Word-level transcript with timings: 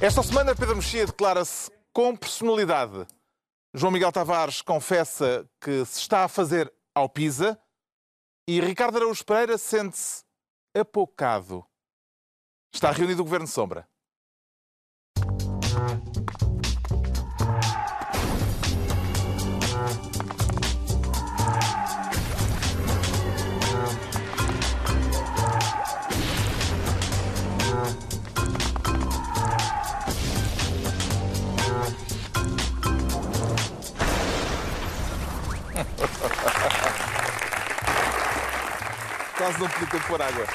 Esta 0.00 0.22
semana, 0.22 0.54
Pedro 0.54 0.76
Mexia 0.76 1.06
declara-se 1.06 1.70
com 1.92 2.16
personalidade. 2.16 3.06
João 3.74 3.92
Miguel 3.92 4.12
Tavares 4.12 4.62
confessa 4.62 5.48
que 5.60 5.84
se 5.84 6.00
está 6.00 6.24
a 6.24 6.28
fazer 6.28 6.72
ao 6.94 7.08
Pisa 7.08 7.60
e 8.48 8.60
Ricardo 8.60 8.96
Araújo 8.96 9.24
Pereira 9.24 9.58
sente-se 9.58 10.24
apocado. 10.74 11.64
Está 12.72 12.90
reunido 12.92 13.22
o 13.22 13.24
Governo 13.24 13.46
Sombra. 13.46 13.88
Quase 39.36 39.58
não 39.58 39.68
podia 39.68 39.86
ter 39.86 40.02
pôr 40.06 40.20
água. 40.20 40.44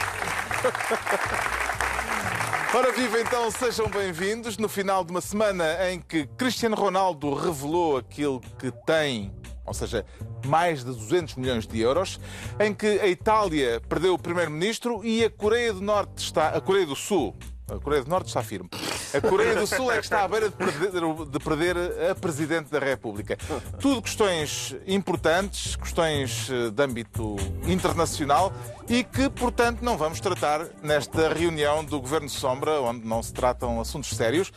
Ora 2.73 2.91
viva 2.91 3.19
então, 3.19 3.49
sejam 3.49 3.87
bem-vindos 3.87 4.57
no 4.57 4.69
final 4.69 5.03
de 5.03 5.09
uma 5.11 5.21
semana 5.21 5.89
em 5.89 5.99
que 5.99 6.27
Cristiano 6.37 6.75
Ronaldo 6.75 7.33
revelou 7.33 7.97
aquilo 7.97 8.39
que 8.59 8.71
tem, 8.85 9.33
ou 9.65 9.73
seja, 9.73 10.05
mais 10.45 10.83
de 10.83 10.91
200 10.91 11.35
milhões 11.35 11.65
de 11.65 11.79
euros, 11.79 12.19
em 12.59 12.71
que 12.73 12.99
a 12.99 13.07
Itália 13.07 13.81
perdeu 13.87 14.13
o 14.13 14.19
primeiro-ministro 14.19 15.03
e 15.03 15.23
a 15.23 15.31
Coreia 15.31 15.73
do 15.73 15.81
Norte 15.81 16.17
está, 16.17 16.49
a 16.49 16.61
Coreia 16.61 16.85
do 16.85 16.95
Sul, 16.95 17.35
a 17.67 17.79
Coreia 17.79 18.03
do 18.03 18.09
Norte 18.09 18.27
está 18.27 18.43
firme. 18.43 18.69
A 19.13 19.21
Coreia 19.21 19.55
do 19.55 19.65
Sul 19.65 19.91
é 19.91 19.97
que 19.97 20.03
está 20.03 20.23
à 20.23 20.27
beira 20.27 20.49
de 20.49 20.55
perder, 20.55 20.91
de 20.91 21.39
perder 21.39 21.77
a 22.11 22.15
Presidente 22.15 22.69
da 22.69 22.79
República. 22.79 23.37
Tudo 23.79 24.01
questões 24.01 24.75
importantes, 24.85 25.75
questões 25.75 26.49
eh, 26.49 26.69
de 26.69 26.83
âmbito 26.83 27.35
internacional 27.65 28.53
e 28.87 29.03
que, 29.03 29.29
portanto, 29.29 29.81
não 29.81 29.97
vamos 29.97 30.19
tratar 30.19 30.67
nesta 30.83 31.33
reunião 31.33 31.83
do 31.83 31.99
Governo 31.99 32.29
Sombra, 32.29 32.81
onde 32.81 33.07
não 33.07 33.23
se 33.23 33.33
tratam 33.33 33.79
assuntos 33.81 34.09
sérios. 34.09 34.51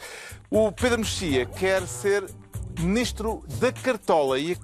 O 0.51 0.71
Pedro 0.73 0.99
Mexia 0.99 1.47
quer 1.47 1.87
ser 1.87 2.25
Ministro 2.79 3.43
da 3.59 3.73
Cartola 3.73 4.39
e, 4.39 4.57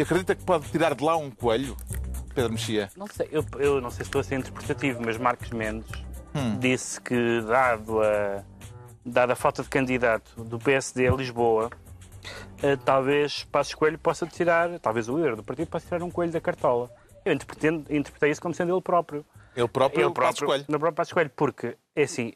acredita 0.00 0.34
que 0.34 0.44
pode 0.44 0.68
tirar 0.70 0.94
de 0.94 1.02
lá 1.02 1.16
um 1.16 1.30
coelho? 1.30 1.76
Pedro 2.34 2.52
Mexia. 2.52 2.90
Não 2.96 3.06
sei, 3.06 3.28
eu, 3.32 3.44
eu 3.58 3.80
não 3.80 3.90
sei 3.90 4.04
se 4.04 4.08
estou 4.08 4.20
a 4.20 4.24
ser 4.24 4.38
interpretativo, 4.38 5.00
mas 5.02 5.16
Marcos 5.16 5.50
Mendes 5.50 6.05
hum. 6.36 6.58
disse 6.58 7.00
que, 7.00 7.40
dado 7.42 8.00
a, 8.02 8.42
dada 9.04 9.32
a 9.32 9.36
falta 9.36 9.62
de 9.62 9.68
candidato 9.68 10.44
do 10.44 10.58
PSD 10.58 11.08
a 11.08 11.12
Lisboa, 11.12 11.70
uh, 12.62 12.76
talvez 12.84 13.44
Passos 13.44 13.74
Coelho 13.74 13.98
possa 13.98 14.26
tirar, 14.26 14.78
talvez 14.78 15.08
o 15.08 15.16
líder 15.16 15.36
do 15.36 15.42
partido 15.42 15.68
possa 15.68 15.86
tirar 15.86 16.02
um 16.02 16.10
coelho 16.10 16.32
da 16.32 16.40
cartola. 16.40 16.90
Eu 17.24 17.32
interpretei, 17.32 17.70
interpretei 17.70 18.30
isso 18.30 18.40
como 18.40 18.54
sendo 18.54 18.74
ele 18.74 18.82
próprio. 18.82 19.24
Ele 19.56 19.68
próprio, 19.68 20.00
ele 20.00 20.12
próprio 20.12 20.28
Passos 20.28 20.46
Coelho. 20.46 20.64
No 20.68 20.78
próprio 20.78 20.96
Passos 20.96 21.12
Coelho, 21.12 21.30
porque, 21.34 21.76
é 21.94 22.02
assim, 22.02 22.32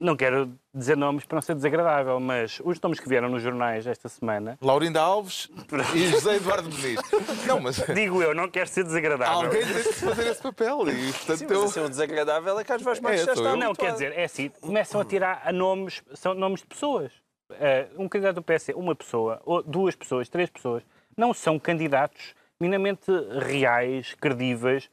não 0.00 0.16
quero 0.16 0.58
dizer 0.74 0.96
nomes 0.96 1.24
para 1.24 1.36
não 1.36 1.42
ser 1.42 1.54
desagradável, 1.54 2.20
mas 2.20 2.60
os 2.64 2.80
nomes 2.80 3.00
que 3.00 3.08
vieram 3.08 3.28
nos 3.28 3.42
jornais 3.42 3.86
esta 3.86 4.08
semana. 4.08 4.56
Laurinda 4.60 5.00
Alves 5.00 5.48
e 5.94 6.06
José 6.08 6.36
Eduardo 6.36 6.70
Muniz. 6.70 7.00
Não, 7.46 7.60
mas. 7.60 7.76
Digo 7.94 8.22
eu, 8.22 8.34
não 8.34 8.48
quero 8.48 8.68
ser 8.68 8.84
desagradável. 8.84 9.34
Alguém 9.34 9.62
tem 9.62 9.82
de 9.82 9.92
fazer 9.94 10.28
esse 10.28 10.42
papel. 10.42 10.88
E, 10.88 11.12
portanto, 11.12 11.38
Sim, 11.38 11.46
mas 11.48 11.56
eu... 11.56 11.64
assim, 11.64 11.80
o 11.80 11.88
desagradável 11.88 12.58
é 12.58 12.64
que 12.64 12.72
às 12.72 12.82
vezes 12.82 13.00
mais 13.00 13.20
é, 13.20 13.24
já 13.24 13.32
está. 13.32 13.56
Não, 13.56 13.74
quer 13.74 13.92
dizer, 13.92 14.12
é 14.16 14.24
assim, 14.24 14.50
começam 14.60 15.00
a 15.00 15.04
tirar 15.04 15.42
a 15.44 15.52
nomes, 15.52 16.02
são 16.14 16.34
nomes 16.34 16.60
de 16.60 16.66
pessoas. 16.66 17.12
Uh, 17.50 18.02
um 18.02 18.08
candidato 18.08 18.36
do 18.36 18.42
PS, 18.42 18.68
uma 18.76 18.94
pessoa, 18.94 19.40
ou 19.44 19.60
duas 19.60 19.96
pessoas, 19.96 20.28
três 20.28 20.48
pessoas, 20.48 20.84
não 21.16 21.34
são 21.34 21.58
candidatos 21.58 22.32
minimamente 22.60 23.10
reais, 23.40 24.14
credíveis, 24.14 24.88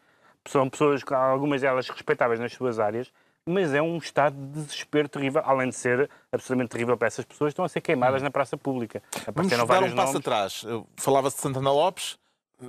são 0.45 0.67
pessoas, 0.69 1.03
algumas 1.11 1.61
delas 1.61 1.87
respeitáveis 1.89 2.39
nas 2.39 2.53
suas 2.53 2.79
áreas, 2.79 3.11
mas 3.47 3.73
é 3.73 3.81
um 3.81 3.97
estado 3.97 4.35
de 4.35 4.61
desespero 4.63 5.07
terrível, 5.07 5.41
além 5.45 5.69
de 5.69 5.75
ser 5.75 6.09
absolutamente 6.31 6.69
terrível 6.69 6.97
para 6.97 7.07
essas 7.07 7.25
pessoas, 7.25 7.51
estão 7.51 7.63
a 7.63 7.69
ser 7.69 7.81
queimadas 7.81 8.21
hum. 8.21 8.25
na 8.25 8.31
praça 8.31 8.57
pública. 8.57 9.01
Vamos 9.33 9.51
dar 9.51 9.63
um 9.83 9.95
passo 9.95 9.95
nomes. 9.95 10.15
atrás. 10.15 10.65
Falava-se 10.97 11.37
de 11.37 11.41
Santana 11.41 11.71
Lopes, 11.71 12.19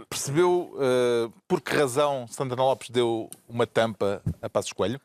percebeu 0.09 0.73
uh, 0.75 1.33
por 1.47 1.61
que 1.61 1.75
razão 1.75 2.27
Santana 2.29 2.63
Lopes 2.63 2.91
deu 2.91 3.29
uma 3.49 3.67
tampa 3.67 4.23
a 4.41 4.49
Passos 4.49 4.73
Coelho? 4.73 5.01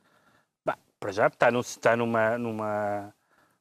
Bah, 0.65 0.77
para 0.99 1.11
já 1.11 1.27
está, 1.27 1.51
no, 1.51 1.61
está 1.61 1.95
numa, 1.95 2.37
numa 2.37 3.13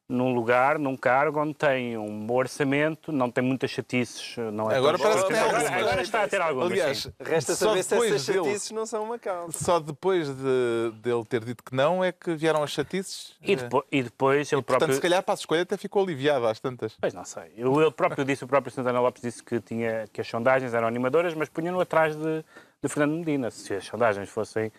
num 0.07 0.33
lugar, 0.33 0.77
num 0.77 0.97
cargo 0.97 1.39
onde 1.39 1.53
tem 1.53 1.97
um 1.97 2.25
bom 2.25 2.35
orçamento, 2.35 3.11
não 3.11 3.31
tem 3.31 3.43
muitas 3.43 3.71
chatices. 3.71 4.35
Não 4.51 4.69
é 4.69 4.77
agora 4.77 4.99
parece 4.99 5.25
que 5.25 5.33
tem 5.33 5.41
agora, 5.41 5.75
agora 5.75 6.01
está 6.01 6.23
a 6.23 6.27
ter 6.27 6.41
algumas. 6.41 6.71
Aliás, 6.71 7.03
sim. 7.03 7.13
resta 7.19 7.55
saber 7.55 7.83
se 7.83 7.95
essas 7.95 8.25
chatices 8.25 8.67
dele, 8.67 8.79
não 8.79 8.85
são 8.85 9.03
uma 9.03 9.17
causa. 9.17 9.57
Só 9.57 9.79
depois 9.79 10.27
de, 10.27 10.91
dele 11.01 11.23
ter 11.25 11.43
dito 11.43 11.63
que 11.63 11.73
não 11.73 12.03
é 12.03 12.11
que 12.11 12.35
vieram 12.35 12.61
as 12.61 12.71
chatices. 12.71 13.33
E, 13.41 13.55
depois, 13.55 13.85
e 13.91 14.03
depois 14.03 14.51
ele 14.51 14.61
e, 14.61 14.63
próprio. 14.63 14.79
Portanto, 14.79 14.95
se 14.95 15.01
calhar 15.01 15.23
para 15.23 15.33
a 15.33 15.35
escolha 15.35 15.61
até 15.61 15.77
ficou 15.77 16.03
aliviado 16.03 16.45
às 16.47 16.59
tantas. 16.59 16.95
Pois 16.99 17.13
não 17.13 17.23
sei. 17.23 17.51
Ele 17.55 17.91
próprio 17.91 18.25
disse, 18.25 18.43
o 18.43 18.47
próprio 18.47 18.73
Santana 18.73 18.99
Lopes 18.99 19.21
disse 19.21 19.41
que, 19.41 19.59
tinha, 19.61 20.05
que 20.11 20.19
as 20.19 20.27
sondagens 20.27 20.73
eram 20.73 20.87
animadoras, 20.87 21.33
mas 21.33 21.47
punham-no 21.47 21.79
atrás 21.79 22.15
de, 22.15 22.43
de 22.81 22.89
Fernando 22.89 23.17
Medina. 23.17 23.49
Se 23.49 23.73
as 23.73 23.85
sondagens 23.85 24.29
fossem 24.29 24.71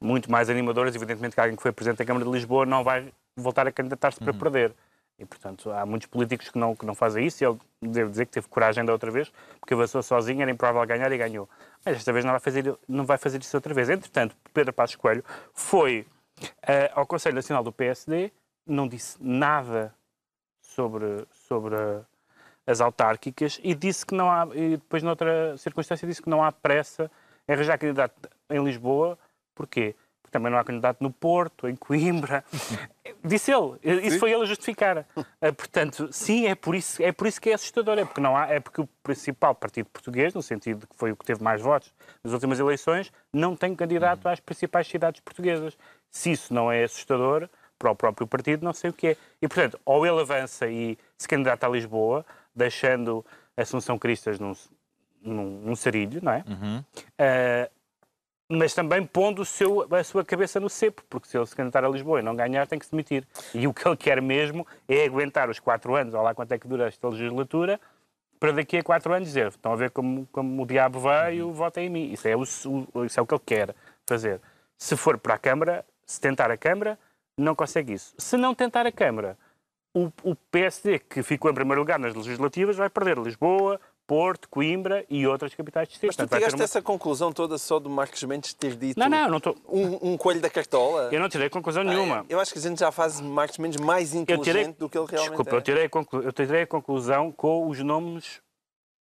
muito 0.00 0.30
mais 0.30 0.50
animadoras, 0.50 0.94
evidentemente 0.96 1.34
que 1.34 1.40
alguém 1.40 1.54
que 1.54 1.62
foi 1.62 1.70
presidente 1.70 1.98
da 1.98 2.04
Câmara 2.04 2.24
de 2.24 2.30
Lisboa 2.30 2.66
não 2.66 2.82
vai 2.82 3.12
voltar 3.36 3.66
a 3.66 3.72
candidatar-se 3.72 4.18
para 4.18 4.32
uhum. 4.32 4.38
perder. 4.38 4.74
E, 5.18 5.24
portanto, 5.24 5.70
há 5.70 5.86
muitos 5.86 6.08
políticos 6.08 6.48
que 6.48 6.58
não, 6.58 6.74
que 6.74 6.84
não 6.84 6.94
fazem 6.94 7.26
isso 7.26 7.44
e 7.44 7.46
ele, 7.46 7.58
devo 7.80 8.10
dizer 8.10 8.26
que 8.26 8.32
teve 8.32 8.48
coragem 8.48 8.84
da 8.84 8.92
outra 8.92 9.10
vez, 9.10 9.32
porque 9.60 9.74
avançou 9.74 10.02
sozinho, 10.02 10.42
era 10.42 10.50
improvável 10.50 10.86
ganhar 10.86 11.12
e 11.12 11.18
ganhou. 11.18 11.48
Mas 11.84 11.96
esta 11.96 12.12
vez 12.12 12.24
não 12.24 12.32
vai 12.32 12.40
fazer, 12.40 12.76
não 12.88 13.04
vai 13.04 13.18
fazer 13.18 13.40
isso 13.40 13.56
outra 13.56 13.72
vez. 13.72 13.88
Entretanto, 13.88 14.36
Pedro 14.52 14.72
Passos 14.72 14.96
Coelho 14.96 15.24
foi 15.54 16.06
uh, 16.40 16.90
ao 16.94 17.06
Conselho 17.06 17.34
Nacional 17.34 17.62
do 17.62 17.70
PSD, 17.72 18.32
não 18.66 18.88
disse 18.88 19.16
nada 19.20 19.94
sobre, 20.60 21.26
sobre 21.30 21.76
as 22.66 22.80
autárquicas 22.80 23.60
e 23.62 23.74
disse 23.74 24.06
que 24.06 24.14
não 24.14 24.30
há, 24.30 24.48
e 24.54 24.70
depois 24.76 25.02
noutra 25.02 25.56
circunstância 25.58 26.08
disse 26.08 26.22
que 26.22 26.30
não 26.30 26.42
há 26.42 26.50
pressa 26.50 27.10
em 27.46 27.52
arranjar 27.52 27.78
candidato 27.78 28.28
em 28.50 28.62
Lisboa. 28.64 29.18
Porquê? 29.54 29.94
Também 30.32 30.50
não 30.50 30.58
há 30.58 30.64
candidato 30.64 31.00
no 31.00 31.12
Porto, 31.12 31.68
em 31.68 31.76
Coimbra. 31.76 32.42
Disse 33.22 33.52
ele, 33.52 33.78
isso 34.02 34.14
sim. 34.14 34.18
foi 34.18 34.32
ele 34.32 34.42
a 34.42 34.46
justificar. 34.46 35.06
Uh, 35.16 35.52
portanto, 35.52 36.08
sim, 36.10 36.46
é 36.46 36.54
por, 36.54 36.74
isso, 36.74 37.00
é 37.00 37.12
por 37.12 37.26
isso 37.26 37.40
que 37.40 37.50
é 37.50 37.54
assustador, 37.54 37.98
é 37.98 38.04
porque, 38.04 38.20
não 38.20 38.36
há, 38.36 38.48
é 38.48 38.58
porque 38.58 38.80
o 38.80 38.88
principal 39.02 39.54
partido 39.54 39.86
português, 39.90 40.34
no 40.34 40.42
sentido 40.42 40.80
de 40.80 40.86
que 40.86 40.96
foi 40.96 41.12
o 41.12 41.16
que 41.16 41.24
teve 41.24 41.42
mais 41.42 41.60
votos 41.60 41.92
nas 42.24 42.32
últimas 42.32 42.58
eleições, 42.58 43.12
não 43.32 43.54
tem 43.54 43.76
candidato 43.76 44.26
às 44.26 44.40
principais 44.40 44.88
cidades 44.88 45.20
portuguesas. 45.20 45.76
Se 46.10 46.32
isso 46.32 46.52
não 46.52 46.72
é 46.72 46.82
assustador 46.82 47.48
para 47.78 47.90
o 47.90 47.96
próprio 47.96 48.26
partido, 48.26 48.64
não 48.64 48.72
sei 48.72 48.90
o 48.90 48.92
que 48.92 49.08
é. 49.08 49.16
E, 49.40 49.46
portanto, 49.46 49.78
ou 49.84 50.06
ele 50.06 50.20
avança 50.20 50.66
e 50.68 50.96
se 51.18 51.28
candidata 51.28 51.66
a 51.66 51.70
Lisboa, 51.70 52.24
deixando 52.54 53.24
Assunção 53.56 53.98
Cristas 53.98 54.38
num, 54.38 54.52
num, 55.22 55.60
num 55.60 55.76
sarilho, 55.76 56.20
não 56.22 56.32
é? 56.32 56.44
Uhum. 56.48 56.78
Uh, 56.78 57.70
mas 58.52 58.74
também 58.74 59.04
pondo 59.04 59.44
seu, 59.44 59.86
a 59.94 60.04
sua 60.04 60.22
cabeça 60.24 60.60
no 60.60 60.68
cepo, 60.68 61.02
porque 61.08 61.26
se 61.26 61.38
ele 61.38 61.46
se 61.46 61.56
candidatar 61.56 61.86
a 61.86 61.88
Lisboa 61.88 62.20
e 62.20 62.22
não 62.22 62.36
ganhar, 62.36 62.66
tem 62.66 62.78
que 62.78 62.84
se 62.84 62.90
demitir. 62.90 63.26
E 63.54 63.66
o 63.66 63.72
que 63.72 63.86
ele 63.88 63.96
quer 63.96 64.20
mesmo 64.20 64.66
é 64.86 65.04
aguentar 65.04 65.48
os 65.48 65.58
quatro 65.58 65.94
anos, 65.96 66.12
ou 66.12 66.22
lá 66.22 66.34
quanto 66.34 66.52
é 66.52 66.58
que 66.58 66.68
dura 66.68 66.86
esta 66.86 67.08
legislatura, 67.08 67.80
para 68.38 68.52
daqui 68.52 68.76
a 68.76 68.82
quatro 68.82 69.14
anos 69.14 69.28
dizer 69.28 69.48
estão 69.48 69.72
a 69.72 69.76
ver 69.76 69.90
como, 69.90 70.28
como 70.30 70.62
o 70.62 70.66
diabo 70.66 71.00
veio, 71.00 71.46
uhum. 71.46 71.52
votem 71.52 71.86
em 71.86 71.90
mim. 71.90 72.12
Isso 72.12 72.28
é, 72.28 72.36
o, 72.36 72.42
isso 72.42 73.18
é 73.18 73.22
o 73.22 73.26
que 73.26 73.34
ele 73.34 73.42
quer 73.44 73.74
fazer. 74.06 74.40
Se 74.76 74.96
for 74.96 75.16
para 75.16 75.34
a 75.34 75.38
Câmara, 75.38 75.84
se 76.04 76.20
tentar 76.20 76.50
a 76.50 76.56
Câmara, 76.56 76.98
não 77.38 77.54
consegue 77.54 77.94
isso. 77.94 78.14
Se 78.18 78.36
não 78.36 78.54
tentar 78.54 78.84
a 78.84 78.92
Câmara, 78.92 79.38
o, 79.94 80.10
o 80.22 80.34
PSD, 80.34 80.98
que 80.98 81.22
ficou 81.22 81.50
em 81.50 81.54
primeiro 81.54 81.80
lugar 81.80 81.98
nas 81.98 82.14
legislativas, 82.14 82.76
vai 82.76 82.90
perder 82.90 83.16
Lisboa, 83.16 83.80
Porto, 84.12 84.46
Coimbra 84.50 85.06
e 85.08 85.26
outras 85.26 85.54
capitais 85.54 85.88
distritos. 85.88 86.18
Mas 86.18 86.28
tu 86.28 86.34
tiraste 86.36 86.54
uma... 86.54 86.64
essa 86.64 86.82
conclusão 86.82 87.32
toda 87.32 87.56
só 87.56 87.78
do 87.78 87.88
Marcos 87.88 88.22
Mendes 88.24 88.52
ter 88.52 88.76
dito 88.76 89.00
não, 89.00 89.08
não, 89.08 89.30
não 89.30 89.40
tô... 89.40 89.56
um, 89.66 90.12
um 90.12 90.16
coelho 90.18 90.38
da 90.38 90.50
cartola? 90.50 91.08
Eu 91.10 91.18
não 91.18 91.30
tirei 91.30 91.48
conclusão 91.48 91.82
nenhuma. 91.82 92.26
eu 92.28 92.38
acho 92.38 92.52
que 92.52 92.58
a 92.58 92.62
gente 92.62 92.78
já 92.78 92.92
faz 92.92 93.22
Marcos 93.22 93.56
Mendes 93.56 93.80
mais 93.80 94.12
inteligente 94.12 94.44
tirei... 94.44 94.72
do 94.74 94.86
que 94.86 94.98
ele 94.98 95.06
realmente 95.06 95.30
Desculpa, 95.30 95.52
é. 95.52 95.56
eu 95.56 95.62
tirei, 95.62 95.88
conclu... 95.88 96.20
eu 96.20 96.30
tirei 96.30 96.60
a 96.60 96.66
conclusão 96.66 97.32
com 97.32 97.66
os 97.66 97.78
nomes 97.78 98.42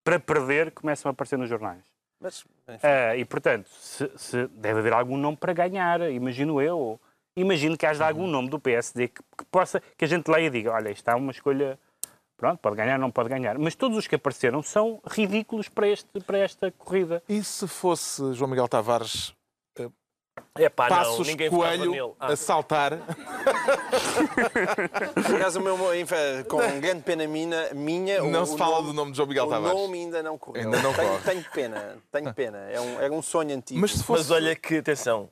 para 0.04 0.20
perder 0.20 0.72
que 0.72 0.82
começam 0.82 1.10
a 1.10 1.14
aparecer 1.14 1.38
nos 1.38 1.48
jornais. 1.48 1.86
Mas, 2.20 2.42
uh, 2.42 3.16
e, 3.18 3.24
portanto, 3.24 3.70
se, 3.70 4.12
se, 4.18 4.46
deve 4.48 4.80
haver 4.80 4.92
algum 4.92 5.16
nome 5.16 5.38
para 5.38 5.54
ganhar, 5.54 6.02
imagino 6.12 6.62
eu. 6.62 7.00
Imagino 7.34 7.78
que 7.78 7.86
haja 7.86 8.04
uhum. 8.04 8.10
algum 8.10 8.28
nome 8.28 8.50
do 8.50 8.60
PSD 8.60 9.08
que, 9.08 9.22
que, 9.38 9.46
possa, 9.46 9.82
que 9.98 10.04
a 10.04 10.08
gente 10.08 10.30
leia 10.30 10.48
e 10.48 10.50
diga, 10.50 10.74
olha, 10.74 10.90
está 10.90 11.16
uma 11.16 11.32
escolha 11.32 11.80
Pronto, 12.38 12.60
pode 12.60 12.76
ganhar, 12.76 13.00
não 13.00 13.10
pode 13.10 13.30
ganhar. 13.30 13.58
Mas 13.58 13.74
todos 13.74 13.98
os 13.98 14.06
que 14.06 14.14
apareceram 14.14 14.62
são 14.62 15.02
ridículos 15.10 15.68
para, 15.68 15.88
este, 15.88 16.20
para 16.22 16.38
esta 16.38 16.72
corrida. 16.72 17.24
E 17.28 17.44
se 17.44 17.68
fosse 17.68 18.32
João 18.34 18.52
Miguel 18.52 18.68
Tavares, 18.68 19.34
eh, 19.76 19.90
É 20.60 20.70
pá, 20.70 20.88
não, 20.88 20.98
Passos 20.98 21.28
ninguém 21.28 21.50
votava 21.50 21.78
Coelho. 21.78 22.16
Ah, 22.20 22.28
a 22.28 22.36
saltar. 22.36 22.92
Por 25.26 25.36
acaso, 25.36 25.60
o 25.60 25.64
meu, 25.64 25.78
com 26.48 26.58
grande 26.80 27.02
pena 27.02 27.26
minha, 27.28 27.74
minha 27.74 28.22
Não 28.22 28.44
o, 28.44 28.46
se 28.46 28.54
o 28.54 28.58
fala 28.58 28.76
nome, 28.76 28.88
do 28.88 28.94
nome 28.94 29.12
de 29.12 29.18
João 29.18 29.30
Miguel 29.30 29.46
o 29.46 29.50
Tavares. 29.50 29.76
nome 29.80 29.98
ainda 29.98 30.22
não 30.22 30.38
correu. 30.38 30.64
Ainda 30.64 30.82
não 30.84 30.94
tenho, 30.94 31.10
corre. 31.10 31.24
tenho 31.24 31.46
pena, 31.52 31.98
tenho 32.12 32.34
pena. 32.36 32.58
É 32.70 32.80
um, 32.80 33.02
era 33.02 33.14
um 33.14 33.22
sonho 33.24 33.56
antigo. 33.56 33.80
Mas 33.80 33.94
se 33.94 34.04
fosse. 34.04 34.22
Mas 34.24 34.32
olha 34.32 34.56
que, 34.56 34.78
atenção, 34.78 35.32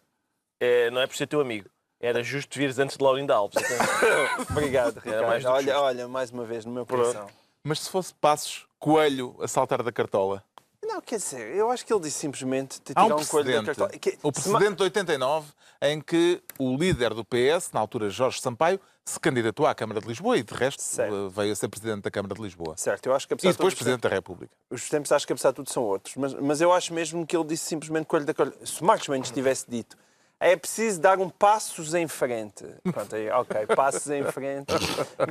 é, 0.59 0.89
não 0.89 1.01
é 1.01 1.05
por 1.07 1.15
ser 1.15 1.27
teu 1.27 1.39
amigo. 1.39 1.69
Era 1.99 2.21
justo 2.23 2.57
vires 2.57 2.77
antes 2.77 2.97
de 2.97 3.03
Laurinda 3.03 3.33
Alves. 3.35 3.57
atenção. 3.57 4.45
Obrigado, 4.51 5.01
Era 5.05 5.27
mais 5.27 5.39
Ricardo. 5.39 5.41
do 5.41 5.41
que 5.41 5.49
Olha, 5.49 5.61
justo. 5.73 5.79
olha, 5.81 6.07
mais 6.07 6.31
uma 6.31 6.43
vez 6.45 6.65
no 6.65 6.71
meu 6.71 6.85
coração. 6.85 7.27
Mas 7.63 7.79
se 7.81 7.89
fosse 7.89 8.13
Passos 8.13 8.67
Coelho 8.79 9.35
a 9.41 9.47
saltar 9.47 9.81
da 9.81 9.91
cartola. 9.91 10.43
Não, 10.83 11.01
quer 11.01 11.15
dizer, 11.17 11.55
eu 11.55 11.71
acho 11.71 11.83
que 11.83 11.91
ele 11.91 12.01
disse 12.03 12.19
simplesmente 12.19 12.79
te 12.79 12.91
Há 12.95 13.03
tirar 13.03 13.15
um 13.15 13.19
um 13.19 13.25
coelho 13.25 13.45
da 13.55 13.63
precedente. 13.63 13.65
cartola. 13.65 13.89
Que- 13.99 14.19
O 14.21 14.27
ma- 14.27 14.31
precedente 14.33 14.75
de 14.75 14.83
89, 14.83 15.51
em 15.81 15.99
que 15.99 16.43
o 16.59 16.77
líder 16.77 17.13
do 17.15 17.25
PS, 17.25 17.71
na 17.73 17.79
altura 17.79 18.07
Jorge 18.11 18.39
Sampaio, 18.39 18.79
se 19.03 19.19
candidatou 19.19 19.65
à 19.65 19.73
Câmara 19.73 19.99
de 19.99 20.07
Lisboa 20.07 20.37
e, 20.37 20.43
de 20.43 20.53
resto, 20.53 20.81
Certo. 20.83 21.29
veio 21.29 21.51
a 21.51 21.55
ser 21.55 21.67
presidente 21.69 22.03
da 22.03 22.11
Câmara 22.11 22.35
de 22.35 22.41
Lisboa. 22.41 22.75
Certo, 22.77 23.07
eu 23.07 23.15
acho 23.15 23.27
que 23.27 23.33
apesar 23.33 23.49
E 23.49 23.51
de 23.53 23.57
depois 23.57 23.73
os 23.73 23.79
presidente 23.79 24.01
da 24.01 24.09
República. 24.09 24.53
os 24.69 24.87
tempos 24.87 25.11
acho 25.11 25.25
que 25.25 25.33
apesar 25.33 25.49
de 25.49 25.55
tudo 25.55 25.71
são 25.71 25.81
outros, 25.83 26.15
mas, 26.17 26.33
mas 26.35 26.61
eu 26.61 26.71
acho 26.71 26.93
mesmo 26.93 27.25
que 27.25 27.35
ele 27.35 27.45
disse 27.45 27.65
simplesmente 27.65 28.05
coelho 28.05 28.25
da 28.25 28.33
cartola. 28.33 28.63
Se 28.65 28.83
Marcos 28.83 29.07
Mendes 29.07 29.31
tivesse 29.31 29.65
dito 29.67 29.97
é 30.39 30.55
preciso 30.55 30.99
dar 31.01 31.19
um 31.19 31.29
passos 31.29 31.93
em 31.93 32.07
frente. 32.07 32.65
Pronto, 32.91 33.15
aí, 33.15 33.29
ok, 33.29 33.65
passos 33.75 34.09
em 34.09 34.23
frente. 34.23 34.73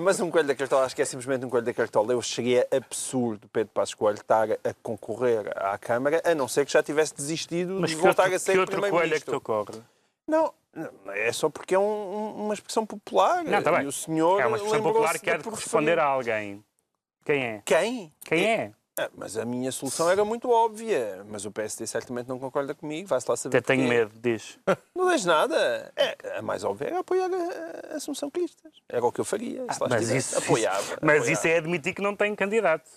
Mas 0.01 0.19
um 0.21 0.31
coelho 0.31 0.49
da 0.49 0.55
cartola, 0.55 0.85
acho 0.87 0.97
que 0.97 1.03
é 1.03 1.05
simplesmente 1.05 1.45
um 1.45 1.51
coelho 1.51 1.67
da 1.67 1.75
cartola. 1.75 2.13
Eu 2.13 2.23
cheguei 2.23 2.67
absurdo 2.75 3.49
Pedro 3.49 3.73
Passos 3.73 3.95
Coelho 3.95 4.17
estar 4.19 4.49
a 4.51 4.75
concorrer 4.83 5.53
à 5.57 5.77
Câmara, 5.79 6.23
a 6.25 6.35
não 6.35 6.49
ser 6.49 6.65
que 6.67 6.73
já 6.73 6.83
tivesse 6.83 7.15
desistido 7.15 7.79
Mas 7.81 7.91
de 7.91 7.97
voltar 7.97 8.25
outro, 8.25 8.37
a 8.37 8.39
ser 8.39 8.53
que 8.53 8.59
outro 8.59 8.81
coelho 8.91 9.15
é 9.15 9.19
que 9.21 9.25
te 9.27 9.35
ocorre? 9.35 9.81
Não, 10.27 10.53
é 11.09 11.31
só 11.33 11.49
porque 11.51 11.75
é 11.75 11.79
um- 11.79 11.83
um- 11.83 12.45
uma 12.47 12.55
expressão 12.55 12.87
popular. 12.87 13.45
Não, 13.45 13.59
está 13.59 13.71
bem. 13.73 13.83
E 13.83 13.87
o 13.87 13.93
senhor 13.93 14.41
É 14.41 14.47
uma 14.47 14.57
expressão 14.57 14.83
popular 14.83 15.13
que 15.15 15.21
quer 15.21 15.43
professora- 15.43 15.61
responder 15.65 15.99
a 15.99 16.05
alguém. 16.05 16.65
Quem 17.25 17.43
é? 17.45 17.63
Quem? 17.65 18.13
Quem 18.25 18.45
é? 18.45 18.73
Ah, 18.97 19.11
Mas 19.17 19.37
a 19.37 19.45
minha 19.45 19.73
solução 19.73 20.09
era 20.09 20.25
muito 20.25 20.49
óbvia. 20.51 21.25
Mas 21.29 21.45
o 21.45 21.51
PSD 21.51 21.87
certamente 21.87 22.29
não 22.29 22.39
concorda 22.39 22.75
comigo. 22.75 23.09
Vai-se 23.09 23.29
lá 23.29 23.37
saber 23.37 23.57
Até 23.59 23.75
tenho 23.75 23.89
medo, 23.89 24.13
diz. 24.21 24.59
Não 24.95 25.09
deixo 25.09 25.27
nada. 25.27 25.93
É, 25.97 26.39
a 26.39 26.43
mais 26.43 26.63
óbvia 26.63 26.87
era 26.89 26.99
apoiar 27.01 27.29
a, 27.33 27.93
a 27.95 27.97
Assunção 27.97 28.31
Cristas. 28.31 28.73
Era 28.89 29.05
o 29.05 29.11
que 29.11 29.21
eu 29.21 29.25
faria. 29.25 29.61
se 29.73 29.81
lá 29.83 29.89
Mas 29.91 30.03
estivesse. 30.03 30.29
isso, 30.35 30.39
apoiava. 30.39 30.79
mas 31.03 31.17
apoiava. 31.17 31.31
isso 31.33 31.47
é 31.49 31.57
admitir 31.57 31.93
que 31.95 32.01
não 32.03 32.15
tem 32.15 32.35
candidato. 32.37 32.89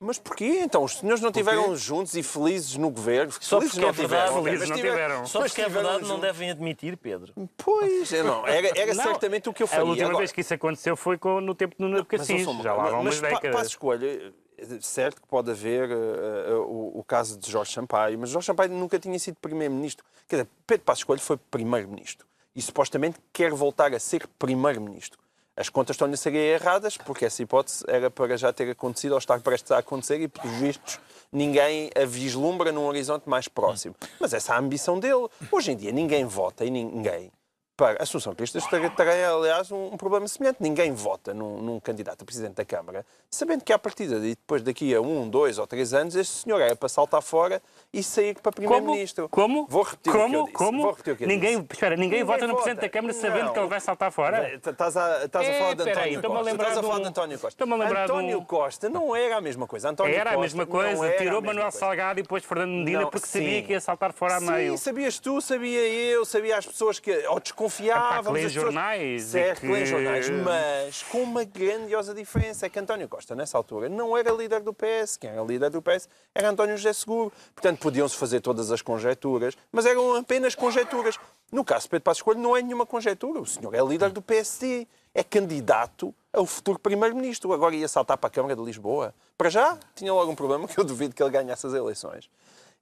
Mas 0.00 0.18
porquê? 0.18 0.60
Então, 0.62 0.82
os 0.82 0.96
senhores 0.98 1.20
não 1.22 1.30
estiveram 1.30 1.74
juntos 1.76 2.14
e 2.14 2.22
felizes 2.22 2.76
no 2.76 2.90
governo? 2.90 3.32
Só 3.40 3.58
felizes 3.60 3.78
porque 3.78 3.88
é 3.88 3.92
verdade, 3.92 4.30
ok, 4.32 4.42
felizes 4.44 4.60
mas 4.60 4.68
não 4.70 4.76
tiveram- 4.76 4.96
tiveram. 4.96 5.26
Só 5.26 5.40
mas 5.40 5.50
porque 5.52 5.62
é 5.62 5.64
tiveram 5.66 5.88
verdade 5.90 6.08
não 6.08 6.20
devem 6.20 6.50
admitir, 6.50 6.96
Pedro. 6.96 7.32
Pois, 7.56 8.12
eu 8.12 8.24
não. 8.24 8.46
Era, 8.46 8.68
era 8.78 8.94
Não, 8.94 9.02
certamente 9.04 9.48
o 9.48 9.52
que 9.54 9.62
eu 9.62 9.66
faria. 9.66 9.84
A 9.84 9.88
última 9.88 10.06
Agora, 10.08 10.18
vez 10.18 10.32
que 10.32 10.40
isso 10.40 10.52
aconteu 10.52 10.96
foi 10.96 11.16
no 11.40 11.54
tempo 11.54 11.76
do 11.78 11.88
Nuno 11.88 12.04
Mas. 12.04 12.44
Samuel, 12.44 12.62
Já 12.62 12.74
lá 12.74 12.88
vão 12.90 13.02
mas 13.04 13.18
umas 13.18 13.20
pa- 13.20 13.28
décadas. 13.36 13.56
Passo 13.56 13.70
escolha, 13.70 14.34
certo 14.80 15.20
que 15.20 15.28
pode 15.28 15.50
haver 15.50 15.90
eh, 15.90 16.54
o, 16.54 16.98
o 16.98 17.04
caso 17.06 17.38
de 17.38 17.50
Jorge 17.50 17.72
Sampaio, 17.72 18.18
mas 18.18 18.30
Jorge 18.30 18.46
Sampaio 18.46 18.70
nunca 18.70 18.98
tinha 18.98 19.18
sido 19.18 19.36
primeiro-ministro. 19.40 20.04
Quer 20.28 20.36
dizer, 20.36 20.48
Pedro 20.66 20.84
Passos 20.84 21.04
Coelho 21.04 21.22
foi 21.22 21.36
primeiro-ministro 21.36 22.26
e 22.54 22.62
supostamente 22.62 23.18
quer 23.32 23.52
voltar 23.52 23.94
a 23.94 23.98
ser 23.98 24.26
primeiro-ministro. 24.38 25.18
As 25.56 25.68
contas 25.68 25.94
estão-lhe 25.94 26.14
a 26.14 26.16
ser 26.16 26.34
erradas, 26.34 26.96
porque 26.96 27.24
essa 27.24 27.40
hipótese 27.42 27.84
era 27.86 28.10
para 28.10 28.36
já 28.36 28.52
ter 28.52 28.70
acontecido 28.70 29.12
ou 29.12 29.18
estar 29.18 29.40
prestes 29.40 29.70
a 29.70 29.78
acontecer 29.78 30.20
e, 30.20 30.26
pelos 30.26 30.56
vistos, 30.56 30.98
ninguém 31.30 31.90
a 31.94 32.04
vislumbra 32.04 32.72
num 32.72 32.86
horizonte 32.86 33.28
mais 33.28 33.46
próximo. 33.46 33.94
Mas 34.18 34.32
essa 34.32 34.52
é 34.52 34.56
a 34.56 34.58
ambição 34.58 34.98
dele. 34.98 35.28
Hoje 35.52 35.70
em 35.70 35.76
dia, 35.76 35.92
ninguém 35.92 36.24
vota 36.24 36.64
e 36.64 36.70
ninguém 36.70 37.30
para 37.76 37.98
a 37.98 38.02
Assunção 38.04 38.34
Cristas 38.34 38.64
terá, 38.66 39.30
aliás, 39.34 39.70
um, 39.72 39.96
problema 39.96 40.28
semelhante. 40.28 40.58
Ninguém 40.60 40.92
vota 40.92 41.34
num, 41.34 41.58
num 41.60 41.80
candidato 41.80 42.22
a 42.22 42.24
Presidente 42.24 42.54
da 42.54 42.64
Câmara, 42.64 43.04
sabendo 43.30 43.64
que 43.64 43.72
à 43.72 43.78
partida, 43.78 44.16
e 44.16 44.30
depois 44.30 44.62
daqui 44.62 44.94
a 44.94 45.00
um, 45.00 45.28
dois 45.28 45.58
ou 45.58 45.66
três 45.66 45.92
anos, 45.92 46.14
este 46.14 46.32
senhor 46.44 46.60
era 46.60 46.76
para 46.76 46.88
saltar 46.88 47.20
fora 47.22 47.60
e 47.92 48.02
sair 48.02 48.38
para 48.40 48.52
Primeiro-Ministro. 48.52 49.28
Como? 49.28 49.66
Vou 49.68 49.82
repetir 49.82 50.12
o 50.12 50.14
que 50.16 50.20
Como? 50.22 50.34
eu 50.36 50.42
disse. 50.44 50.52
Como? 50.56 50.82
Vou 50.82 50.90
repetir 50.92 51.12
o 51.12 51.16
que 51.16 51.24
eu 51.24 51.28
ninguém, 51.28 51.56
disse. 51.60 51.68
Espera, 51.72 51.96
ninguém, 51.96 52.10
Ninguém 52.20 52.24
vota 52.24 52.46
no. 52.46 52.54
Presidente 52.54 52.80
da 52.82 52.88
Câmara 52.88 53.12
sabendo 53.14 53.46
Não. 53.46 53.52
que 53.52 53.58
ele 53.58 53.66
vai 53.68 53.80
saltar 53.80 54.12
fora? 54.12 54.54
Estás 54.54 54.96
a, 54.96 55.24
estás 55.24 55.48
a 55.48 55.50
É, 55.50 55.58
falar 55.58 55.74
de 55.74 55.82
António 55.82 56.18
a 56.18 56.22
Costa. 56.22 56.50
Estás 56.50 56.78
a 56.78 56.80
de 56.80 56.86
falar 56.86 56.98
de 57.00 57.08
António 57.08 57.38
Costa. 57.40 57.64
a 57.64 57.66
de 57.66 57.72
um- 57.72 57.74
António 58.04 58.42
Costa 58.44 58.88
não 58.88 59.16
era 59.16 59.36
a 59.36 59.40
mesma 59.40 59.66
coisa. 59.66 59.88
António 59.90 60.14
Era 60.14 60.30
a 60.30 60.34
Costa 60.34 60.42
mesma 60.42 60.64
não 60.64 60.70
coisa. 60.70 61.06
a 61.06 61.16
Tirou 61.16 61.40
mesma 61.40 61.46
Manuel 61.48 61.64
coisa. 61.64 61.78
Salgado 61.78 62.20
e 62.20 62.22
depois 62.22 62.44
Fernando 62.44 62.70
Medina 62.70 63.00
Não, 63.02 63.10
porque 63.10 63.26
sabia 63.26 63.60
sim. 63.60 63.66
que 63.66 63.72
ia 63.72 63.80
saltar 63.80 64.12
fora 64.12 64.36
a 64.36 64.40
meio. 64.40 64.72
Sim, 64.72 64.76
sabias 64.76 65.18
tu, 65.18 65.40
sabia 65.40 65.80
eu, 65.88 66.24
sabia 66.24 66.56
as 66.56 66.66
pessoas 66.66 67.00
que 67.00 67.10
ou 67.26 67.40
desconfiávamos. 67.68 68.26
Epá, 68.26 68.32
que 68.32 68.46
as 68.46 68.52
pessoas- 68.52 68.52
jornais 68.52 69.22
Certo, 69.24 69.60
que 69.60 69.66
lêem 69.66 69.86
jornais, 69.86 70.30
mas 70.30 71.02
com 71.04 71.22
uma 71.22 71.44
grandiosa 71.44 72.14
diferença, 72.14 72.66
é 72.66 72.68
que 72.68 72.78
António 72.78 73.08
Costa, 73.08 73.34
nessa 73.34 73.56
altura, 73.56 73.88
não 73.88 74.16
era 74.16 74.30
líder 74.32 74.60
do 74.60 74.72
PS. 74.72 75.16
Quem 75.18 75.30
era 75.30 75.42
líder 75.42 75.70
do 75.70 75.82
PS 75.82 76.08
era 76.34 76.48
António 76.50 76.76
José 76.76 76.92
Seguro. 76.92 77.32
Portanto, 77.54 77.78
podiam-se 77.80 78.16
fazer 78.16 78.40
todas 78.40 78.70
as 78.70 78.82
conjecturas, 78.82 79.56
mas 79.72 79.86
eram 79.86 80.16
apenas 80.16 80.54
conjecturas. 80.54 81.18
No 81.50 81.64
caso 81.64 81.84
de 81.84 81.90
Pedro 81.90 82.04
Passos 82.04 82.22
Coelho, 82.22 82.40
não 82.40 82.56
é 82.56 82.62
nenhuma 82.62 82.86
conjectura. 82.86 83.40
O 83.40 83.46
senhor 83.46 83.74
é 83.74 83.82
líder 83.82 84.10
do 84.10 84.20
PSD. 84.22 84.86
É 85.14 85.22
candidato 85.22 86.12
ao 86.32 86.44
futuro 86.44 86.76
primeiro-ministro. 86.78 87.52
Agora 87.52 87.74
ia 87.76 87.86
saltar 87.86 88.18
para 88.18 88.26
a 88.26 88.30
Câmara 88.30 88.56
de 88.56 88.62
Lisboa. 88.62 89.14
Para 89.38 89.48
já, 89.48 89.78
tinha 89.94 90.12
logo 90.12 90.32
um 90.32 90.34
problema 90.34 90.66
que 90.66 90.76
eu 90.78 90.82
duvido 90.82 91.14
que 91.14 91.22
ele 91.22 91.30
ganhasse 91.30 91.64
as 91.66 91.72
eleições. 91.72 92.28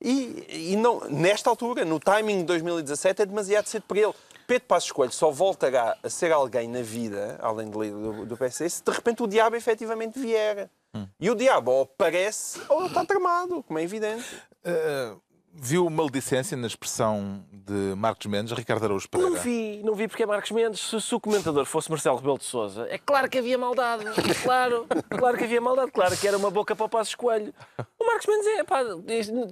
E, 0.01 0.71
e 0.73 0.77
não, 0.77 1.01
nesta 1.11 1.51
altura, 1.51 1.85
no 1.85 2.01
timing 2.01 2.39
de 2.39 2.45
2017, 2.45 3.23
é 3.23 3.27
demasiado 3.27 3.67
cedo 3.67 3.85
para 3.87 3.99
ele. 4.01 4.15
Pedro 4.47 4.67
Passos 4.69 4.93
Coelho 4.93 5.13
só 5.13 5.31
voltará 5.31 5.97
a 6.03 6.11
ser 6.11 6.33
alguém 6.33 6.69
na 6.69 6.83
vida, 6.83 7.39
além 7.41 7.71
de 7.71 7.79
líder 7.79 7.95
do, 7.95 8.27
do 8.27 8.51
se 8.51 8.83
de 8.83 8.91
repente 8.91 9.23
o 9.23 9.27
diabo 9.27 9.57
efetivamente 9.57 10.19
vier. 10.19 10.71
E 11.19 11.31
o 11.31 11.35
diabo 11.35 11.71
ou 11.71 11.83
aparece 11.83 12.61
ou 12.69 12.81
ele 12.81 12.89
está 12.89 13.05
tramado, 13.05 13.63
como 13.63 13.79
é 13.79 13.83
evidente. 13.83 14.27
Uh, 14.65 15.19
viu 15.55 15.89
maledicência 15.91 16.57
na 16.57 16.67
expressão 16.67 17.45
de 17.53 17.95
Marcos 17.97 18.27
Mendes, 18.27 18.53
Ricardo 18.53 18.85
Araújo 18.85 19.09
Pereira? 19.09 19.35
Não 19.35 19.41
vi, 19.41 19.83
não 19.85 19.95
vi 19.95 20.09
porque 20.09 20.23
é 20.23 20.27
Marcos 20.27 20.51
Mendes. 20.51 20.81
Se, 20.81 21.01
se 21.01 21.15
o 21.15 21.21
comentador 21.21 21.65
fosse 21.67 21.91
Marcelo 21.91 22.17
Rebelo 22.17 22.39
de 22.39 22.45
Souza, 22.45 22.87
é 22.91 22.99
claro 22.99 23.29
que 23.29 23.39
havia 23.39 23.57
maldade. 23.59 24.05
Claro, 24.43 24.87
claro 25.11 25.37
que 25.37 25.45
havia 25.45 25.61
maldade. 25.61 25.91
Claro 25.93 26.17
que 26.17 26.27
era 26.27 26.37
uma 26.37 26.51
boca 26.51 26.75
para 26.75 26.87
o 26.87 26.89
passo 26.89 27.11
escolho. 27.11 27.53
O 27.99 28.07
Marcos 28.07 28.27
Mendes 28.27 28.47
é, 28.47 28.65
pá, 28.65 28.83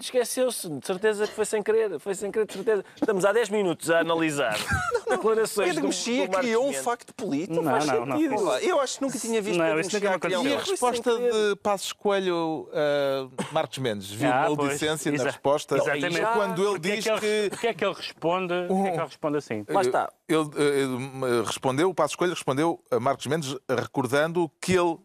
esqueceu-se. 0.00 0.68
De 0.68 0.86
certeza 0.86 1.26
que 1.26 1.34
foi 1.34 1.44
sem 1.44 1.62
querer. 1.62 1.98
Foi 2.00 2.14
sem 2.14 2.30
querer, 2.30 2.46
de 2.46 2.54
certeza. 2.54 2.84
Estamos 2.96 3.24
há 3.24 3.32
10 3.32 3.50
minutos 3.50 3.90
a 3.90 4.00
analisar 4.00 4.56
declarações 5.08 5.68
Pedro 5.68 5.82
do, 5.82 5.86
Mexia 5.88 6.26
do 6.28 6.38
criou 6.38 6.68
um 6.68 6.72
facto 6.72 7.14
político. 7.14 7.62
Não, 7.62 7.70
faz 7.70 7.86
não, 7.86 8.06
não. 8.06 8.18
sentido. 8.18 8.50
Eu 8.58 8.80
acho 8.80 8.96
que 8.98 9.02
nunca 9.02 9.18
tinha 9.18 9.40
visto 9.42 9.58
Não, 9.58 9.66
Pedro 9.66 9.80
isso 9.80 9.90
nunca 9.94 9.98
Mexia 9.98 10.12
me 10.12 10.20
criar 10.20 10.40
um 10.40 10.46
E 10.46 10.54
a 10.54 10.58
resposta 10.58 11.18
de 11.18 11.56
Passos 11.62 11.92
Coelho 11.92 12.68
a 12.72 13.52
Marcos 13.52 13.78
Mendes? 13.78 14.10
Viu 14.10 14.30
Ah, 14.30 14.44
pois, 14.46 14.58
maledicência 14.58 15.10
na 15.10 15.16
exa- 15.16 15.24
resposta? 15.30 15.76
Exatamente. 15.96 16.20
Já- 16.20 16.32
Quando 16.34 16.62
ele 16.68 16.76
é 16.76 16.78
diz 16.96 17.04
que 17.04 17.10
ele, 17.10 17.50
que... 17.50 17.66
é 17.66 17.74
que 17.74 17.84
ele 17.84 17.94
responde? 17.94 18.54
Porque 18.68 18.88
é 18.88 18.90
que 18.92 18.96
ele 18.98 19.04
responde 19.06 19.36
assim? 19.38 19.64
Lá 19.68 19.80
está. 19.82 20.12
Ele, 20.28 20.40
eh, 20.56 21.42
respondeu, 21.46 21.90
o 21.90 21.94
Passos 21.94 22.16
Coelho 22.16 22.34
respondeu 22.34 22.82
a 22.90 23.00
Marcos 23.00 23.26
Mendes 23.26 23.56
recordando 23.68 24.50
que 24.60 24.72
ele 24.74 24.96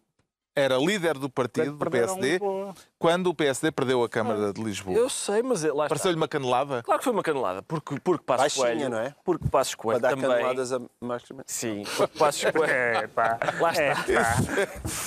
era 0.56 0.78
líder 0.78 1.18
do 1.18 1.30
partido, 1.30 1.74
do 1.74 1.90
PSD, 1.92 2.32
Lisboa. 2.34 2.74
quando 2.98 3.28
o 3.28 3.34
PSD 3.34 3.72
perdeu 3.72 4.04
a 4.04 4.10
Câmara 4.10 4.54
de 4.54 4.64
Lisboa. 4.64 4.96
Eu 4.98 5.10
sei, 5.10 5.44
mas 5.44 5.64
lá 5.64 5.70
está. 5.70 5.90
Pareceu-lhe 5.90 6.18
uma 6.18 6.28
canelada? 6.28 6.82
Claro 6.84 7.00
que 7.00 7.04
foi 7.04 7.14
uma 7.14 7.24
canelada, 7.24 7.62
porque, 7.64 8.00
porque 8.00 8.24
Passos 8.24 8.58
Baixinha, 8.58 8.76
Coelho... 8.76 8.90
não 8.90 8.98
é? 9.00 9.16
Porque 9.24 9.48
Passos 9.50 9.76
Para 9.76 9.84
Coelho 9.84 10.02
dar 10.02 10.10
também... 10.10 10.30
caneladas 10.30 10.72
a 10.72 10.80
Mendes. 10.80 11.28
Sim, 11.46 11.84
porque 11.98 12.18
Passos 12.18 12.44
Coelho... 12.52 12.72
É, 12.72 13.08
pá. 13.08 13.38
Lá 13.60 13.72
está. 13.72 13.84
É, 13.84 13.96
pá. 13.96 14.36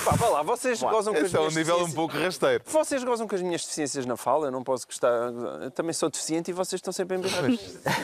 Pá, 0.05 0.15
vá 0.15 0.29
lá, 0.29 0.43
vocês 0.43 0.81
gozam 0.81 1.13
com 1.13 1.19
as 1.19 1.33
é 1.33 1.39
um 1.39 1.49
nível 1.49 1.83
um 1.83 1.91
pouco 1.91 2.17
rasteiro. 2.17 2.63
Vocês 2.67 3.03
gozam 3.03 3.27
com 3.27 3.35
as 3.35 3.41
minhas 3.41 3.61
deficiências 3.61 4.05
na 4.05 4.15
fala, 4.15 4.47
eu 4.47 4.51
não 4.51 4.63
posso 4.63 4.85
gostar. 4.85 5.31
Eu 5.61 5.71
também 5.71 5.93
sou 5.93 6.09
deficiente 6.09 6.51
e 6.51 6.53
vocês 6.53 6.77
estão 6.77 6.93
sempre 6.93 7.17
em 7.17 7.21
berrar. 7.21 7.49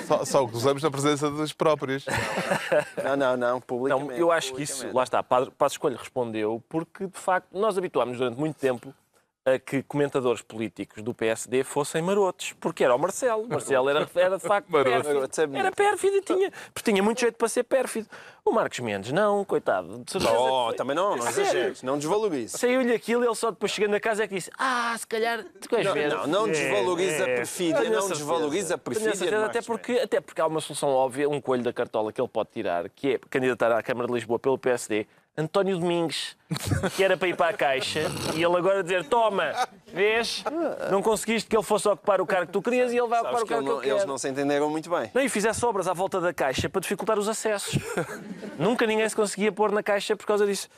Só, 0.07 0.25
só 0.25 0.45
gozamos 0.45 0.81
na 0.81 0.89
presença 0.89 1.29
dos 1.29 1.53
próprios. 1.53 2.05
Não, 3.03 3.15
não, 3.15 3.37
não, 3.37 3.55
Não, 3.55 3.61
publicamente. 3.61 4.19
eu 4.19 4.31
acho 4.31 4.53
que 4.53 4.63
isso, 4.63 4.87
lá 4.93 5.03
está, 5.03 5.21
Passos 5.23 5.77
Coelho 5.77 5.97
respondeu 5.97 6.63
porque, 6.67 7.07
de 7.07 7.17
facto, 7.19 7.34
nós 7.51 7.77
habituámos 7.77 8.17
durante 8.17 8.37
muito 8.39 8.55
tempo 8.57 8.93
a 9.47 9.59
que 9.59 9.83
comentadores 9.83 10.41
políticos 10.41 11.03
do 11.03 11.13
PSD 11.13 11.63
fossem 11.63 12.01
marotos, 12.01 12.53
porque 12.59 12.83
era 12.83 12.95
o 12.95 12.97
Marcelo. 12.97 13.43
O 13.43 13.47
Marcelo 13.47 13.87
era, 13.87 14.09
era 14.15 14.37
de 14.39 14.43
facto 14.43 14.65
pérfido. 14.73 15.55
É. 15.55 15.59
Era 15.59 15.71
pérfido 15.71 16.15
e 16.17 16.21
tinha, 16.23 16.51
porque 16.73 16.91
tinha 16.91 17.03
muito 17.03 17.21
jeito 17.21 17.35
para 17.37 17.47
ser 17.47 17.61
pérfido. 17.61 18.07
O 18.43 18.51
Marcos 18.51 18.79
Mendes, 18.79 19.11
não, 19.11 19.45
coitado. 19.45 19.99
De 20.03 20.11
certeza 20.11 20.33
Oh, 20.35 20.65
foi- 20.69 20.75
também 20.75 20.95
não, 20.95 21.15
não 21.15 21.27
exageres, 21.27 21.83
não 21.83 21.95
desvalorize. 21.99 22.57
Saiu-lhe 22.57 22.91
aquilo 22.91 23.23
e 23.23 23.27
ele 23.27 23.35
só 23.35 23.51
depois 23.51 23.71
chegando 23.71 23.93
a 23.93 23.99
casa 23.99 24.23
é 24.23 24.27
que 24.27 24.33
disse 24.33 24.49
Ah, 24.57 24.95
se 24.97 25.05
calhar, 25.05 25.45
queres 25.69 25.85
Não, 25.85 25.93
ver? 25.93 26.09
não, 26.09 26.25
não 26.27 26.47
desvaloriza 26.47 27.25
a 27.25 27.29
é. 27.29 27.35
perfídia, 27.35 27.77
Tenho 27.81 27.97
a 27.97 28.01
não 28.01 28.09
desvaloriza 28.09 28.73
a 28.73 28.77
perfídia. 28.79 29.15
certeza, 29.15 29.45
até 29.45 29.61
porque, 29.61 29.91
até 29.99 30.19
porque 30.21 30.41
há 30.41 30.47
uma 30.47 30.59
solução 30.59 30.89
óbvia, 30.89 31.29
um 31.29 31.39
coelho 31.39 31.63
da 31.63 31.71
cartola 31.71 32.11
que 32.11 32.19
ele 32.19 32.27
pode 32.29 32.49
tirar, 32.49 32.89
que 32.89 33.13
é 33.13 33.19
candidatar 33.29 33.71
à 33.71 33.83
Câmara 33.83 34.07
de 34.07 34.13
Lisboa 34.15 34.39
pelo 34.39 34.57
PSD, 34.57 35.05
António 35.37 35.77
Domingues, 35.77 36.37
que 36.95 37.03
era 37.03 37.17
para 37.17 37.27
ir 37.27 37.35
para 37.35 37.49
a 37.49 37.53
Caixa, 37.53 38.03
e 38.35 38.41
ele 38.43 38.55
agora 38.55 38.81
dizer: 38.81 39.03
Toma, 39.05 39.51
vês? 39.93 40.41
Não 40.89 41.01
conseguiste 41.01 41.49
que 41.49 41.57
ele 41.57 41.63
fosse 41.63 41.89
ocupar 41.89 42.21
o 42.21 42.25
cargo 42.25 42.45
que 42.47 42.53
tu 42.53 42.61
querias 42.61 42.93
e 42.93 42.97
ele 42.97 43.07
vai 43.07 43.19
ocupar 43.19 43.33
Sabes 43.39 43.41
o 43.41 43.45
que 43.45 43.53
cargo 43.53 43.67
ele 43.67 43.69
que 43.69 43.75
não- 43.75 43.83
eu 43.83 43.89
eles 43.89 43.97
quero. 44.03 44.07
não 44.07 44.17
se 44.17 44.29
entenderam 44.29 44.69
muito 44.69 44.89
bem. 44.89 45.11
Não, 45.13 45.21
e 45.21 45.27
fizesse 45.27 45.65
obras 45.65 45.89
à 45.89 45.93
volta 45.93 46.21
da 46.21 46.33
Caixa 46.33 46.69
para 46.69 46.79
dificultar 46.79 47.19
os 47.19 47.27
acessos. 47.27 47.77
Nunca 48.57 48.87
ninguém 48.87 49.09
se 49.09 49.15
conseguia 49.15 49.51
pôr 49.51 49.71
na 49.73 49.83
Caixa 49.83 50.15
por 50.15 50.25
causa 50.25 50.45
disso. 50.45 50.69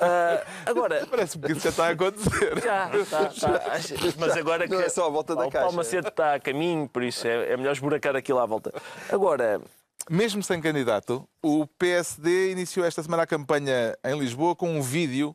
Ah, 0.00 0.42
agora, 0.64 1.06
Parece-me 1.10 1.44
que 1.46 1.52
isso 1.52 1.60
já 1.60 1.68
está 1.70 1.86
a 1.88 1.90
acontecer. 1.90 2.58
já, 2.62 2.88
tá, 3.10 3.30
tá. 3.38 3.72
Acho- 3.72 3.94
mas 4.18 4.34
agora 4.36 4.66
que 4.66 4.74
Não 4.74 4.80
é 4.80 4.88
só 4.88 5.04
à 5.06 5.10
volta 5.10 5.34
da 5.36 5.42
o 5.42 5.50
Caixa. 5.50 5.58
Paulo 5.60 5.76
Macedo 5.76 6.08
está 6.08 6.34
a 6.34 6.40
caminho, 6.40 6.88
por 6.88 7.02
isso 7.02 7.26
é, 7.28 7.52
é 7.52 7.56
melhor 7.58 7.72
esburacar 7.72 8.16
aquilo 8.16 8.38
à 8.38 8.46
volta. 8.46 8.72
Agora, 9.12 9.60
Mesmo 10.08 10.42
sem 10.42 10.60
candidato, 10.60 11.28
o 11.42 11.66
PSD 11.66 12.52
iniciou 12.52 12.86
esta 12.86 13.02
semana 13.02 13.24
a 13.24 13.26
campanha 13.26 13.96
em 14.04 14.18
Lisboa 14.18 14.54
com 14.54 14.70
um 14.70 14.80
vídeo 14.80 15.34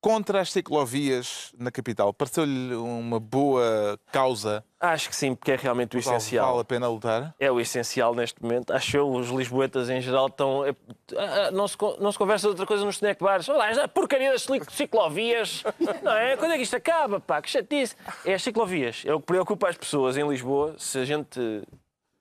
contra 0.00 0.40
as 0.40 0.52
ciclovias 0.52 1.50
na 1.58 1.70
capital. 1.70 2.12
Pareceu-lhe 2.12 2.74
uma 2.74 3.18
boa 3.18 3.98
causa? 4.12 4.62
acho 4.78 5.08
que 5.08 5.16
sim, 5.16 5.34
porque 5.34 5.52
é 5.52 5.56
realmente 5.56 5.96
o 5.96 6.00
Vale 6.02 6.16
essencial. 6.18 6.58
a 6.58 6.64
pena 6.64 6.86
lutar? 6.88 7.34
É 7.40 7.50
o 7.50 7.58
essencial 7.58 8.14
neste 8.14 8.42
momento. 8.42 8.70
Acho 8.74 8.98
eu, 8.98 9.10
os 9.10 9.28
lisboetas 9.30 9.88
em 9.88 10.02
geral 10.02 10.26
estão. 10.26 10.62
é, 10.66 10.74
ah, 11.16 11.46
ah, 11.46 11.50
não, 11.50 11.66
se, 11.66 11.76
não 12.00 12.12
se 12.12 12.18
conversa 12.18 12.42
de 12.42 12.48
outra 12.50 12.66
coisa 12.66 12.84
nos 12.84 12.96
snack 12.96 13.22
bars. 13.22 13.48
Olha 13.48 13.58
lá, 13.58 13.70
esta 13.70 13.88
porcaria 13.88 14.30
das 14.32 14.42
ciclo- 14.42 14.70
ciclovias. 14.70 15.64
Não 16.02 16.12
é? 16.12 16.36
Quando 16.36 16.52
é 16.52 16.56
que 16.56 16.62
isto 16.64 16.76
acaba, 16.76 17.18
pá? 17.18 17.40
Que 17.40 17.48
chatice. 17.48 17.96
É 18.26 18.34
as 18.34 18.42
ciclovias. 18.42 19.02
É 19.06 19.14
o 19.14 19.20
que 19.20 19.26
preocupa 19.26 19.70
as 19.70 19.76
pessoas 19.78 20.18
em 20.18 20.28
Lisboa. 20.28 20.74
Se 20.78 20.98
a 20.98 21.04
gente 21.06 21.62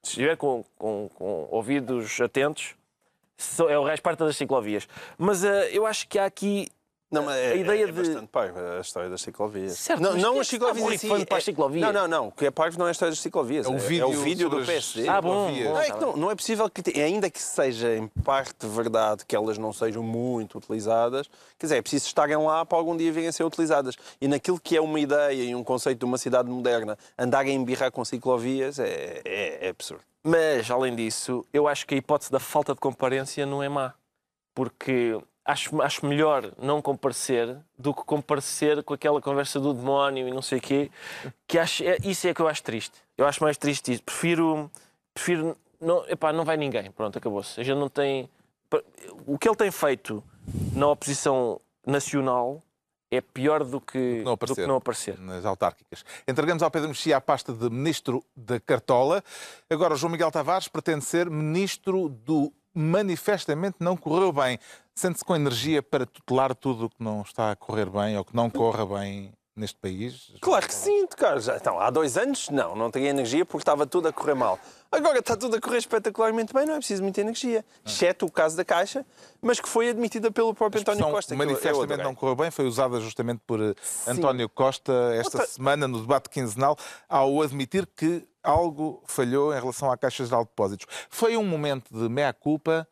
se 0.03 0.09
estiver 0.11 0.35
com, 0.37 0.63
com- 0.77 1.09
com 1.15 1.47
ouvidos 1.49 2.19
atentos, 2.21 2.75
é 3.69 3.77
o 3.79 3.83
resto 3.83 4.03
parte 4.03 4.19
das 4.19 4.35
ciclovias. 4.37 4.87
Mas 5.17 5.43
ah, 5.43 5.67
eu 5.69 5.85
acho 5.85 6.07
que 6.07 6.19
há 6.19 6.25
aqui. 6.25 6.67
Não, 7.13 7.23
mas 7.23 7.35
é, 7.37 7.51
A 7.51 7.55
ideia 7.55 7.83
é, 7.83 7.85
de- 7.85 7.91
bastante 7.91 8.27
parva 8.27 8.77
a 8.77 8.81
história 8.81 9.09
das 9.09 9.21
ciclovias. 9.21 9.77
Certo, 9.77 10.01
não, 10.01 10.15
não 10.17 10.31
as 10.31 10.37
é 10.37 10.41
está 10.41 10.43
ciclovias 10.73 10.93
em 10.93 10.97
si. 10.97 11.07
para 11.25 11.37
as 11.37 11.43
é- 11.43 11.45
ciclovias? 11.45 11.81
Não, 11.85 11.93
não, 11.93 12.07
não. 12.07 12.27
O 12.27 12.31
que 12.31 12.45
é 12.45 12.51
parvo 12.51 12.79
não 12.79 12.85
é 12.85 12.89
a 12.89 12.91
história 12.91 13.11
das 13.11 13.19
ciclovias. 13.19 13.65
É 13.65 13.69
o 13.69 13.75
é 13.75 13.77
vídeo, 13.77 14.07
o 14.09 14.11
vídeo 14.11 14.49
do 14.49 14.57
as 14.57 14.65
PSD. 14.65 15.07
Ah, 15.07 15.21
bom, 15.21 15.47
ciclovias. 15.47 15.69
Não, 15.73 15.79
é 15.81 15.85
que 15.91 16.01
não, 16.01 16.17
não 16.17 16.31
é 16.31 16.35
possível 16.35 16.69
que, 16.69 16.99
ainda 17.01 17.29
que 17.29 17.41
seja 17.41 17.95
em 17.95 18.07
parte 18.23 18.65
verdade 18.67 19.25
que 19.25 19.35
elas 19.35 19.57
não 19.57 19.71
sejam 19.71 20.01
muito 20.03 20.57
utilizadas, 20.57 21.27
quer 21.59 21.67
dizer, 21.67 21.77
é 21.77 21.81
preciso 21.81 22.07
estarem 22.07 22.35
lá 22.37 22.65
para 22.65 22.77
algum 22.77 22.97
dia 22.97 23.11
virem 23.11 23.29
a 23.29 23.31
ser 23.31 23.43
utilizadas. 23.43 23.95
E 24.19 24.27
naquilo 24.27 24.59
que 24.59 24.75
é 24.75 24.81
uma 24.81 24.99
ideia 24.99 25.43
e 25.43 25.53
um 25.53 25.63
conceito 25.63 25.99
de 25.99 26.05
uma 26.05 26.17
cidade 26.17 26.49
moderna, 26.49 26.97
andarem 27.17 27.51
a 27.51 27.55
embirrar 27.59 27.91
com 27.91 28.03
ciclovias 28.03 28.79
é, 28.79 29.21
é- 29.23 29.67
é 29.67 29.69
absurdo. 29.69 30.03
Mas, 30.23 30.71
além 30.71 30.95
disso, 30.95 31.45
eu 31.53 31.67
acho 31.67 31.85
que 31.85 31.93
a 31.93 31.97
hipótese 31.97 32.31
da 32.31 32.39
falta 32.39 32.73
de 32.73 32.79
comparência 32.79 33.45
não 33.45 33.61
é 33.61 33.67
má. 33.69 33.93
Porque 34.55 35.19
acho, 35.45 35.81
acho 35.81 36.05
melhor 36.05 36.51
não 36.57 36.81
comparecer 36.81 37.57
do 37.77 37.93
que 37.93 38.03
comparecer 38.03 38.83
com 38.83 38.93
aquela 38.93 39.21
conversa 39.21 39.59
do 39.59 39.73
demónio 39.73 40.27
e 40.27 40.31
não 40.31 40.41
sei 40.41 40.57
o 40.57 40.61
quê. 40.61 40.91
Que 41.47 41.57
acho, 41.59 41.83
é, 41.83 41.97
isso 42.03 42.27
é 42.27 42.33
que 42.33 42.41
eu 42.41 42.47
acho 42.47 42.63
triste. 42.63 42.99
Eu 43.17 43.25
acho 43.25 43.43
mais 43.43 43.57
triste 43.57 43.93
isso. 43.93 44.03
Prefiro. 44.03 44.69
prefiro 45.13 45.57
não, 45.79 46.05
epá, 46.07 46.31
não 46.31 46.45
vai 46.45 46.55
ninguém. 46.57 46.89
Pronto, 46.91 47.17
acabou-se. 47.17 47.59
A 47.59 47.63
gente 47.63 47.77
não 47.77 47.89
tem. 47.89 48.29
O 49.27 49.37
que 49.37 49.47
ele 49.47 49.55
tem 49.55 49.69
feito 49.69 50.23
na 50.73 50.87
oposição 50.87 51.59
nacional 51.85 52.63
é 53.11 53.21
pior 53.21 53.63
do 53.63 53.79
que 53.79 54.23
Não 54.23 54.31
do 54.33 54.37
que 54.37 54.43
aparecer. 54.45 54.67
não 54.67 54.75
aparecer. 54.77 55.19
nas 55.19 55.45
autárquicas. 55.45 56.03
Entregamos 56.27 56.63
ao 56.63 56.71
Pedro 56.71 56.87
Mexia 56.89 57.17
a 57.17 57.21
pasta 57.21 57.53
de 57.53 57.69
Ministro 57.69 58.23
da 58.35 58.59
Cartola. 58.59 59.23
Agora, 59.69 59.93
o 59.93 59.97
João 59.97 60.11
Miguel 60.11 60.31
Tavares 60.31 60.67
pretende 60.67 61.05
ser 61.05 61.29
Ministro 61.29 62.09
do 62.09 62.51
Manifestamente 62.73 63.75
Não 63.79 63.95
Correu 63.95 64.31
Bem. 64.31 64.57
Sente-se 64.95 65.25
com 65.25 65.35
energia 65.35 65.81
para 65.81 66.05
tutelar 66.05 66.53
tudo 66.55 66.85
o 66.85 66.89
que 66.89 67.03
não 67.03 67.21
está 67.21 67.51
a 67.51 67.55
correr 67.55 67.89
bem 67.89 68.17
ou 68.17 68.23
que 68.23 68.35
não 68.35 68.49
corra 68.49 68.85
bem 68.85 69.33
neste 69.55 69.77
país? 69.77 70.31
Claro 70.39 70.67
que 70.67 70.73
sim, 70.73 71.05
Carlos. 71.07 71.47
Então, 71.47 71.79
há 71.79 71.89
dois 71.89 72.15
anos, 72.17 72.49
não, 72.49 72.75
não 72.75 72.91
tinha 72.91 73.09
energia 73.09 73.43
porque 73.45 73.61
estava 73.61 73.85
tudo 73.87 74.07
a 74.07 74.13
correr 74.13 74.35
mal. 74.35 74.59
Agora 74.91 75.17
está 75.19 75.35
tudo 75.35 75.55
a 75.57 75.61
correr 75.61 75.77
espetacularmente 75.79 76.53
bem, 76.53 76.65
não 76.67 76.75
é 76.75 76.77
preciso 76.77 77.01
muita 77.01 77.21
energia. 77.21 77.65
Exceto 77.83 78.25
o 78.27 78.31
caso 78.31 78.55
da 78.55 78.63
Caixa, 78.63 79.03
mas 79.41 79.59
que 79.59 79.67
foi 79.67 79.89
admitida 79.89 80.31
pelo 80.31 80.53
próprio 80.53 80.81
António 80.81 81.09
Costa. 81.09 81.33
eu- 81.33 81.37
manifestamente 81.39 82.03
não 82.03 82.13
correu 82.15 82.35
bem 82.35 82.51
foi 82.51 82.65
usada 82.67 82.99
justamente 82.99 83.41
por 83.47 83.59
eh, 83.59 83.73
António 84.07 84.47
Costa 84.47 84.93
esta 85.15 85.37
Outra- 85.39 85.51
semana 85.51 85.87
no 85.87 85.99
debate 86.01 86.29
quinzenal 86.29 86.77
ao 87.09 87.41
admitir 87.41 87.87
que 87.95 88.27
algo 88.43 89.01
falhou 89.07 89.51
em 89.55 89.59
relação 89.59 89.91
à 89.91 89.97
Caixa 89.97 90.23
Geral 90.25 90.43
de 90.43 90.49
Depósitos. 90.49 90.85
Foi 91.09 91.35
um 91.37 91.45
momento 91.45 91.91
de 91.91 92.07
meia-culpa 92.09 92.87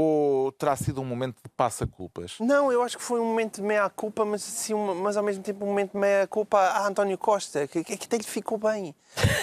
ou 0.00 0.52
terá 0.52 0.76
sido 0.76 1.00
um 1.00 1.04
momento 1.04 1.36
de 1.42 1.48
passa-culpas? 1.56 2.36
Não, 2.38 2.70
eu 2.70 2.82
acho 2.82 2.96
que 2.96 3.02
foi 3.02 3.18
um 3.20 3.24
momento 3.24 3.56
de 3.56 3.62
meia-culpa, 3.62 4.24
mas, 4.24 4.42
assim, 4.46 4.72
uma- 4.74 4.94
mas 4.94 5.16
ao 5.16 5.22
mesmo 5.24 5.42
tempo 5.42 5.64
um 5.64 5.68
momento 5.68 5.92
de 5.92 5.98
meia-culpa 5.98 6.58
a 6.58 6.86
António 6.86 7.18
Costa, 7.18 7.66
que, 7.66 7.82
que, 7.82 7.96
que 7.96 8.06
até 8.06 8.16
lhe 8.16 8.22
ficou 8.24 8.56
bem. 8.58 8.94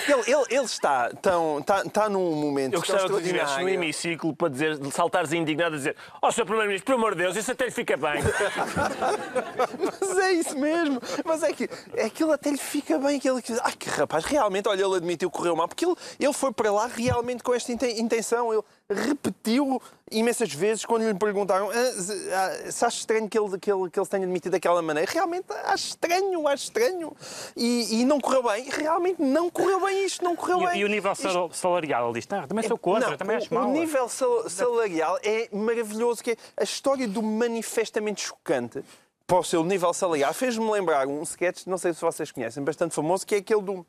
Ele, 0.08 0.22
ele, 0.32 0.46
ele 0.52 0.64
está, 0.66 1.10
tão, 1.22 1.60
está, 1.60 1.82
está 1.82 2.08
num 2.08 2.36
momento 2.36 2.76
Eu 2.76 2.80
gostava 2.80 3.02
que 3.02 3.08
tu 3.10 3.20
estivesse 3.20 3.60
no 3.62 3.68
hemiciclo 3.68 4.34
para 4.36 4.48
dizer, 4.48 4.80
saltares 4.92 5.34
indignado 5.34 5.74
a 5.76 5.78
dizer 5.78 5.96
Oh, 6.22 6.32
Sr. 6.32 6.46
Primeiro-Ministro, 6.46 6.86
por 6.86 6.94
amor 7.00 7.16
de 7.16 7.24
Deus, 7.24 7.36
isso 7.36 7.52
até 7.52 7.66
lhe 7.66 7.72
fica 7.72 7.98
bem. 7.98 8.22
Mas 10.00 10.18
é 10.18 10.32
isso 10.34 10.58
mesmo. 10.58 11.02
Mas 11.26 11.44
é 11.44 11.52
que 11.52 11.70
aquilo 12.04 12.32
até 12.32 12.52
lhe 12.52 12.58
fica 12.58 12.98
bem. 13.00 13.18
Aquilo 13.18 13.42
que... 13.42 13.54
Ai, 13.62 13.74
que 13.78 13.90
rapaz, 13.90 14.24
realmente, 14.26 14.68
olha, 14.70 14.84
ele 14.84 14.96
admitiu 14.96 15.30
que 15.30 15.38
correu 15.38 15.56
mal, 15.56 15.68
porque 15.68 15.86
ele, 15.86 15.96
ele 16.20 16.34
foi 16.34 16.52
para 16.52 16.72
lá 16.72 16.88
realmente 16.88 17.44
com 17.44 17.54
esta 17.54 17.72
inten- 17.72 18.00
intenção. 18.00 18.54
Ele 18.54 18.64
repetiu 18.90 19.82
imensas 20.12 20.54
vezes 20.54 20.86
quando 20.86 21.08
lhe 21.08 21.14
perguntaram 21.18 21.70
"Ah, 21.72 21.92
se 21.92 22.34
ah, 22.34 22.72
se 22.72 22.86
acha 22.86 22.98
estranho 23.00 23.28
que 23.28 23.38
ele, 23.38 23.58
que, 23.58 23.72
ele, 23.72 23.90
que 23.90 24.00
ele 24.00 24.06
se 24.06 24.12
tenha 24.12 24.24
admitido 24.24 24.52
daquela 24.52 24.82
maneira. 24.82 25.10
Realmente 25.12 25.46
acho 25.66 25.88
estranho, 25.88 26.48
acho 26.48 26.64
estranho. 26.66 27.16
E, 27.56 28.02
e 28.02 28.06
não 28.06 28.20
correu 28.20 28.44
bem. 28.44 28.70
Realmente 28.70 29.22
não 29.22 29.50
correu 29.50 29.80
bem 29.82 30.06
isto, 30.06 30.24
não 30.24 30.36
correu 30.36 30.60
bem. 30.60 30.78
E, 30.78 30.80
e 30.82 30.86
o 30.86 30.88
nível 30.88 31.12
Isto- 31.14 31.32
sal- 31.32 31.52
salarial? 31.52 32.06
Ele 32.10 32.20
diz, 32.20 32.28
não, 32.28 32.48
também 32.48 32.68
sou 32.68 32.78
contra, 32.78 33.10
não, 33.12 33.18
também 33.18 33.38
o, 33.38 33.40
acho 33.40 33.54
mal. 33.54 33.68
O 33.68 33.72
nível 33.72 34.08
sal- 34.10 34.50
salarial 34.50 35.18
é 35.24 35.50
maravilhoso. 35.52 36.24
Que 36.24 36.32
é 36.32 36.38
a 36.58 36.64
história 36.64 37.08
do 37.08 37.22
manifestamente 37.22 38.22
chocante 38.22 38.84
para 39.28 39.40
o 39.40 39.44
seu 39.44 39.64
nível 39.64 39.92
salarial 39.92 40.32
fez-me 40.36 40.70
lembrar 40.70 41.08
um 41.08 41.24
sketch, 41.24 41.66
não 41.66 41.80
sei 41.80 41.94
se 41.94 42.02
vocês 42.02 42.32
conhecem, 42.32 42.64
bastante 42.64 42.94
famoso, 42.94 43.26
que 43.26 43.34
é 43.36 43.38
aquele 43.40 43.62
do. 43.64 43.86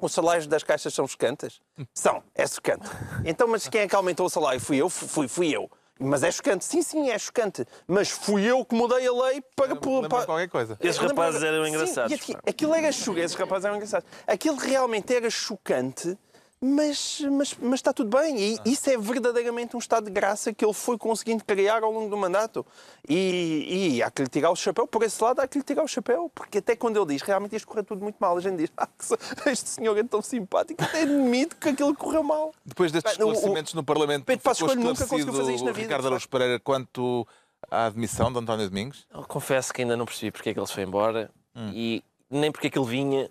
Os 0.00 0.12
salários 0.12 0.46
das 0.46 0.62
caixas 0.62 0.94
são 0.94 1.06
chocantes? 1.06 1.60
São, 1.94 2.22
é 2.34 2.46
chocante. 2.46 2.88
Então, 3.24 3.46
mas 3.48 3.68
quem 3.68 3.82
é 3.82 3.88
que 3.88 3.94
aumentou 3.94 4.26
o 4.26 4.30
salário? 4.30 4.60
Fui 4.60 4.76
eu? 4.78 4.88
Fui, 4.88 5.28
fui 5.28 5.54
eu. 5.54 5.70
Mas 6.02 6.22
é 6.22 6.30
chocante. 6.30 6.64
Sim, 6.64 6.80
sim, 6.80 7.10
é 7.10 7.18
chocante. 7.18 7.66
Mas 7.86 8.08
fui 8.08 8.42
eu 8.44 8.64
que 8.64 8.74
mudei 8.74 9.06
a 9.06 9.12
lei 9.12 9.42
para... 9.54 9.76
Para... 9.76 10.24
qualquer 10.24 10.48
coisa. 10.48 10.78
Esses 10.80 10.96
rapazes 10.98 11.42
eram 11.42 11.62
Sim, 11.64 11.70
engraçados, 11.70 12.10
e 12.10 12.14
aqui- 12.14 12.32
pá. 12.32 12.40
aquilo 12.48 12.74
era 12.74 12.90
chocante, 12.90 13.24
esses 13.26 13.36
rapazes 13.36 13.64
eram 13.66 13.76
engraçados. 13.76 14.08
Aquilo 14.26 14.56
realmente 14.56 15.14
era 15.14 15.28
chocante, 15.28 16.16
mas, 16.62 17.20
mas, 17.30 17.56
mas 17.60 17.74
está 17.80 17.92
tudo 17.92 18.16
bem. 18.18 18.36
E 18.38 18.58
isso 18.66 18.90
é 18.90 18.96
verdadeiramente 18.98 19.74
um 19.74 19.78
estado 19.78 20.04
de 20.04 20.10
graça 20.10 20.52
que 20.52 20.64
ele 20.64 20.74
foi 20.74 20.98
conseguindo 20.98 21.42
criar 21.44 21.82
ao 21.82 21.90
longo 21.90 22.10
do 22.10 22.16
mandato. 22.16 22.64
E, 23.08 23.94
e 23.96 24.02
há 24.02 24.10
que 24.10 24.22
lhe 24.22 24.28
tirar 24.28 24.50
o 24.50 24.56
chapéu, 24.56 24.86
por 24.86 25.02
esse 25.02 25.22
lado 25.24 25.40
há 25.40 25.48
que 25.48 25.58
lhe 25.58 25.64
tirar 25.64 25.82
o 25.82 25.88
chapéu, 25.88 26.30
porque 26.34 26.58
até 26.58 26.76
quando 26.76 26.96
ele 26.98 27.14
diz 27.14 27.22
realmente 27.22 27.56
isto 27.56 27.66
correu 27.66 27.82
tudo 27.84 28.02
muito 28.02 28.16
mal, 28.20 28.36
a 28.36 28.40
gente 28.40 28.56
diz, 28.56 28.70
ah, 28.76 28.86
que 28.86 29.04
este 29.50 29.68
senhor 29.70 29.96
é 29.96 30.02
tão 30.04 30.20
simpático, 30.20 30.82
até 30.84 31.02
admite 31.02 31.56
que 31.56 31.70
aquilo 31.70 31.94
correu 31.96 32.22
mal. 32.22 32.52
Depois 32.64 32.92
destes 32.92 33.16
Bem, 33.16 33.24
o- 33.26 33.30
o 33.30 33.32
esclarecimentos 33.32 33.74
no 33.74 33.82
Parlamento, 33.82 34.24
Pedro 34.26 34.42
Passos 34.44 34.62
Coelho 34.66 34.80
nunca 34.82 35.06
conseguiu 35.06 35.32
fazer 35.32 35.54
isto 35.54 35.64
na 35.64 35.72
vida, 35.72 35.82
Ricardo 35.86 36.06
Araújo 36.08 36.28
Pereira 36.28 36.60
quanto 36.60 37.26
à 37.70 37.86
admissão 37.86 38.30
de 38.32 38.38
António 38.38 38.68
Domingos? 38.68 39.06
Eu 39.12 39.22
confesso 39.22 39.72
que 39.72 39.80
ainda 39.82 39.96
não 39.96 40.04
percebi 40.04 40.30
porque 40.30 40.50
é 40.50 40.54
que 40.54 40.60
ele 40.60 40.66
se 40.66 40.74
foi 40.74 40.82
embora 40.82 41.30
Hum. 41.56 41.72
e 41.74 42.04
nem 42.30 42.52
porque 42.52 42.68
é 42.68 42.70
que 42.70 42.78
ele 42.78 42.86
vinha. 42.88 43.28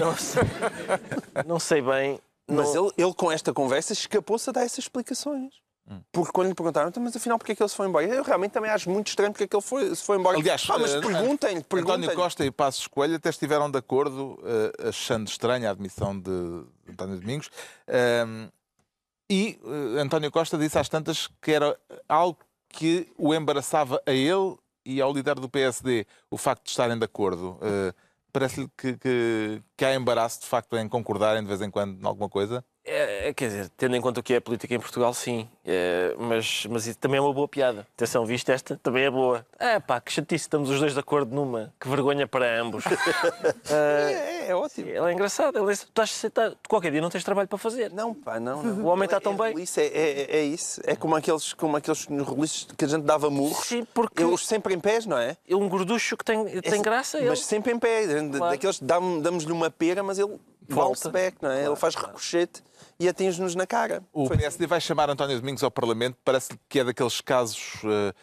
Não 0.00 0.16
sei, 0.16 0.42
não 1.46 1.58
sei 1.60 1.82
bem. 1.82 2.18
Mas 2.48 2.74
Não- 2.74 2.86
ele, 2.86 2.92
ele, 2.98 3.14
com 3.14 3.32
esta 3.32 3.52
conversa, 3.52 3.92
escapou-se 3.92 4.48
a 4.50 4.52
dar 4.52 4.62
essas 4.64 4.80
explicações. 4.80 5.54
Porque 6.10 6.32
quando 6.32 6.48
lhe 6.48 6.54
perguntaram, 6.54 6.88
"Então, 6.88 7.02
mas 7.02 7.14
afinal, 7.14 7.36
porque 7.36 7.52
é 7.52 7.54
que 7.54 7.62
ele 7.62 7.68
se 7.68 7.76
foi 7.76 7.86
embora? 7.86 8.06
Eu 8.06 8.22
realmente 8.22 8.52
também 8.52 8.70
acho 8.70 8.88
muito 8.88 9.08
estranho 9.08 9.32
porque 9.32 9.44
é 9.44 9.46
que 9.46 9.54
ele 9.54 9.62
foi, 9.62 9.94
se 9.94 10.02
foi 10.02 10.16
embora. 10.16 10.38
Aliás, 10.38 10.66
ah, 10.70 10.78
mas 10.78 10.94
eh, 10.94 11.00
perguntem-lhe, 11.00 11.62
António. 11.78 12.14
Costa 12.14 12.42
e 12.44 12.50
Passos 12.50 12.86
Coelho 12.86 13.16
até 13.16 13.28
estiveram 13.28 13.70
de 13.70 13.76
acordo, 13.76 14.38
eh, 14.44 14.88
achando 14.88 15.28
estranha 15.28 15.68
a 15.68 15.72
admissão 15.72 16.18
de 16.18 16.64
António 16.88 17.20
Domingos. 17.20 17.50
Ehm, 17.86 18.48
e 19.28 19.58
eh, 19.62 20.00
António 20.00 20.30
Costa 20.30 20.56
disse 20.56 20.78
às 20.78 20.88
tantas 20.88 21.28
que 21.42 21.52
era 21.52 21.78
algo 22.08 22.38
que 22.70 23.06
o 23.18 23.34
embaraçava 23.34 24.00
a 24.06 24.10
ele 24.12 24.56
e 24.86 25.02
ao 25.02 25.12
líder 25.12 25.34
do 25.34 25.50
PSD, 25.50 26.06
o 26.30 26.38
facto 26.38 26.64
de 26.64 26.70
estarem 26.70 26.98
de 26.98 27.04
acordo. 27.04 27.58
Eh, 27.60 27.92
Parece-lhe 28.34 28.68
que, 28.76 28.98
que, 28.98 29.62
que 29.76 29.84
há 29.84 29.94
embaraço, 29.94 30.40
de 30.40 30.46
facto, 30.48 30.76
em 30.76 30.88
concordarem 30.88 31.42
de 31.42 31.48
vez 31.48 31.62
em 31.62 31.70
quando 31.70 32.00
em 32.02 32.06
alguma 32.06 32.28
coisa? 32.28 32.64
É, 32.84 33.28
é, 33.28 33.34
quer 33.34 33.48
dizer, 33.48 33.70
tendo 33.76 33.96
em 33.96 34.00
conta 34.00 34.20
o 34.20 34.22
que 34.22 34.34
é 34.34 34.36
a 34.36 34.40
política 34.40 34.74
em 34.74 34.78
Portugal, 34.78 35.14
sim. 35.14 35.48
É, 35.64 36.14
mas, 36.18 36.66
mas 36.68 36.94
também 36.96 37.16
é 37.16 37.20
uma 37.20 37.32
boa 37.32 37.48
piada. 37.48 37.86
Atenção, 37.96 38.26
viste 38.26 38.52
esta? 38.52 38.78
Também 38.82 39.04
é 39.04 39.10
boa. 39.10 39.44
É 39.58 39.80
pá, 39.80 40.00
que 40.00 40.12
chatice, 40.12 40.44
estamos 40.44 40.68
os 40.68 40.78
dois 40.78 40.92
de 40.92 41.00
acordo 41.00 41.34
numa. 41.34 41.72
Que 41.80 41.88
vergonha 41.88 42.26
para 42.26 42.60
ambos. 42.60 42.84
É, 43.70 44.50
é 44.50 44.54
ótimo. 44.54 44.90
Ela 44.90 45.10
é 45.10 45.12
engraçada. 45.12 45.58
Ela 45.58 45.72
é, 45.72 45.76
tu, 45.76 45.86
estás, 45.88 46.24
tá, 46.32 46.52
qualquer 46.68 46.90
dia 46.92 47.00
não 47.00 47.08
tens 47.08 47.24
trabalho 47.24 47.48
para 47.48 47.58
fazer. 47.58 47.90
Não, 47.90 48.12
pá, 48.12 48.38
não, 48.38 48.62
não. 48.62 48.84
O 48.84 48.86
homem 48.88 49.04
está 49.06 49.20
tão 49.20 49.36
bem. 49.36 49.58
Isso 49.60 49.80
é, 49.80 49.86
é, 49.86 50.36
é 50.38 50.42
isso. 50.44 50.80
É 50.84 50.94
como 50.94 51.14
aqueles, 51.16 51.52
como 51.54 51.76
aqueles 51.76 52.06
roliços 52.20 52.68
que 52.76 52.84
a 52.84 52.88
gente 52.88 53.04
dava 53.04 53.30
murros. 53.30 53.66
Sim, 53.66 53.84
porque 53.94 54.22
Eles 54.22 54.46
sempre 54.46 54.74
em 54.74 54.80
pés, 54.80 55.06
não 55.06 55.16
é? 55.18 55.36
é 55.48 55.56
um 55.56 55.68
gorducho 55.68 56.16
que 56.16 56.24
tem, 56.24 56.44
tem 56.60 56.82
graça. 56.82 57.18
Ele. 57.18 57.28
Mas 57.28 57.40
sempre 57.44 57.72
em 57.72 57.78
pé. 57.78 58.04
Claro. 58.06 58.52
Daqueles 58.52 58.80
dam- 58.80 59.20
damos-lhe 59.20 59.52
uma 59.52 59.70
pera, 59.70 60.02
mas 60.02 60.18
ele 60.18 60.38
Volta. 60.68 61.10
back, 61.10 61.36
não 61.42 61.50
é? 61.50 61.66
ele 61.66 61.76
faz 61.76 61.94
ricochete 61.94 62.62
e 62.98 63.08
atinge-nos 63.08 63.54
na 63.54 63.66
cara. 63.66 64.02
O 64.12 64.28
PSD 64.28 64.66
vai 64.66 64.80
chamar 64.80 65.10
António 65.10 65.38
Domingos 65.38 65.62
ao 65.62 65.70
Parlamento. 65.70 66.16
Parece 66.24 66.58
que 66.68 66.80
é 66.80 66.84
daqueles 66.84 67.20
casos 67.20 67.80
eh, 67.84 68.14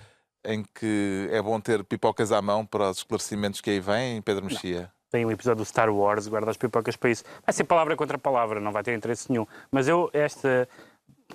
em 0.46 0.64
que 0.64 1.30
é 1.32 1.42
bom 1.42 1.60
ter 1.60 1.84
pipocas 1.84 2.32
à 2.32 2.42
mão 2.42 2.66
para 2.66 2.90
os 2.90 2.98
esclarecimentos 2.98 3.62
que 3.62 3.70
aí 3.70 3.80
vêm, 3.80 4.22
Pedro 4.22 4.46
Mexia. 4.46 4.92
Tem 5.12 5.26
um 5.26 5.32
episódio 5.32 5.64
do 5.64 5.66
Star 5.66 5.94
Wars, 5.94 6.28
guarda 6.28 6.50
as 6.50 6.58
pipocas 6.58 6.96
para 6.96 7.10
isso. 7.10 7.24
Vai 7.46 7.54
ser 7.54 7.66
palavra 7.66 7.96
contra 7.98 8.18
palavra, 8.18 8.60
não 8.60 8.72
vai 8.72 8.82
ter 8.82 8.96
interesse 8.96 9.30
nenhum. 9.30 9.46
Mas 9.70 9.88
eu, 9.88 10.10
esta 10.14 10.68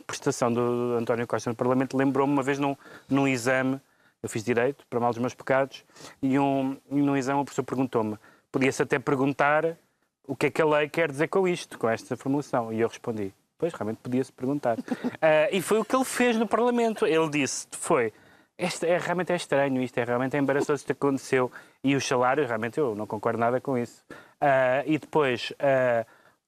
prestação 0.07 0.53
do 0.53 0.97
António 0.99 1.27
Costa 1.27 1.51
no 1.51 1.57
Parlamento 1.57 1.97
lembrou-me 1.97 2.33
uma 2.33 2.43
vez 2.43 2.59
num, 2.59 2.77
num 3.09 3.29
exame, 3.29 3.81
eu 4.23 4.29
fiz 4.29 4.43
direito, 4.43 4.87
para 4.89 4.99
mal 4.99 5.11
dos 5.11 5.19
meus 5.19 5.35
pecados, 5.35 5.85
e, 6.23 6.39
um, 6.39 6.77
e 6.91 6.97
num 6.97 7.17
exame 7.17 7.41
o 7.41 7.45
professor 7.45 7.65
perguntou-me, 7.65 8.19
podia-se 8.51 8.83
até 8.83 8.99
perguntar 8.99 9.77
o 10.27 10.37
que 10.37 10.47
é 10.47 10.51
que 10.51 10.61
a 10.63 10.67
lei 10.67 10.89
quer 10.89 11.11
dizer 11.11 11.29
com 11.29 11.47
isto, 11.49 11.79
com 11.79 11.89
esta 11.89 12.17
formulação. 12.17 12.73
E 12.73 12.81
eu 12.81 12.89
respondi, 12.89 13.33
pois, 13.59 13.73
realmente 13.73 13.99
podia-se 14.03 14.33
perguntar. 14.33 14.77
Ah, 15.21 15.49
e 15.51 15.61
foi 15.63 15.79
o 15.79 15.85
que 15.85 15.95
ele 15.97 16.05
fez 16.05 16.37
no 16.37 16.47
Parlamento. 16.47 17.07
Ele 17.07 17.29
disse, 17.31 17.67
foi, 17.73 18.13
este 18.59 18.87
é, 18.87 18.99
realmente 18.99 19.33
é 19.33 19.37
estranho 19.37 19.81
isto, 19.83 19.99
é 19.99 20.05
realmente 20.05 20.37
embaraçoso 20.37 20.75
isto 20.81 20.87
que 20.87 20.93
aconteceu. 20.93 21.51
E 21.83 21.95
o 21.97 22.01
salário, 22.01 22.47
realmente 22.47 22.79
eu 22.79 22.95
não 22.95 23.07
concordo 23.07 23.39
nada 23.39 23.61
com 23.61 23.77
isso. 23.79 24.05
Ah, 24.41 24.83
e 24.87 24.99
depois, 24.99 25.53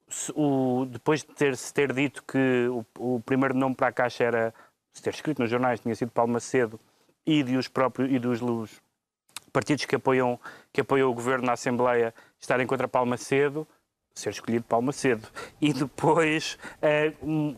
se- 0.09 0.33
o- 0.35 0.87
depois 0.91 1.21
de 1.23 1.29
ter, 1.35 1.57
se 1.57 1.73
ter 1.73 1.93
dito 1.93 2.23
que 2.25 2.69
o, 2.69 2.85
o 3.17 3.21
primeiro 3.21 3.55
nome 3.55 3.75
para 3.75 3.89
a 3.89 3.93
Caixa 3.93 4.25
era, 4.25 4.55
se 4.93 5.03
ter 5.03 5.11
escrito 5.15 5.41
nos 5.41 5.51
jornais, 5.51 5.81
tinha 5.81 5.95
sido 5.95 6.11
Paulo 6.11 6.33
Macedo, 6.33 6.79
e, 7.27 7.43
de 7.43 7.57
os 7.57 7.69
próprios, 7.69 8.11
e 8.11 8.19
dos, 8.19 8.41
dos 8.41 8.81
partidos 9.53 9.85
que 9.85 9.97
apoiam, 9.97 10.39
que 10.73 10.81
apoiam 10.81 11.11
o 11.11 11.15
governo 11.15 11.47
na 11.47 11.53
Assembleia 11.53 12.15
estarem 12.41 12.67
contra 12.67 12.87
Paulo 12.89 13.09
Macedo, 13.11 13.67
ser 14.15 14.31
escolhido 14.31 14.65
Paulo 14.65 14.87
Macedo. 14.87 15.27
E 15.61 15.73
depois, 15.73 16.59
eh, 16.83 17.13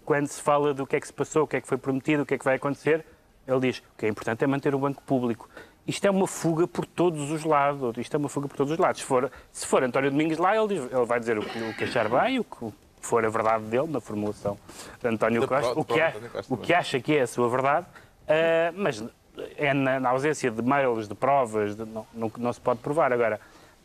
quando 0.04 0.26
se 0.26 0.40
fala 0.42 0.74
do 0.74 0.86
que 0.86 0.96
é 0.96 1.00
que 1.00 1.06
se 1.06 1.12
passou, 1.12 1.44
o 1.44 1.46
que 1.46 1.56
é 1.56 1.60
que 1.60 1.66
foi 1.68 1.78
prometido, 1.78 2.22
o 2.22 2.26
que 2.26 2.34
é 2.34 2.38
que 2.38 2.44
vai 2.44 2.56
acontecer, 2.56 3.04
ele 3.46 3.60
diz 3.60 3.78
o 3.78 3.82
que 3.98 4.06
é 4.06 4.08
importante 4.08 4.44
é 4.44 4.46
manter 4.46 4.74
o 4.74 4.78
banco 4.78 5.02
público. 5.02 5.48
Isto 5.86 6.06
é 6.06 6.10
uma 6.10 6.26
fuga 6.26 6.68
por 6.68 6.84
todos 6.86 7.30
os 7.30 7.42
lados. 7.44 7.96
Isto 7.96 8.14
é 8.14 8.18
uma 8.18 8.28
fuga 8.28 8.46
por 8.46 8.56
todos 8.56 8.72
os 8.72 8.78
lados. 8.78 9.00
Se 9.00 9.06
for, 9.06 9.32
se 9.50 9.66
for 9.66 9.82
António 9.82 10.10
Domingos 10.10 10.36
lá, 10.38 10.54
ele, 10.56 10.68
diz- 10.68 10.92
ele 10.92 11.04
vai 11.06 11.18
dizer 11.18 11.38
o 11.38 11.42
que, 11.42 11.58
o 11.58 11.74
que 11.74 11.84
achar 11.84 12.08
bem, 12.08 12.38
o 12.38 12.44
que 12.44 12.72
for 13.00 13.24
a 13.24 13.28
verdade 13.30 13.64
dele, 13.64 13.88
na 13.88 13.98
formulação 14.00 14.58
de 15.00 15.08
António 15.08 15.40
Da 15.40 15.46
Costa, 15.48 15.80
o 15.80 15.84
que, 15.84 15.98
é- 16.00 16.14
o 16.48 16.56
que 16.58 16.74
acha 16.74 17.00
que 17.00 17.16
é 17.16 17.22
a 17.22 17.26
sua 17.26 17.48
verdade, 17.48 17.86
eh, 18.28 18.70
mas 18.76 19.02
é 19.56 19.72
na, 19.74 20.00
na 20.00 20.10
ausência 20.10 20.50
de 20.50 20.62
mails, 20.62 21.08
de 21.08 21.14
provas, 21.14 21.74
de- 21.76 21.84
não, 21.84 22.06
não, 22.14 22.32
não 22.36 22.52
se 22.52 22.60
pode 22.60 22.80
provar. 22.80 23.12
Agora, 23.12 23.40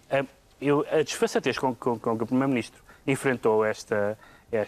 a, 0.10 0.26
eu, 0.62 0.86
a 0.92 1.02
desfaçatez 1.04 1.58
com, 1.58 1.74
com, 1.76 1.98
com 2.00 2.18
que 2.18 2.24
o 2.24 2.28
Primeiro-Ministro 2.28 2.82
enfrentou 3.08 3.64
esta. 3.64 4.18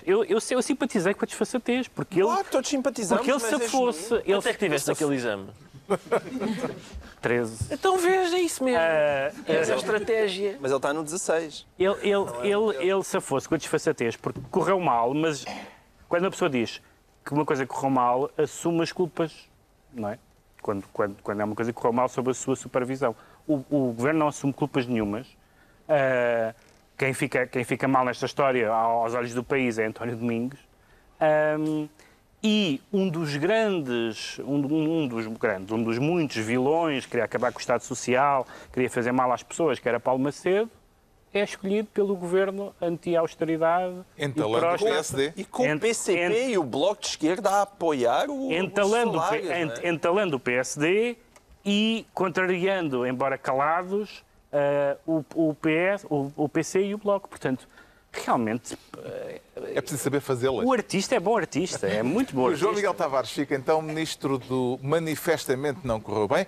eu, 0.05 0.23
eu, 0.25 0.39
eu 0.49 0.61
simpatizei 0.61 1.13
com 1.13 1.25
a 1.25 1.27
desfaçatez, 1.27 1.87
porque 1.87 2.19
ele. 2.19 2.27
Claro, 2.27 2.47
todos 2.51 2.69
simpatizamos. 2.69 3.25
Porque 3.25 3.31
ele 3.31 3.39
se 3.39 3.63
é 3.63 3.67
fosse. 3.67 4.13
Ele 4.15 4.23
Quanto 4.33 4.47
é 4.47 4.53
que 4.53 4.59
tiveste 4.59 4.89
naquele 4.89 5.15
exame? 5.15 5.47
13. 7.21 7.73
Então 7.73 7.97
vês, 7.97 8.33
é 8.33 8.39
isso 8.39 8.63
mesmo. 8.63 8.79
Ah, 8.79 9.31
Essa 9.47 9.71
é 9.71 9.75
a 9.75 9.77
estratégia. 9.77 10.57
Mas 10.59 10.71
ele 10.71 10.77
está 10.77 10.93
no 10.93 11.03
16. 11.03 11.65
Ele, 11.79 11.95
ele, 12.01 12.25
ele, 12.43 12.91
ele 12.91 13.03
se 13.03 13.19
fosse 13.19 13.47
com 13.47 13.55
a 13.55 13.57
desfaçatez, 13.57 14.15
porque 14.15 14.39
correu 14.51 14.79
mal, 14.79 15.13
mas 15.13 15.45
quando 16.07 16.25
a 16.25 16.31
pessoa 16.31 16.49
diz 16.49 16.81
que 17.25 17.33
uma 17.33 17.45
coisa 17.45 17.65
correu 17.65 17.89
mal, 17.89 18.31
assume 18.37 18.81
as 18.83 18.91
culpas, 18.91 19.33
não 19.93 20.09
é? 20.09 20.19
Quando, 20.67 20.83
quando, 20.91 21.15
quando 21.23 21.39
é 21.39 21.45
uma 21.45 21.55
coisa 21.55 21.71
que 21.71 21.79
correu 21.79 21.93
mal 21.93 22.09
sob 22.09 22.29
a 22.29 22.33
sua 22.33 22.53
supervisão. 22.53 23.15
O, 23.47 23.63
o 23.69 23.93
governo 23.93 24.19
não 24.19 24.27
assume 24.27 24.51
culpas 24.51 24.85
nenhumas. 24.85 25.25
Ah, 25.87 26.53
quem, 26.97 27.13
fica, 27.13 27.47
quem 27.47 27.63
fica 27.63 27.87
mal 27.87 28.03
nesta 28.03 28.25
história, 28.25 28.69
aos 28.69 29.13
olhos 29.13 29.33
do 29.33 29.45
país, 29.45 29.79
é 29.79 29.85
António 29.85 30.17
Domingos. 30.17 30.59
Ahm, 31.21 31.87
e 32.43 32.81
um 32.91 33.07
dos 33.07 33.37
grandes, 33.37 34.39
um, 34.39 34.55
um 34.55 35.07
dos 35.07 35.25
grandes, 35.27 35.71
um 35.71 35.81
dos 35.81 35.97
muitos 35.99 36.35
vilões, 36.35 37.05
queria 37.05 37.23
acabar 37.23 37.53
com 37.53 37.59
o 37.59 37.61
Estado 37.61 37.83
Social, 37.83 38.45
queria 38.73 38.89
fazer 38.89 39.13
mal 39.13 39.31
às 39.31 39.43
pessoas, 39.43 39.79
que 39.79 39.87
era 39.87 40.01
Paulo 40.01 40.21
Macedo, 40.21 40.69
é 41.37 41.43
escolhido 41.43 41.87
pelo 41.93 42.15
governo 42.15 42.73
anti-austeridade 42.81 43.95
e 44.17 44.25
Entalando 44.25 44.75
o. 44.75 44.77
PSD. 44.87 45.33
E 45.35 45.43
com 45.43 45.65
Ent- 45.65 45.77
o 45.77 45.79
PCP 45.81 46.19
ent- 46.43 46.49
e 46.51 46.57
o 46.57 46.63
Bloco 46.63 47.01
de 47.01 47.07
Esquerda 47.07 47.49
a 47.49 47.61
apoiar 47.63 48.29
o, 48.29 48.51
entalando, 48.51 49.13
salários, 49.13 49.49
ent- 49.49 49.79
é? 49.83 49.89
entalando 49.89 50.35
o 50.37 50.39
PSD 50.39 51.17
e 51.65 52.05
contrariando, 52.13 53.05
embora 53.05 53.37
calados, 53.37 54.23
eh, 54.51 54.97
o, 55.05 55.23
o 55.35 55.53
PS, 55.55 56.05
o, 56.09 56.31
o 56.35 56.47
PC 56.49 56.81
e 56.85 56.93
o 56.93 56.97
Bloco. 56.97 57.27
Portanto, 57.27 57.67
realmente, 58.11 58.77
É 59.73 59.81
preciso 59.81 60.01
saber 60.03 60.21
fazê-las. 60.21 60.65
o 60.65 60.71
artista 60.73 61.15
é 61.15 61.19
bom 61.19 61.35
artista, 61.37 61.87
é 61.87 62.01
muito 62.01 62.33
bom 62.33 62.43
O. 62.49 62.55
João 62.55 62.73
Miguel 62.73 62.93
Tavares 62.93 63.31
fica 63.31 63.53
então 63.55 63.81
ministro 63.81 64.37
do 64.37 64.79
Manifestamente 64.81 65.79
Não 65.83 65.99
Correu 65.99 66.27
Bem. 66.27 66.47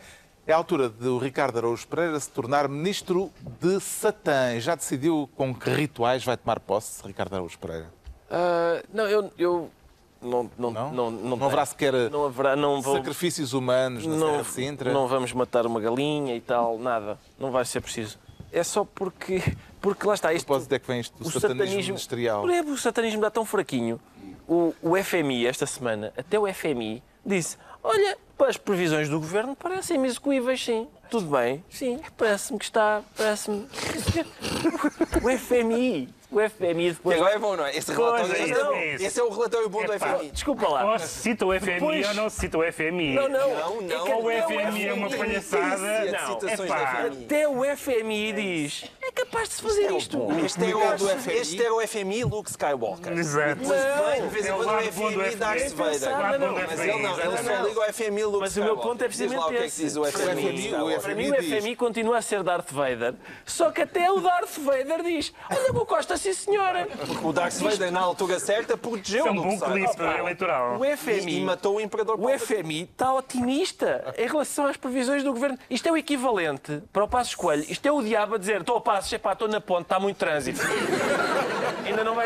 É 0.49 0.51
a 0.51 0.55
altura 0.55 0.89
do 0.89 1.19
Ricardo 1.19 1.59
Araújo 1.59 1.87
Pereira 1.87 2.19
se 2.19 2.27
tornar 2.27 2.67
ministro 2.67 3.31
de 3.61 3.79
Satã. 3.79 4.59
Já 4.59 4.73
decidiu 4.73 5.29
com 5.35 5.53
que 5.53 5.69
rituais 5.69 6.25
vai 6.25 6.35
tomar 6.35 6.59
posse, 6.59 7.05
Ricardo 7.05 7.35
Araújo 7.35 7.59
Pereira? 7.59 7.93
Ah, 8.31 8.81
não, 8.91 9.07
eu, 9.07 9.31
eu 9.37 9.69
não, 10.19 10.49
não, 10.57 10.71
Não? 10.71 10.91
não, 10.91 11.11
não, 11.11 11.37
Não 11.37 11.45
haverá 11.45 11.67
sequer 11.67 11.93
não 12.09 12.25
haverá, 12.25 12.55
não 12.55 12.81
vou, 12.81 12.95
sacrifícios 12.95 13.53
humanos 13.53 14.07
na 14.07 14.17
Serra 14.17 14.31
não, 14.31 14.41
de 14.41 14.47
Sintra? 14.47 14.91
não 14.91 15.07
vamos 15.07 15.33
matar 15.33 15.67
uma 15.67 15.79
galinha 15.79 16.35
e 16.35 16.41
tal, 16.41 16.79
nada. 16.79 17.19
Não 17.37 17.51
vai 17.51 17.63
ser 17.63 17.81
preciso. 17.81 18.17
É 18.51 18.63
só 18.63 18.83
porque, 18.83 19.43
porque 19.79 20.07
lá 20.07 20.15
está 20.15 20.33
isto. 20.33 20.51
é 20.73 20.79
que 20.79 20.87
vem 20.87 20.99
isto 20.99 21.15
do 21.23 21.29
satanismo, 21.29 21.93
ministerial. 21.93 22.41
Por 22.41 22.49
exemplo, 22.49 22.73
o 22.73 22.77
satanismo 22.79 23.21
dá 23.21 23.29
tão 23.29 23.45
fraquinho. 23.45 24.01
O, 24.47 24.73
o 24.81 24.95
FMI, 24.95 25.45
esta 25.45 25.67
semana, 25.67 26.11
até 26.17 26.39
o 26.39 26.51
FMI, 26.51 27.03
disse: 27.23 27.55
Olha, 27.83 28.17
as 28.45 28.57
previsões 28.57 29.09
do 29.09 29.19
governo 29.19 29.55
parecem-me 29.55 30.07
execuíveis, 30.07 30.63
sim. 30.63 30.87
Tudo 31.09 31.25
bem? 31.37 31.63
Sim, 31.71 31.99
parece-me 32.17 32.59
que 32.59 32.65
está. 32.65 33.01
Parece-me. 33.17 33.67
O 35.23 35.37
FMI. 35.37 36.09
O 36.31 36.35
FMI 36.47 36.73
Que 36.89 36.89
depois. 36.93 37.17
agora 37.17 37.33
é 37.33 37.39
bom, 37.39 37.55
não 37.57 37.65
é? 37.65 37.75
Esse, 37.75 37.87
Pois, 37.91 37.97
relatório, 37.97 38.33
é 38.35 38.37
esse, 38.43 38.51
isso, 38.51 38.61
é, 38.61 38.77
é 38.77 38.93
isso. 38.93 39.05
esse 39.05 39.19
é 39.19 39.23
o 39.23 39.29
relatório 39.31 39.67
bom 39.67 39.83
do 39.83 39.93
Epá, 39.93 40.17
FMI. 40.19 40.29
Desculpa 40.29 40.67
lá. 40.67 40.91
Ou 40.91 40.99
se 40.99 41.07
cita 41.07 41.45
o 41.47 41.59
FMI 41.59 41.73
Depois- 41.73 42.07
ou 42.07 42.13
não 42.13 42.29
se 42.29 42.39
cita 42.39 42.57
o 42.59 42.63
FMI. 42.71 43.15
Não, 43.15 43.27
não. 43.27 43.49
Não, 43.49 43.81
não. 43.81 43.95
É 43.95 44.03
que 44.05 44.11
Ou 44.11 44.23
o 44.25 44.29
até 44.29 44.41
FMI 44.69 44.87
é 44.87 44.93
uma 44.93 45.09
FMI 45.09 45.17
palhaçada. 45.17 45.77
Não, 45.77 46.05
epá. 46.05 46.33
do 46.35 46.49
FMI. 46.49 47.25
Até 47.25 47.47
o 47.47 47.63
FMI 47.77 48.33
diz: 48.33 48.85
É 49.01 49.11
capaz 49.11 49.49
de 49.49 49.55
se 49.55 49.61
fazer 49.63 49.91
isto. 49.91 50.27
Este 50.45 50.63
era, 50.65 50.77
o, 50.77 51.31
este 51.31 51.63
era 51.63 51.73
o 51.73 51.87
FMI 51.87 52.23
Luke 52.25 52.49
Skywalker. 52.51 53.11
Exato. 53.17 53.61
Mas 53.65 54.11
vem, 54.13 54.21
de 54.21 54.27
vez 54.27 54.45
em 54.45 54.49
É 54.49 54.53
o 54.53 54.57
quando, 54.57 54.69
o 54.69 54.83
do 54.83 54.91
FMI 54.91 55.35
Darth 55.35 55.59
FMI. 55.61 55.69
Vader. 55.73 55.99
Não, 56.39 56.53
Mas 56.53 56.77
não. 56.77 56.83
ele 56.83 57.01
não, 57.01 57.19
ele 57.19 57.37
só 57.43 57.63
liga 57.67 57.81
ao 57.87 57.91
FMI 57.93 58.23
Luke 58.25 58.39
Mas 58.41 58.55
o 58.55 58.63
meu 58.63 58.77
ponto 58.77 59.03
é 59.03 59.07
Skywalker. 59.07 59.07
Precisamente 59.07 59.59
o 59.59 59.63
é 59.63 59.65
esse. 59.65 59.81
diz 59.83 59.95
o 59.95 60.05
FMI, 60.05 60.69
FMI. 60.69 60.73
o 60.75 60.98
Para 61.01 61.15
mim, 61.15 61.25
FMI 61.25 61.37
o 61.37 61.41
diz. 61.41 61.63
FMI 61.63 61.75
continua 61.75 62.17
a 62.17 62.21
ser 62.21 62.43
Darth 62.43 62.71
Vader, 62.71 63.15
só 63.45 63.71
que 63.71 63.81
até 63.81 64.11
o 64.11 64.19
Darth 64.19 64.57
Vader 64.59 65.03
diz: 65.03 65.33
Olha, 65.49 65.71
o 65.81 65.85
Costa, 65.85 66.17
sim 66.17 66.33
senhora. 66.33 66.87
O 67.23 67.33
Darth 67.33 67.55
Vader, 67.59 67.91
na 67.91 67.99
altura 67.99 68.39
certa, 68.39 68.77
protegeu 68.77 69.27
É 69.27 69.31
um 69.31 69.39
o 69.39 69.43
bom 69.43 69.59
clipe 69.59 70.01
eleitoral. 70.19 70.77
O 70.77 70.85
E, 70.85 70.93
e 70.93 70.97
FMI. 70.97 71.41
matou 71.41 71.77
o 71.77 71.81
Imperador 71.81 72.19
O. 72.19 72.39
FMI 72.39 72.83
está 72.83 73.13
otimista 73.13 74.13
em 74.17 74.27
relação 74.27 74.65
às 74.65 74.77
previsões 74.77 75.23
do 75.23 75.31
governo. 75.33 75.57
Isto 75.69 75.87
é 75.89 75.91
o 75.91 75.97
equivalente 75.97 76.81
para 76.91 77.03
o 77.03 77.07
Passo 77.07 77.31
Escolho. 77.31 77.63
Isto 77.69 77.85
é 77.87 77.91
o 77.91 78.01
diabo 78.01 78.35
a 78.35 78.37
dizer: 78.37 78.61
estou 78.61 78.77
a 78.77 78.81
Passos, 78.81 79.11
estou 79.11 79.47
na 79.47 79.61
ponte, 79.61 79.83
está 79.83 79.99
muito 79.99 80.17
trânsito. 80.17 80.59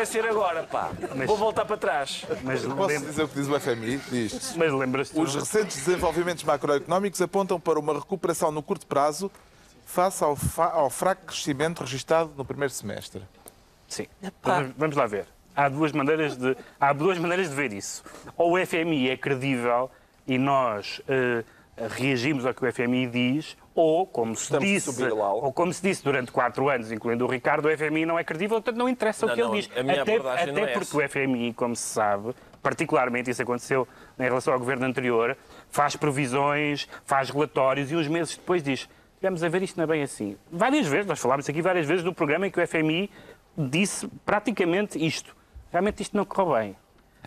Vai 0.04 0.12
ser 0.12 0.26
agora, 0.28 0.64
pá. 0.64 0.90
Vou 1.26 1.34
voltar 1.38 1.64
para 1.64 1.78
trás. 1.78 2.26
Mas, 2.42 2.60
Posso 2.62 2.86
lembra- 2.88 3.08
dizer 3.08 3.22
o 3.22 3.28
que 3.28 3.34
diz 3.40 3.48
o 3.48 3.58
FMI? 3.58 3.96
Diz. 4.10 4.54
mas 4.54 4.70
lembras-te. 4.70 5.18
Os 5.18 5.34
recentes 5.34 5.76
desenvolvimentos 5.82 6.44
macroeconómicos 6.44 7.22
apontam 7.22 7.58
para 7.58 7.78
uma 7.78 7.94
recuperação 7.94 8.52
no 8.52 8.62
curto 8.62 8.86
prazo 8.86 9.30
face 9.86 10.22
ao, 10.22 10.36
fa- 10.36 10.72
ao 10.72 10.90
fraco 10.90 11.24
crescimento 11.24 11.80
registado 11.80 12.30
no 12.36 12.44
primeiro 12.44 12.70
semestre. 12.70 13.22
Sim. 13.88 14.06
Vamos, 14.42 14.72
vamos 14.76 14.94
lá 14.96 15.06
ver. 15.06 15.26
Há 15.56 15.70
duas, 15.70 15.90
maneiras 15.90 16.36
de, 16.36 16.54
há 16.78 16.92
duas 16.92 17.16
maneiras 17.16 17.48
de 17.48 17.54
ver 17.54 17.72
isso. 17.72 18.04
Ou 18.36 18.58
o 18.58 18.66
FMI 18.66 19.08
é 19.08 19.16
credível 19.16 19.90
e 20.26 20.36
nós 20.36 21.00
eh, 21.08 21.42
reagimos 21.76 22.46
ao 22.46 22.54
que 22.54 22.64
o 22.64 22.72
FMI 22.72 23.06
diz, 23.06 23.56
ou 23.74 24.06
como 24.06 24.36
se 24.36 24.56
disse, 24.58 24.90
ou 25.12 25.52
como 25.52 25.72
se 25.72 25.82
disse 25.82 26.04
durante 26.04 26.30
quatro 26.30 26.68
anos, 26.68 26.92
incluindo 26.92 27.24
o 27.24 27.28
Ricardo, 27.28 27.66
o 27.66 27.76
FMI 27.76 28.06
não 28.06 28.18
é 28.18 28.24
credível, 28.24 28.56
portanto 28.62 28.76
não 28.78 28.88
interessa 28.88 29.26
Não, 29.26 29.32
o 29.32 29.36
que 29.36 29.42
não, 29.42 29.54
ele 29.54 29.62
diz. 29.62 29.70
até 30.00 30.16
até 30.16 30.60
é 30.60 30.66
porque 30.68 30.96
essa. 30.96 30.98
o 30.98 31.08
FMI, 31.08 31.52
como 31.54 31.74
se 31.74 31.82
sabe, 31.82 32.34
particularmente 32.62 33.30
isso 33.30 33.42
aconteceu 33.42 33.88
em 34.18 34.22
relação 34.22 34.52
ao 34.52 34.58
governo 34.58 34.86
anterior, 34.86 35.36
faz 35.68 35.96
previsões, 35.96 36.88
faz 37.04 37.30
relatórios 37.30 37.90
e 37.90 37.96
uns 37.96 38.06
meses 38.08 38.36
depois 38.36 38.62
diz 38.62 38.88
vamos 39.20 39.42
a 39.42 39.48
ver 39.48 39.62
isto 39.62 39.76
não 39.76 39.84
é 39.84 39.86
bem 39.86 40.02
assim. 40.02 40.36
Várias 40.52 40.86
vezes, 40.86 41.06
nós 41.06 41.18
falámos 41.18 41.48
aqui 41.48 41.62
várias 41.62 41.86
vezes 41.86 42.04
do 42.04 42.12
programa 42.12 42.46
em 42.46 42.50
que 42.50 42.60
o 42.60 42.66
FMI 42.66 43.10
disse 43.56 44.06
praticamente 44.24 45.04
isto. 45.04 45.34
Realmente 45.72 46.02
isto 46.02 46.16
não 46.16 46.24
correu 46.24 46.54
bem. 46.54 46.76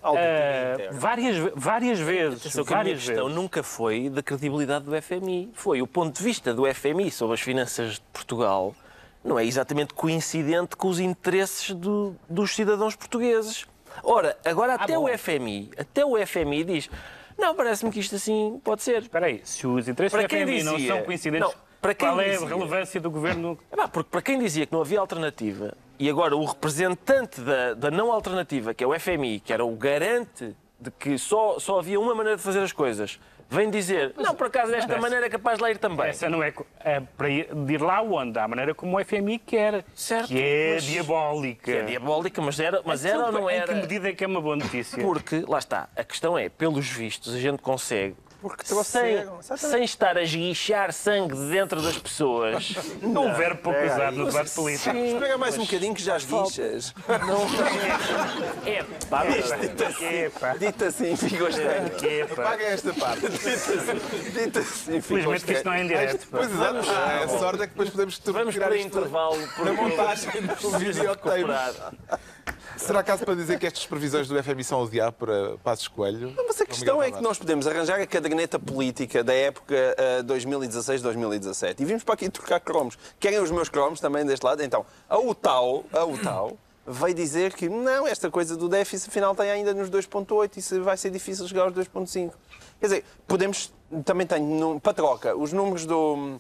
Ah, 0.02 0.74
interna. 0.76 1.00
várias, 1.00 1.38
várias 1.56 2.00
vezes, 2.00 2.40
Atenção 2.42 2.64
que 2.66 2.74
a 2.74 2.78
minha 2.78 2.84
várias 2.86 3.06
questão 3.06 3.26
vezes. 3.26 3.42
nunca 3.42 3.64
foi 3.64 4.10
da 4.10 4.22
credibilidade 4.24 4.86
do 4.86 4.96
FMI. 5.02 5.50
Foi 5.54 5.82
o 5.82 5.88
ponto 5.88 6.16
de 6.18 6.24
vista 6.24 6.54
do 6.54 6.66
FMI 6.72 7.12
sobre 7.12 7.34
as 7.34 7.42
finanças 7.42 7.94
de 7.96 8.02
Portugal 8.14 8.76
não 9.24 9.38
é 9.38 9.44
exatamente 9.46 9.94
coincidente 9.94 10.76
com 10.78 10.88
os 10.88 11.00
interesses 11.00 11.72
do- 11.72 12.16
dos 12.30 12.56
cidadãos 12.56 12.96
portugueses. 12.96 13.66
Ora, 14.04 14.38
agora 14.46 14.76
até 14.76 14.96
bom. 14.96 15.04
o 15.06 15.10
FMI, 15.18 15.72
até 15.78 16.06
o 16.06 16.16
FMI 16.18 16.64
diz, 16.64 16.90
não, 17.38 17.54
parece-me 17.56 17.92
que 17.92 18.00
isto 18.00 18.16
assim 18.16 18.62
pode 18.64 18.84
ser. 18.84 19.02
Espera 19.02 19.26
aí, 19.26 19.42
se 19.44 19.68
os 19.68 19.88
interesses 19.88 20.14
Para 20.14 20.24
do 20.28 20.30
quem 20.30 20.44
FMI 20.46 20.64
não 20.64 20.76
dizia- 20.78 20.94
são 20.96 21.04
coincidentes, 21.04 21.48
Não, 21.50 21.54
para 21.82 21.94
quem 21.94 22.08
qual 22.08 22.22
é 22.22 22.26
a 22.26 22.32
dizia- 22.34 22.48
relevância 22.48 23.02
do 23.02 23.12
governo? 23.12 23.60
Porque 23.92 24.10
para 24.10 24.22
quem 24.22 24.40
dizia 24.40 24.66
que 24.66 24.72
não 24.72 24.82
havia 24.82 25.00
alternativa, 25.00 25.74
e 26.00 26.10
agora 26.10 26.36
o 26.36 26.46
representante 26.46 27.42
da, 27.42 27.74
da 27.74 27.92
não 27.92 28.12
alternativa, 28.12 28.74
que 28.74 28.84
é 28.84 28.88
o 28.88 28.98
FMI, 29.00 29.40
que 29.40 29.52
era 29.54 29.64
o 29.66 29.76
garante 29.76 30.56
de 30.80 30.92
que 30.92 31.18
só, 31.18 31.60
só 31.60 31.80
havia 31.80 32.00
uma 32.00 32.14
maneira 32.14 32.38
de 32.38 32.44
fazer 32.44 32.60
as 32.62 32.72
coisas, 32.72 33.20
vem 33.50 33.70
dizer, 33.72 34.14
não, 34.18 34.36
por 34.36 34.48
acaso 34.48 34.72
desta 34.72 34.92
essa- 34.94 35.02
maneira 35.02 35.26
é 35.26 35.30
capaz 35.30 35.58
de 35.58 35.64
lá 35.64 35.72
ir 35.72 35.78
também. 35.80 36.08
Essa 36.08 36.30
não 36.30 36.44
é, 36.44 36.54
é 36.82 37.00
para 37.00 37.30
ir, 37.30 37.48
de 37.54 37.74
ir 37.74 37.82
lá 37.82 38.02
onde? 38.02 38.38
À 38.38 38.48
maneira 38.48 38.76
como 38.76 38.96
o 38.98 39.04
FMI 39.04 39.40
quer. 39.40 39.84
Certo, 39.96 40.28
que 40.28 40.40
é 40.40 40.74
mas- 40.76 40.84
diabólica. 40.84 41.64
Que 41.64 41.72
é 41.78 41.82
diabólica, 41.84 42.42
mas 42.42 42.60
era, 42.60 42.82
mas 42.86 43.06
era 43.06 43.26
ou 43.26 43.32
não 43.32 43.50
Em 43.50 43.54
que 43.56 43.60
era? 43.62 43.74
medida 43.76 44.10
é 44.10 44.14
que 44.14 44.24
é 44.24 44.28
uma 44.28 44.42
boa 44.42 44.56
notícia? 44.56 45.02
Porque, 45.02 45.44
lá 45.48 45.58
está, 45.58 45.90
a 45.96 46.04
questão 46.04 46.38
é, 46.38 46.48
pelos 46.50 46.88
vistos, 46.88 47.34
a 47.34 47.40
gente 47.40 47.60
consegue, 47.62 48.16
Porque 48.42 48.64
sem, 48.66 48.76
trouxeram, 48.76 49.40
exatamente. 49.40 49.78
sem 49.78 49.84
estar 49.84 50.18
a 50.18 50.22
esguichar 50.22 50.94
sangue 50.94 51.34
de 51.36 51.50
dentro 51.50 51.82
das 51.82 51.98
pessoas, 51.98 52.76
É 53.02 53.06
um 53.08 53.34
verbo 53.34 53.62
pouco 53.64 53.80
usado 53.80 54.16
no 54.16 54.26
debate 54.28 54.52
político. 54.52 54.96
Espera 54.96 55.38
mais 55.38 55.58
um 55.58 55.66
bocadinho 55.66 55.96
que 55.96 56.04
já 56.04 56.16
as 56.16 56.26
guichas. 56.26 56.94
é 58.66 58.84
pá, 59.10 59.26
Epá, 59.26 60.56
Dito 60.58 60.86
assim, 60.86 61.16
ficou 61.16 61.48
estranho. 61.48 61.90
Paga 62.36 62.64
esta 62.64 62.94
parte. 62.94 63.22
Dito 63.22 64.60
assim, 64.60 65.02
ficou 65.02 65.18
Felizmente 65.18 65.46
que 65.46 65.54
isto 65.54 65.66
não 65.66 65.74
é 65.74 65.82
em 65.82 65.88
direto. 65.88 66.28
pá. 66.28 66.38
Pois 66.38 66.52
exato. 66.52 66.78
A 66.78 67.28
sorte 67.40 67.64
é 67.64 67.68
que 67.68 67.74
depois 67.74 67.90
podemos 67.90 68.22
vamos 68.26 68.56
para 68.56 68.78
intervalo 68.78 69.38
na 69.38 69.48
porque 69.48 69.72
montagem 69.72 70.32
do 70.62 70.78
videotape. 70.78 72.37
Será 72.78 73.04
caso 73.04 73.26
para 73.26 73.36
dizer 73.36 73.60
que 73.60 73.66
estas 73.66 73.86
previsões 73.86 74.28
do 74.28 74.42
FMI 74.42 74.64
são 74.64 74.84
o 74.84 74.90
diabo 74.90 75.18
para 75.18 75.58
Passos 75.58 75.88
Coelho? 75.88 76.34
Mas 76.48 76.62
a 76.62 76.66
questão 76.66 77.02
é 77.02 77.12
que 77.12 77.22
nós 77.22 77.38
podemos 77.38 77.68
arranjar 77.68 78.00
a 78.00 78.06
caderneta 78.06 78.60
política 78.60 79.24
da 79.24 79.34
época 79.34 79.76
eh, 79.76 80.24
2016-2017 80.24 81.80
e 81.80 81.86
vimos 81.86 82.04
para 82.04 82.14
aqui 82.14 82.30
trocar 82.30 82.60
cromos. 82.60 82.98
Querem 83.20 83.40
os 83.40 83.52
meus 83.52 83.68
cromos 83.68 84.00
também 84.00 84.26
deste 84.26 84.44
lado? 84.44 84.64
Então, 84.64 84.86
a 85.10 85.18
UTAU, 85.18 85.86
a 85.92 86.06
UTAU 86.06 86.58
veio 86.86 87.16
dizer 87.16 87.54
que 87.54 87.68
não, 87.68 88.08
esta 88.08 88.30
coisa 88.30 88.56
do 88.56 88.70
déficit 88.70 89.10
afinal 89.10 89.36
tem 89.36 89.50
ainda 89.50 89.74
nos 89.74 89.90
2.8 89.90 90.58
e 90.58 90.62
se 90.62 90.80
vai 90.80 90.96
ser 90.96 91.10
difícil 91.10 91.48
chegar 91.48 91.64
aos 91.64 91.74
2.5. 91.74 92.32
Quer 92.80 92.86
dizer, 92.86 93.06
podemos, 93.28 93.74
também 94.06 94.26
tenho 94.28 94.80
para 94.80 94.94
troca, 94.94 95.36
os 95.36 95.52
números 95.52 95.86
do, 95.86 96.40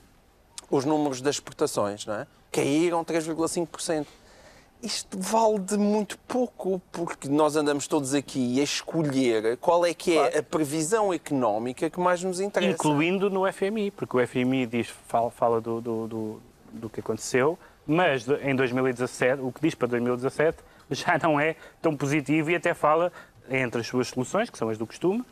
os 0.69 0.85
números 0.85 1.19
das 1.19 1.35
exportações, 1.35 2.05
não 2.05 2.13
é? 2.13 2.27
Caíram 2.51 3.03
3,5%. 3.03 4.05
Isto 4.81 5.17
vale 5.19 5.57
de 5.59 5.75
muito 5.77 6.17
pouco, 6.27 6.79
porque 6.91 7.27
nós 7.27 7.55
andamos 7.55 7.87
todos 7.87 8.13
aqui 8.13 8.59
a 8.59 8.63
escolher 8.63 9.57
qual 9.57 9.83
é 9.85 9.93
que 9.93 10.15
é 10.17 10.37
a 10.37 10.43
previsão 10.43 11.11
económica 11.11 11.89
que 11.89 11.99
mais 11.99 12.23
nos 12.23 12.39
interessa. 12.39 12.73
Incluindo 12.73 13.29
no 13.29 13.51
FMI, 13.51 13.89
porque 13.91 14.15
o 14.17 14.25
FMI 14.27 14.67
diz, 14.67 14.87
fala, 15.07 15.31
fala 15.31 15.59
do, 15.59 15.81
do, 15.81 16.07
do, 16.07 16.41
do 16.73 16.89
que 16.89 16.99
aconteceu, 16.99 17.57
mas 17.87 18.27
em 18.43 18.55
2017, 18.55 19.41
o 19.41 19.51
que 19.51 19.61
diz 19.61 19.73
para 19.73 19.87
2017 19.87 20.57
já 20.91 21.17
não 21.21 21.39
é 21.39 21.55
tão 21.81 21.97
positivo 21.97 22.51
e 22.51 22.55
até 22.55 22.73
fala, 22.75 23.11
entre 23.49 23.81
as 23.81 23.87
suas 23.87 24.09
soluções, 24.09 24.49
que 24.49 24.57
são 24.59 24.69
as 24.69 24.77
do 24.77 24.85
costume, 24.85 25.23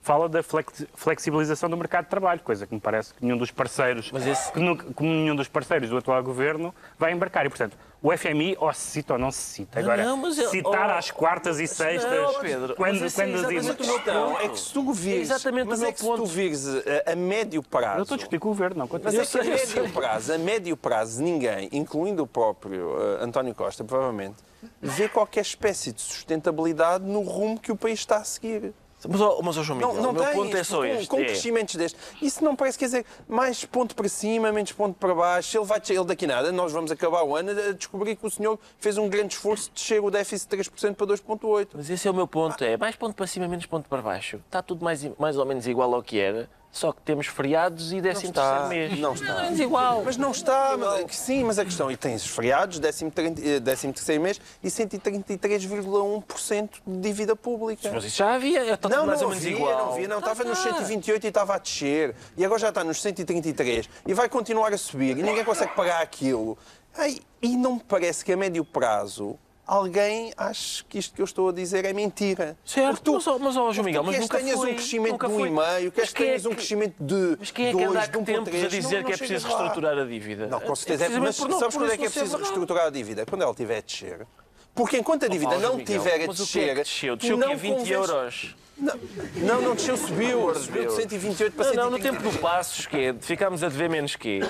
fala 0.00 0.28
da 0.28 0.42
flex- 0.44 0.86
flexibilização 0.94 1.68
do 1.68 1.76
mercado 1.76 2.04
de 2.04 2.10
trabalho, 2.10 2.40
coisa 2.40 2.66
que 2.68 2.74
me 2.74 2.80
parece 2.80 3.14
que 3.14 3.24
nenhum 3.24 3.36
dos 3.36 3.50
parceiros, 3.50 4.10
esse- 4.26 4.52
que 4.52 4.60
nenhum 5.02 5.34
dos 5.36 5.48
parceiros 5.48 5.90
do 5.90 5.96
atual 5.96 6.22
governo 6.22 6.72
vai 6.98 7.12
embarcar. 7.12 7.46
E, 7.46 7.48
portanto, 7.48 7.76
o 8.02 8.10
FMI 8.16 8.56
ou 8.58 8.72
se 8.72 8.80
cita 8.80 9.12
ou 9.12 9.18
não 9.18 9.30
se 9.30 9.40
cita. 9.40 9.78
Agora, 9.78 10.02
Não, 10.04 10.26
eu- 10.26 10.32
citar 10.48 10.90
oh, 10.90 10.98
às 10.98 11.10
quartas 11.12 11.60
e 11.60 11.68
sextas, 11.68 12.10
Não, 12.10 12.40
Pedro, 12.40 12.74
quando, 12.74 13.00
mas 13.00 13.18
é 13.18 13.24
quando 13.24 13.34
as 13.36 13.50
exatamente 13.52 13.82
o 13.82 13.86
meu 13.86 14.14
Não, 14.14 14.32
ponto. 14.32 14.42
é 14.42 14.48
que 14.48 14.58
se 14.58 14.72
tu 14.72 14.92
vires, 14.92 15.30
exatamente 15.30 15.68
mas 15.68 15.78
o 15.78 15.82
meu 15.82 15.88
é 15.88 15.92
que 15.92 16.00
se 16.00 16.04
ponto. 16.06 16.22
tu 16.22 16.26
vires 16.26 16.66
a, 17.06 17.12
a 17.12 17.16
médio 17.16 17.62
prazo. 17.62 17.98
Eu 17.98 18.02
estou 18.02 18.14
a 18.16 18.18
discutir 18.18 18.38
com 18.40 18.48
o 18.48 18.50
governo, 18.50 18.76
não. 18.78 19.00
Mas 19.04 19.14
é 19.14 19.24
que 19.24 19.38
a 19.38 19.44
médio 19.44 19.92
prazo, 19.92 20.32
a 20.32 20.38
médio 20.38 20.76
prazo, 20.76 21.22
ninguém, 21.22 21.68
incluindo 21.70 22.24
o 22.24 22.26
próprio 22.26 22.96
eh, 23.20 23.24
António 23.24 23.54
Costa, 23.54 23.84
provavelmente, 23.84 24.36
vê 24.80 25.08
qualquer 25.08 25.42
espécie 25.42 25.92
de 25.92 26.00
sustentabilidade 26.00 27.04
no 27.04 27.20
rumo 27.20 27.58
que 27.58 27.70
o 27.70 27.76
país 27.76 28.00
está 28.00 28.16
a 28.16 28.24
seguir. 28.24 28.72
Mas, 29.08 29.20
ó, 29.20 29.40
mas 29.42 29.56
ó, 29.58 29.62
João 29.62 29.78
Miguel, 29.78 29.94
Não, 29.94 30.02
não 30.02 30.10
o 30.10 30.12
meu 30.12 30.24
ponto 30.32 30.56
é 30.56 30.64
só 30.64 30.78
com, 30.78 30.84
este. 30.84 31.06
Com 31.06 31.20
é- 31.20 31.24
crescimentos 31.24 31.74
destes. 31.74 32.00
Isso 32.20 32.44
não 32.44 32.54
parece, 32.54 32.78
quer 32.78 32.86
dizer, 32.86 33.06
mais 33.28 33.64
ponto 33.64 33.94
para 33.94 34.08
cima, 34.08 34.52
menos 34.52 34.72
ponto 34.72 34.98
para 34.98 35.14
baixo. 35.14 35.56
Ele 35.56 35.64
vai 35.64 35.80
ele 35.88 36.04
daqui 36.04 36.26
nada, 36.26 36.52
nós 36.52 36.72
vamos 36.72 36.90
acabar 36.90 37.22
o 37.22 37.36
ano 37.36 37.50
a 37.50 37.72
descobrir 37.72 38.16
que 38.16 38.26
o 38.26 38.30
senhor 38.30 38.58
fez 38.78 38.96
um 38.98 39.08
grande 39.08 39.34
esforço 39.34 39.68
de 39.68 39.74
descer 39.74 40.02
o 40.02 40.10
déficit 40.10 40.48
de 40.48 40.56
3% 40.56 40.94
para 40.94 41.06
2,8%. 41.06 41.68
Mas 41.74 41.90
esse 41.90 42.06
é 42.06 42.10
o 42.10 42.14
meu 42.14 42.26
ponto, 42.26 42.62
é 42.64 42.76
mais 42.76 42.96
ponto 42.96 43.14
para 43.14 43.26
cima, 43.26 43.48
menos 43.48 43.66
ponto 43.66 43.88
para 43.88 44.00
baixo. 44.02 44.40
Está 44.46 44.62
tudo 44.62 44.84
mais, 44.84 45.04
mais 45.18 45.36
ou 45.36 45.44
menos 45.44 45.66
igual 45.66 45.94
ao 45.94 46.02
que 46.02 46.18
era, 46.18 46.48
só 46.72 46.90
que 46.90 47.02
temos 47.02 47.26
feriados 47.26 47.92
e 47.92 48.00
décimo 48.00 48.32
terceiro 48.32 48.68
mês. 48.68 48.98
não 48.98 49.12
está. 49.12 49.42
Menos 49.42 49.60
igual. 49.60 50.02
Mas 50.04 50.16
não 50.16 50.30
está, 50.30 50.74
mas, 50.78 51.14
sim, 51.14 51.44
mas 51.44 51.58
a 51.58 51.64
questão, 51.66 51.90
e 51.90 51.96
tens 51.98 52.26
feriados, 52.26 52.78
13 52.78 53.92
terceiro 53.92 54.22
mês 54.22 54.40
e 54.64 54.68
133,1% 54.68 56.70
de 56.86 57.00
dívida 57.00 57.36
pública. 57.36 57.90
Mas 57.92 58.04
isso 58.04 58.16
já 58.16 58.34
havia, 58.34 58.78
Não, 58.90 59.06
mais 59.06 59.20
não 59.20 59.28
ou 59.28 59.34
menos 59.34 59.44
havia, 59.44 59.56
igual. 59.56 59.86
não 59.86 59.92
havia, 59.92 60.08
não. 60.08 60.18
Estava 60.18 60.44
nos 60.44 60.58
tá. 60.58 60.64
128 60.74 61.24
e 61.24 61.28
estava 61.28 61.54
a 61.54 61.58
descer. 61.58 62.14
E 62.36 62.44
agora 62.44 62.58
já 62.60 62.70
está 62.70 62.82
nos 62.82 63.00
133 63.02 63.88
e 64.06 64.14
vai 64.14 64.28
continuar 64.28 64.72
a 64.72 64.78
subir 64.78 65.16
e 65.18 65.22
ninguém 65.22 65.44
consegue 65.44 65.74
pagar 65.74 66.00
aquilo. 66.02 66.56
Ai, 66.96 67.18
e 67.40 67.56
não 67.56 67.74
me 67.74 67.80
parece 67.86 68.24
que 68.24 68.32
a 68.32 68.36
médio 68.36 68.64
prazo 68.64 69.38
alguém 69.66 70.32
ache 70.36 70.84
que 70.88 70.98
isto 70.98 71.14
que 71.14 71.20
eu 71.22 71.24
estou 71.24 71.48
a 71.48 71.52
dizer 71.52 71.84
é 71.84 71.92
mentira. 71.92 72.56
Certo, 72.64 73.12
Porque 73.12 73.30
mas, 73.30 73.40
mas 73.40 73.56
ó, 73.56 73.72
João 73.72 73.84
Miguel, 73.84 74.02
mas 74.02 74.18
nunca 74.18 74.38
tenhas 74.38 74.56
foi, 74.56 74.70
um 74.70 74.74
crescimento 74.74 75.12
nunca 75.12 75.28
de 75.28 75.34
foi. 75.34 75.50
1,5, 75.50 75.90
queres 75.92 75.92
Mas 75.96 76.12
quem 76.12 76.24
é 76.26 76.28
tenhas 76.28 76.46
um 76.46 76.48
que- 76.50 76.56
crescimento 76.56 76.94
de 77.00 77.36
Mas 77.38 77.50
quem 77.50 77.66
é 77.66 77.70
que 77.70 77.76
2, 77.76 77.88
anda 77.90 78.00
há 78.00 78.08
1,3? 78.08 78.24
tempos 78.24 78.64
a 78.64 78.68
dizer 78.68 78.82
Não, 78.82 78.90
que 78.90 78.96
é 78.96 78.98
não 78.98 79.04
preciso 79.04 79.26
chegas 79.28 79.44
lá. 79.44 79.48
reestruturar 79.58 79.98
a 79.98 80.04
dívida? 80.04 80.46
Não, 80.46 80.60
com 80.60 80.72
É 80.72 80.76
certeza. 80.76 80.98
precisamente 81.04 81.26
Mas 81.28 81.38
por 81.38 81.48
não- 81.48 81.58
sabes 81.58 81.76
quando 81.76 81.92
é 81.92 81.96
que 81.96 82.04
é 82.04 82.10
preciso 82.10 82.36
reestruturar 82.36 82.86
a 82.86 82.90
dívida? 82.90 83.26
Quando 83.26 83.42
ela 83.42 83.50
estiver 83.52 83.78
a 83.78 83.80
descer. 83.80 84.26
Porque 84.74 84.96
enquanto 84.98 85.24
a 85.24 85.28
dívida 85.28 85.58
não 85.58 85.76
Miguel, 85.76 85.84
tiver 85.84 86.14
a 86.24 86.26
mas 86.26 86.36
que 86.36 86.58
é 86.58 86.62
descer. 86.62 86.68
que 86.76 86.82
desceu? 86.82 87.16
tu 87.16 87.20
Desceu 87.20 87.36
não 87.36 87.46
que 87.48 87.52
é 87.52 87.56
20 87.56 87.70
convences- 87.72 87.90
euros. 87.92 88.56
Não, 88.78 88.94
não, 89.36 89.62
não 89.62 89.74
desceu, 89.74 89.96
subiu. 89.98 90.54
Subiu 90.54 90.86
de 90.86 90.92
128 90.94 91.54
para 91.54 91.66
Não, 91.66 91.72
133. 91.72 91.76
não, 91.76 91.90
no 91.90 91.98
tempo 92.00 92.22
do 92.22 92.38
Passos, 92.38 92.86
que 92.86 92.96
é, 92.96 93.14
ficámos 93.20 93.62
a 93.62 93.68
dever 93.68 93.88
menos 93.90 94.16
que 94.16 94.40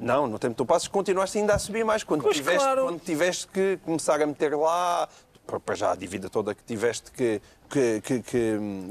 Não, 0.00 0.26
no 0.26 0.38
tempo 0.38 0.56
do 0.56 0.64
Passos 0.64 0.88
continuaste 0.88 1.38
ainda 1.38 1.54
a 1.54 1.58
subir 1.58 1.84
mais. 1.84 2.02
Quando, 2.02 2.22
Pois, 2.22 2.36
tiveste, 2.36 2.58
claro. 2.64 2.84
quando 2.84 3.00
tiveste 3.00 3.46
que 3.48 3.78
começar 3.84 4.20
a 4.22 4.26
meter 4.26 4.56
lá, 4.56 5.06
para 5.64 5.74
já 5.74 5.92
a 5.92 5.96
dívida 5.96 6.30
toda 6.30 6.54
que 6.54 6.62
tiveste 6.62 7.10
que, 7.10 7.42
que, 7.68 8.00
que, 8.00 8.22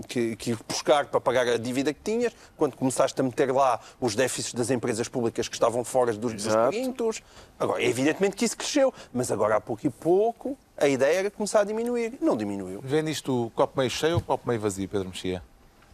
que, 0.07 0.35
que- 0.35 0.57
buscar 0.67 1.05
para 1.07 1.19
pagar 1.19 1.47
a 1.47 1.57
dívida 1.57 1.93
que 1.93 2.01
tinhas, 2.03 2.33
quando 2.57 2.75
começaste 2.75 3.19
a 3.19 3.23
meter 3.23 3.51
lá 3.51 3.79
os 3.99 4.13
déficits 4.13 4.53
das 4.53 4.69
empresas 4.69 5.07
públicas 5.07 5.47
que 5.47 5.55
estavam 5.55 5.83
fora 5.83 6.11
dos, 6.13 6.33
dos 6.33 6.45
Exato. 6.45 6.75
Agora, 7.57 7.81
evidentemente 7.81 8.35
que 8.35 8.45
isso 8.45 8.57
cresceu, 8.57 8.93
mas 9.13 9.31
agora 9.31 9.55
há 9.55 9.61
pouco 9.61 9.87
e 9.87 9.89
pouco 9.89 10.57
a 10.77 10.87
ideia 10.87 11.19
era 11.19 11.31
começar 11.31 11.61
a 11.61 11.63
diminuir. 11.63 12.17
Não 12.21 12.35
diminuiu. 12.37 12.81
Vê 12.83 13.01
nisto 13.01 13.45
o 13.45 13.49
copo 13.51 13.77
meio 13.79 13.89
cheio 13.89 14.15
ou 14.15 14.19
o 14.19 14.23
copo 14.23 14.47
meio 14.47 14.59
vazio, 14.59 14.87
Pedro 14.87 15.07
Mexia? 15.09 15.41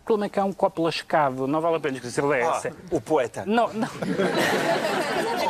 O 0.01 0.05
problema 0.05 0.27
é 0.27 0.29
que 0.29 0.39
há 0.39 0.45
um 0.45 0.53
copo 0.53 0.83
lascado, 0.83 1.47
não 1.47 1.59
vale 1.59 1.77
a 1.77 1.79
pena 1.79 1.97
esquecer 1.97 2.23
Ah, 2.23 2.37
essa. 2.37 2.71
o 2.91 3.01
poeta. 3.01 3.43
Não, 3.47 3.73
não. 3.73 3.87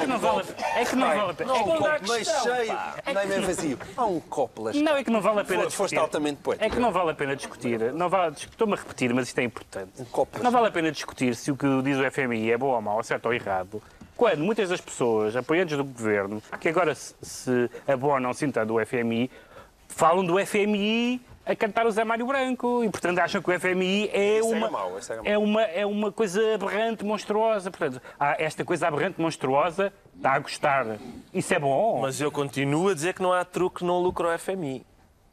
É 0.06 0.08
que 0.08 0.14
não 0.14 0.20
vale 0.20 0.42
a 0.42 0.44
pena. 0.44 0.80
É 0.80 0.86
que 0.86 0.96
não 0.96 1.08
vale 1.08 1.32
a 1.32 1.34
pena. 1.34 1.54
Há 1.54 1.58
É 1.58 1.60
um 1.62 1.66
copo 1.78 2.12
meio 2.12 2.26
cheio, 2.26 2.74
não 3.14 3.22
é 3.22 3.26
meio 3.26 3.42
vazio. 3.46 3.80
Há 3.98 4.06
um 4.06 4.20
copo 4.20 4.64
lascado. 4.64 4.84
Não, 4.84 4.96
é 4.98 5.04
que 5.04 5.10
não 5.12 5.22
vale 5.22 5.40
a 5.40 5.44
pena 5.46 5.64
Foste 5.64 5.72
discutir. 5.78 5.98
altamente 5.98 6.42
poético. 6.42 6.66
É 6.66 6.70
que 6.70 6.80
não 6.80 6.92
vale 6.92 7.12
a 7.12 7.14
pena 7.14 7.36
discutir. 7.36 7.94
Não 7.94 8.10
vale, 8.10 8.36
estou-me 8.36 8.74
a 8.74 8.76
repetir, 8.78 9.14
mas 9.14 9.28
isto 9.28 9.40
é 9.40 9.44
importante. 9.44 9.92
Um 10.02 10.06
copo. 10.06 10.42
Não 10.44 10.52
vale 10.52 10.68
a 10.68 10.72
pena 10.72 10.92
discutir 10.92 11.36
se 11.36 11.52
o 11.52 11.58
que 11.58 11.66
diz 11.82 11.98
o 11.98 12.12
FMI 12.12 12.52
é 12.52 12.58
bom 12.58 12.68
ou 12.68 12.82
mau, 12.82 13.04
certo 13.04 13.26
ou 13.26 13.34
errado, 13.34 13.82
quando 14.16 14.40
muitas 14.40 14.70
das 14.70 14.80
pessoas, 14.80 15.36
apoiantes 15.36 15.76
do 15.76 15.84
governo, 15.84 16.42
que 16.60 16.70
agora 16.70 16.96
se, 16.96 17.14
se 17.22 17.70
abonam 17.88 18.34
citando 18.34 18.76
o 18.76 18.86
FMI, 18.86 19.30
falam 19.90 20.24
do 20.24 20.38
FMI 20.46 21.22
a 21.46 21.56
cantar 21.56 21.86
o 21.86 21.92
Zé 21.92 22.04
Mário 22.04 22.26
Branco 22.26 22.84
e, 22.84 22.90
portanto, 22.90 23.20
acham 23.20 23.42
que 23.42 23.52
o 23.52 23.60
FMI 23.60 24.10
é 24.12 24.40
Isso 24.40 24.48
era 24.48 24.58
uma, 24.58 24.70
mau. 24.72 24.92
é 25.24 25.38
uma, 25.38 25.62
é 25.62 25.86
uma 25.86 26.12
coisa 26.12 26.56
aberrante, 26.56 27.06
monstruosa. 27.06 27.70
Portanto, 27.70 28.02
há 28.20 28.42
esta 28.42 28.66
coisa 28.66 28.88
aberrante, 28.88 29.22
monstruosa, 29.22 29.94
está 30.16 30.34
a 30.34 30.40
gostar. 30.40 30.86
Isso 31.34 31.54
é 31.54 31.60
bom. 31.60 32.02
Mas 32.02 32.20
eu 32.20 32.32
continuo 32.32 32.90
a 32.90 32.94
dizer 32.94 33.14
que 33.14 33.22
não 33.22 33.32
há 33.32 33.46
truque 33.46 33.78
que 33.80 33.86
não 33.86 34.00
lucra 34.00 34.34
o 34.34 34.40
FMI. 34.40 34.86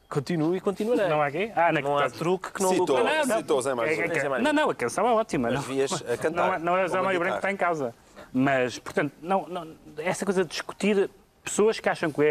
Continuo 0.07 0.55
e 0.55 0.61
continuarei. 0.61 1.07
Não 1.07 1.19
há 1.23 1.31
quê? 1.31 1.51
Ah, 1.55 1.71
na 1.71 1.81
Não 1.81 1.97
há 1.97 2.07
truque 2.07 2.51
que 2.53 2.61
não 2.61 2.69
Citou. 2.69 2.97
lucra. 2.97 3.03
Não, 3.19 3.25
não. 3.25 3.37
Citou 3.37 3.61
Zé 3.63 3.73
Mário 3.73 3.91
É- 3.91 3.93
é- 3.95 4.07
Branco. 4.07 4.35
é- 4.35 4.41
Não, 4.41 4.53
não, 4.53 4.69
a 4.69 4.75
canção 4.75 5.07
é 5.07 5.11
ótima. 5.13 5.49
Mas 5.49 5.55
não. 5.55 5.61
vias 5.63 5.91
a 5.91 6.15
cantar, 6.17 6.31
Não, 6.47 6.53
é- 6.53 6.59
não 6.59 6.77
é 6.77 6.85
o 6.85 6.87
Zé 6.87 7.01
Mário 7.01 7.19
Branco 7.19 7.33
que 7.35 7.39
está 7.39 7.51
em 7.51 7.57
causa. 7.57 7.95
Mas, 8.31 8.77
portanto, 8.77 9.11
não, 9.21 9.47
não- 9.47 9.67
essa 9.97 10.23
coisa 10.23 10.43
de 10.43 10.49
discutir 10.51 11.09
pessoas 11.43 11.79
que 11.79 11.89
acham 11.89 12.11
que 12.11 12.21
o 12.21 12.23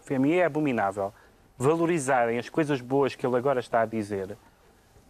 FMI 0.00 0.34
é 0.38 0.44
abominável, 0.44 1.12
valorizarem 1.58 2.38
as 2.38 2.48
coisas 2.48 2.80
boas 2.80 3.14
que 3.14 3.26
ele 3.26 3.36
agora 3.36 3.60
está 3.60 3.82
a 3.82 3.86
dizer, 3.86 4.36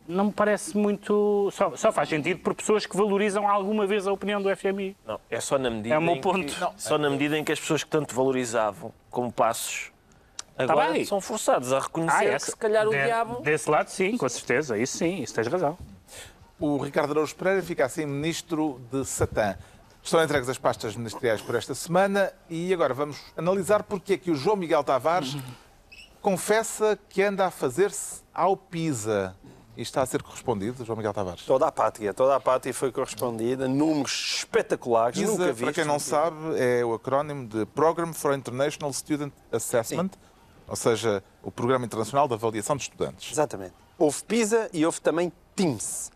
não 0.07 0.27
me 0.27 0.33
parece 0.33 0.77
muito. 0.77 1.49
Só, 1.53 1.77
só 1.77 1.93
faz 1.93 2.09
sentido 2.09 2.41
por 2.41 2.55
pessoas 2.55 2.85
que 2.85 2.97
valorizam 2.97 3.47
alguma 3.49 3.87
vez 3.87 4.07
a 4.07 4.13
opinião 4.13 4.43
do 4.43 4.55
FMI. 4.55 4.97
Não, 5.07 5.21
é 5.31 5.41
só 5.41 5.59
na 5.59 5.71
medida 5.71 5.95
É 5.95 5.99
o 5.99 6.03
meu 6.03 6.17
em 6.17 6.21
ponto. 6.21 6.53
Que, 6.53 6.61
Não. 6.61 6.73
Só 6.77 6.99
na 6.99 7.09
medida 7.09 7.39
em 7.39 7.45
que 7.45 7.53
as 7.53 7.61
pessoas 7.61 7.85
que 7.85 7.91
tanto 7.91 8.15
valorizavam 8.15 8.93
como 9.11 9.33
passos 9.33 9.93
agora 10.59 10.93
Tá 10.99 11.05
são 11.05 11.21
forçados 11.21 11.73
a 11.73 11.79
reconhecer 11.79 12.17
Ah, 12.17 12.25
é, 12.25 12.37
que 12.37 12.43
se 12.43 12.57
calhar 12.57 12.87
o 12.87 12.91
de- 12.91 13.03
diabo 13.05 13.41
Desse 13.43 13.71
lado, 13.71 13.89
sim, 13.89 14.17
com 14.17 14.29
certeza. 14.29 14.77
Isso 14.77 14.99
sim, 14.99 15.23
isso 15.23 15.35
tens 15.35 15.47
razão. 15.47 15.79
O 16.59 16.77
Ricardo 16.79 17.13
Araújo 17.13 17.35
Pereira 17.35 17.63
fica 17.63 17.85
assim 17.87 18.05
ministro 18.05 18.81
de 18.91 19.05
Satã. 19.05 19.57
Estão 20.03 20.23
entregues 20.23 20.49
as 20.49 20.59
pastas 20.59 20.97
ministeriais 20.97 21.41
por 21.41 21.55
esta 21.55 21.75
semana 21.77 22.33
e 22.51 22.75
agora 22.75 22.93
vamos 22.93 23.21
analisar 23.37 23.85
porque 23.85 24.15
é 24.15 24.19
que 24.19 24.31
o 24.33 24.35
João 24.35 24.57
Miguel 24.57 24.83
Tavares 24.83 25.37
confessa 26.23 26.99
que 27.09 27.21
anda 27.23 27.47
a 27.47 27.51
fazer-se 27.51 28.23
ao 28.33 28.57
PISA. 28.57 29.37
E 29.77 29.83
está 29.83 30.03
a 30.03 30.07
ser 30.07 30.23
correspondido, 30.23 30.85
João 30.85 30.97
Miguel 30.97 31.15
Tavares? 31.15 31.45
Toda 31.45 31.67
a 31.67 31.73
pátria, 31.73 32.13
toda 32.13 32.37
a 32.37 32.41
pátria 32.41 32.75
foi 32.75 32.93
correspondida, 32.93 33.67
números 33.67 34.37
espetaculares, 34.39 35.19
nunca 35.19 35.33
PISA, 35.33 35.47
vistos. 35.47 35.63
para 35.63 35.73
quem 35.73 35.85
não 35.85 35.99
sabe, 35.99 36.37
é 36.59 36.85
o 36.85 36.93
acrónimo 36.93 37.49
de 37.49 37.65
Program 37.67 38.13
for 38.13 38.35
International 38.35 38.93
Student 38.93 39.33
Assessment, 39.51 40.11
ou 40.69 40.77
seja, 40.77 41.25
o 41.43 41.51
Programa 41.51 41.87
Internacional 41.87 42.29
de 42.29 42.35
Avaliação 42.35 42.77
de 42.77 42.83
Estudantes. 42.83 43.33
Exatamente. 43.33 43.73
Houve 43.99 44.23
PISA 44.25 44.69
e 44.75 44.85
houve 44.85 45.01
também 45.01 45.33
TIMS. 45.57 46.11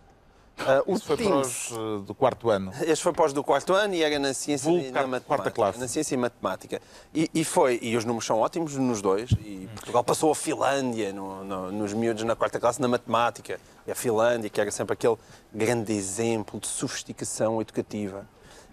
Ah, 0.59 0.83
o 0.87 0.95
Isso 0.95 1.05
foi 1.05 1.17
para 1.19 1.37
os 1.37 1.71
eh, 1.71 1.75
do 2.07 2.15
quarto 2.15 2.49
ano. 2.51 2.73
este 2.87 3.03
foi 3.03 3.13
pós 3.13 3.33
do 3.33 3.45
quarto 3.45 3.73
ano 3.75 3.95
e 3.95 4.03
era 4.03 4.19
na 4.19 4.33
ciência 4.33 4.71
e 4.71 4.91
na 4.91 5.01
matemática. 5.07 5.21
quarta 5.27 5.51
classe. 5.51 5.79
Na 5.79 5.87
ciência 5.87 6.15
e 6.15 6.19
matemática. 6.19 6.81
E, 7.15 7.31
e 7.35 7.45
foi, 7.45 7.79
e 7.83 7.97
os 7.97 8.05
números 8.05 8.25
são 8.27 8.39
ótimos 8.41 8.75
nos 8.77 9.03
dois. 9.03 9.31
E 9.45 9.69
Portugal 9.75 10.03
passou 10.03 10.31
a 10.33 10.35
Finlândia 10.35 11.13
no- 11.13 11.45
no- 11.45 11.71
nos 11.73 11.93
miúdos 11.93 12.23
na 12.25 12.35
quarta 12.35 12.59
classe 12.59 12.81
na 12.81 12.89
matemática. 12.89 13.61
E 13.87 13.91
a 13.93 13.95
Finlândia, 13.95 14.49
que 14.49 14.61
era 14.61 14.71
sempre 14.71 14.95
aquele 14.95 15.17
grande 15.53 15.93
exemplo 15.93 16.59
de 16.59 16.67
sofisticação 16.67 17.61
educativa. 17.61 18.27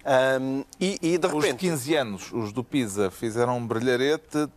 Ahm, 0.06 0.64
e, 0.80 0.98
e 1.02 1.18
de 1.18 1.28
Os 1.28 1.34
repente. 1.34 1.52
de 1.52 1.70
15 1.70 1.96
anos, 1.96 2.32
os 2.34 2.52
do 2.54 2.64
PISA, 2.64 3.12
fizeram 3.12 3.58
um 3.58 3.68
brilharete 3.68 4.48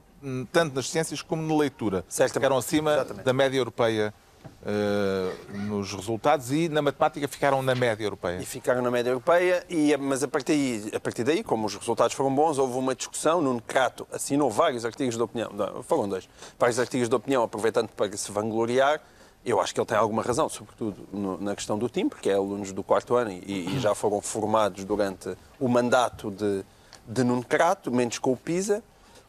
tanto 0.52 0.74
nas 0.74 0.88
ciências 0.90 1.22
como 1.22 1.42
na 1.42 1.56
leitura. 1.56 2.04
Certamente. 2.08 2.34
Ficaram 2.34 2.56
acima 2.56 2.92
Exatamente. 2.94 3.24
da 3.24 3.32
média 3.32 3.58
europeia 3.58 4.14
eh, 4.64 5.32
nos 5.66 5.92
resultados 5.92 6.50
e 6.52 6.68
na 6.68 6.80
matemática 6.82 7.26
ficaram 7.28 7.62
na 7.62 7.74
média 7.74 8.04
europeia. 8.04 8.38
e 8.40 8.44
ficaram 8.46 8.82
na 8.82 8.90
média 8.90 9.10
europeia, 9.10 9.64
e, 9.68 9.96
mas 9.96 10.22
a 10.22 10.28
partir, 10.28 10.90
a 10.94 11.00
partir 11.00 11.24
daí, 11.24 11.42
como 11.44 11.66
os 11.66 11.74
resultados 11.74 12.14
foram 12.14 12.34
bons, 12.34 12.58
houve 12.58 12.76
uma 12.78 12.94
discussão. 12.94 13.40
Nuno 13.40 13.60
Crato 13.60 14.06
assinou 14.12 14.50
vários 14.50 14.84
artigos 14.84 15.16
de 15.16 15.22
opinião, 15.22 15.50
não, 15.52 15.82
foram 15.82 16.08
dois, 16.08 16.28
vários 16.58 16.78
artigos 16.78 17.08
de 17.08 17.14
opinião, 17.14 17.42
aproveitando 17.42 17.88
para 17.88 18.14
se 18.16 18.30
vangloriar. 18.32 19.00
Eu 19.44 19.60
acho 19.60 19.72
que 19.72 19.78
ele 19.80 19.86
tem 19.86 19.96
alguma 19.96 20.22
razão, 20.22 20.48
sobretudo 20.48 21.06
no- 21.12 21.40
na 21.40 21.54
questão 21.54 21.78
do 21.78 21.88
time, 21.88 22.10
porque 22.10 22.28
é 22.28 22.34
alunos 22.34 22.72
do 22.72 22.82
quarto 22.82 23.14
ano 23.14 23.30
e, 23.30 23.76
e 23.76 23.78
já 23.78 23.94
foram 23.94 24.20
formados 24.20 24.84
durante 24.84 25.36
o 25.60 25.68
mandato 25.68 26.30
de, 26.32 26.64
de 27.06 27.22
Nuno 27.22 27.44
Crato, 27.44 27.92
menos 27.92 28.18
com 28.18 28.32
o 28.32 28.36
PISA. 28.36 28.82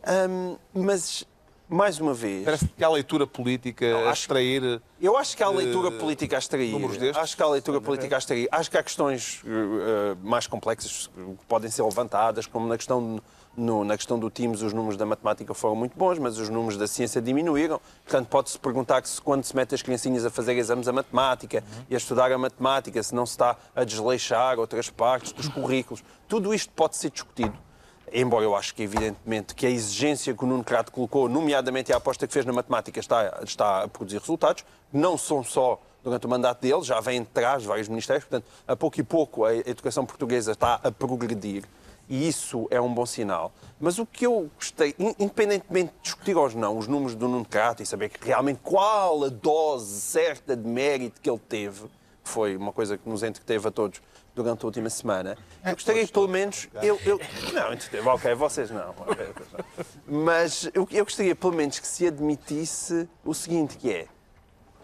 Ahm, 0.03 0.55
mas, 0.73 1.23
mais 1.69 1.99
uma 1.99 2.13
vez. 2.13 2.45
Parece 2.45 2.65
que 2.67 2.83
há 2.83 2.89
leitura 2.89 3.27
política 3.27 3.85
a 3.97 4.09
acho- 4.11 4.21
extrair. 4.21 4.81
Eu 5.01 5.17
acho 5.17 5.35
que 5.35 5.43
há 5.43 5.49
leitura 5.49 5.91
de 5.91 5.97
política 5.97 6.37
a 6.37 6.39
extrair. 6.39 6.73
Acho 7.15 7.35
que 7.37 7.43
há 7.43 7.47
leitura 7.47 7.81
política 7.81 8.15
a 8.15 8.19
extrair. 8.19 8.47
Acho 8.51 8.71
que 8.71 8.77
há 8.77 8.83
questões 8.83 9.41
eh, 9.45 9.49
eh, 9.49 10.15
mais 10.23 10.47
complexas 10.47 11.07
que 11.15 11.45
podem 11.47 11.69
ser 11.69 11.83
levantadas, 11.83 12.47
como 12.47 12.67
na 12.67 12.77
questão, 12.77 13.21
no- 13.55 13.83
na 13.83 13.97
questão 13.97 14.17
do 14.17 14.29
TIMS, 14.29 14.61
os 14.63 14.71
números 14.73 14.95
da 14.97 15.05
matemática 15.05 15.53
foram 15.53 15.75
muito 15.75 15.97
bons, 15.97 16.17
mas 16.19 16.37
os 16.37 16.47
números 16.49 16.77
da 16.77 16.87
ciência 16.87 17.21
diminuíram. 17.21 17.81
Portanto, 18.05 18.27
pode-se 18.27 18.57
perguntar 18.57 19.01
que 19.01 19.09
se, 19.09 19.21
quando 19.21 19.43
se 19.43 19.55
mete 19.55 19.75
as 19.75 19.81
criancinhas 19.81 20.25
a 20.25 20.29
fazer 20.29 20.53
exames 20.57 20.87
a 20.87 20.93
matemática 20.93 21.63
e 21.89 21.93
a 21.95 21.97
estudar 21.97 22.31
a 22.31 22.37
matemática, 22.37 23.01
se 23.03 23.13
não 23.13 23.25
se 23.25 23.33
está 23.33 23.57
a 23.75 23.83
desleixar 23.83 24.57
outras 24.57 24.89
partes 24.89 25.31
dos 25.33 25.47
currículos. 25.49 26.03
Tudo 26.27 26.53
isto 26.53 26.71
pode 26.73 26.95
ser 26.95 27.09
discutido. 27.11 27.53
Embora 28.11 28.45
eu 28.45 28.55
acho 28.55 28.73
que, 28.73 28.83
evidentemente, 28.83 29.53
que 29.53 29.65
a 29.65 29.69
exigência 29.69 30.33
que 30.33 30.43
o 30.43 30.47
Nuno 30.47 30.63
Crato 30.63 30.91
colocou, 30.91 31.27
nomeadamente 31.27 31.91
a 31.91 31.97
aposta 31.97 32.25
que 32.25 32.33
fez 32.33 32.45
na 32.45 32.53
matemática, 32.53 32.99
está, 32.99 33.39
está 33.43 33.83
a 33.83 33.87
produzir 33.87 34.19
resultados. 34.19 34.63
Não 34.93 35.17
são 35.17 35.43
só 35.43 35.81
durante 36.03 36.25
o 36.25 36.29
mandato 36.29 36.61
dele, 36.61 36.81
já 36.83 37.01
vem 37.01 37.21
de 37.21 37.67
vários 37.67 37.89
ministérios. 37.89 38.23
Portanto, 38.23 38.45
a 38.65 38.75
pouco 38.75 38.99
e 38.99 39.03
pouco 39.03 39.43
a 39.43 39.53
educação 39.53 40.05
portuguesa 40.05 40.53
está 40.53 40.79
a 40.81 40.91
progredir. 40.91 41.65
E 42.07 42.25
isso 42.29 42.65
é 42.71 42.79
um 42.79 42.93
bom 42.93 43.05
sinal. 43.05 43.51
Mas 43.77 43.99
o 43.99 44.05
que 44.05 44.25
eu 44.25 44.49
gostei, 44.55 44.95
in- 44.97 45.13
independentemente 45.19 45.91
de 45.97 46.01
discutir 46.03 46.37
ou 46.37 46.49
não 46.51 46.77
os 46.77 46.87
números 46.87 47.13
do 47.15 47.27
Nuno 47.27 47.43
Crato 47.43 47.83
e 47.83 47.85
saber 47.85 48.07
que 48.07 48.25
realmente 48.25 48.61
qual 48.63 49.25
a 49.25 49.27
dose 49.27 49.99
certa 49.99 50.55
de 50.55 50.65
mérito 50.65 51.19
que 51.19 51.29
ele 51.29 51.41
teve, 51.49 51.83
foi 52.23 52.55
uma 52.55 52.71
coisa 52.71 52.97
que 52.97 53.09
nos 53.09 53.23
entreteve 53.23 53.67
a 53.67 53.71
todos 53.71 54.01
durante 54.37 54.63
a 54.63 54.67
última 54.67 54.89
semana, 54.89 55.35
eu 55.65 55.73
gostaria 55.73 56.05
que 56.05 56.13
pelo 56.13 56.27
menos. 56.27 56.67
Eu, 56.81 56.99
eu, 57.03 57.19
não, 57.53 57.73
entreteve, 57.73 58.07
ok, 58.07 58.35
vocês 58.35 58.69
não. 58.69 58.93
Mas 60.05 60.69
eu, 60.73 60.87
eu 60.91 61.03
gostaria 61.03 61.35
pelo 61.35 61.53
menos 61.53 61.79
que 61.79 61.87
se 61.87 62.05
admitisse 62.05 63.09
o 63.25 63.33
seguinte, 63.33 63.77
que 63.77 63.91
é 63.91 64.07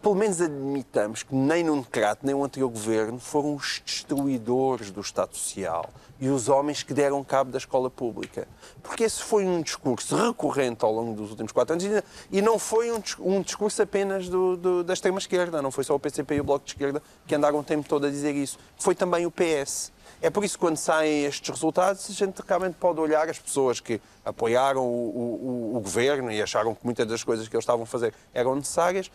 pelo 0.04 0.16
menos 0.16 0.42
admitamos 0.42 1.24
que 1.24 1.34
nem 1.34 1.64
Nuno 1.64 1.86
Crato, 1.90 2.26
nem 2.26 2.36
o 2.36 2.44
anterior 2.44 2.70
governo 2.70 3.18
foram 3.20 3.56
os 3.56 3.82
destruidores 3.86 4.92
do 4.92 5.00
Estado 5.00 5.34
Social 5.36 5.90
e 6.20 6.28
os 6.28 6.50
homens 6.50 6.84
que 6.84 6.94
deram 6.94 7.24
cabo 7.24 7.52
da 7.52 7.58
escola 7.58 7.90
pública. 7.90 8.46
Porque 8.84 9.06
esse 9.06 9.24
foi 9.24 9.46
um 9.46 9.62
discurso 9.62 10.16
recorrente 10.16 10.84
ao 10.84 10.92
longo 10.92 11.16
dos 11.16 11.32
últimos 11.32 11.52
quatro 11.54 11.74
anos 11.74 11.86
e- 12.32 12.42
não 12.42 12.60
foi 12.60 12.92
um, 12.92 13.02
um 13.20 13.42
discurso 13.42 13.82
apenas 13.82 14.28
do- 14.28 14.58
do- 14.58 14.84
da 14.84 14.94
extrema-esquerda, 14.94 15.62
não 15.62 15.72
foi 15.72 15.86
só 15.86 15.96
o 15.96 16.00
PCP 16.00 16.36
e 16.36 16.42
o 16.42 16.44
Bloco 16.44 16.66
de 16.66 16.72
Esquerda 16.72 17.02
que 17.26 17.34
andaram 17.34 17.60
o 17.60 17.64
tempo 17.64 17.88
todo 17.88 18.06
a 18.06 18.10
dizer 18.10 18.36
isso. 18.36 18.60
Foi 18.78 18.94
também 18.94 19.26
o 19.26 19.32
PS. 19.32 19.92
É 20.22 20.30
por 20.30 20.44
isso 20.46 20.54
que 20.56 20.62
quando 20.62 20.78
saem 20.78 21.26
estes 21.26 21.50
resultados, 21.50 22.10
a 22.10 22.14
gente 22.14 22.42
realmente 22.48 22.76
pode 22.76 23.00
olhar 23.00 23.28
as 23.30 23.40
pessoas 23.40 23.80
que 23.82 24.00
apoiaram 24.24 24.86
o, 24.86 25.74
o- 25.74 25.78
o 25.78 25.80
governo 25.82 26.32
e 26.32 26.42
acharam 26.42 26.74
que 26.76 26.86
muitas 26.86 27.06
das 27.08 27.24
coisas 27.24 27.48
que 27.48 27.56
eles 27.56 27.64
estavam 27.64 27.84
a 27.84 27.86
fazer 27.86 28.14
eram 28.34 28.56
necessárias, 28.56 29.12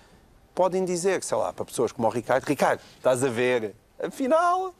podem 0.58 0.84
dizer, 0.84 1.22
sei 1.22 1.38
lá, 1.38 1.52
para 1.52 1.64
pessoas 1.64 1.92
como 1.92 2.08
o 2.08 2.10
Ricardo, 2.10 2.44
Ricardo, 2.44 2.80
estás 2.96 3.22
a 3.22 3.28
ver, 3.28 3.76
afinal, 4.02 4.74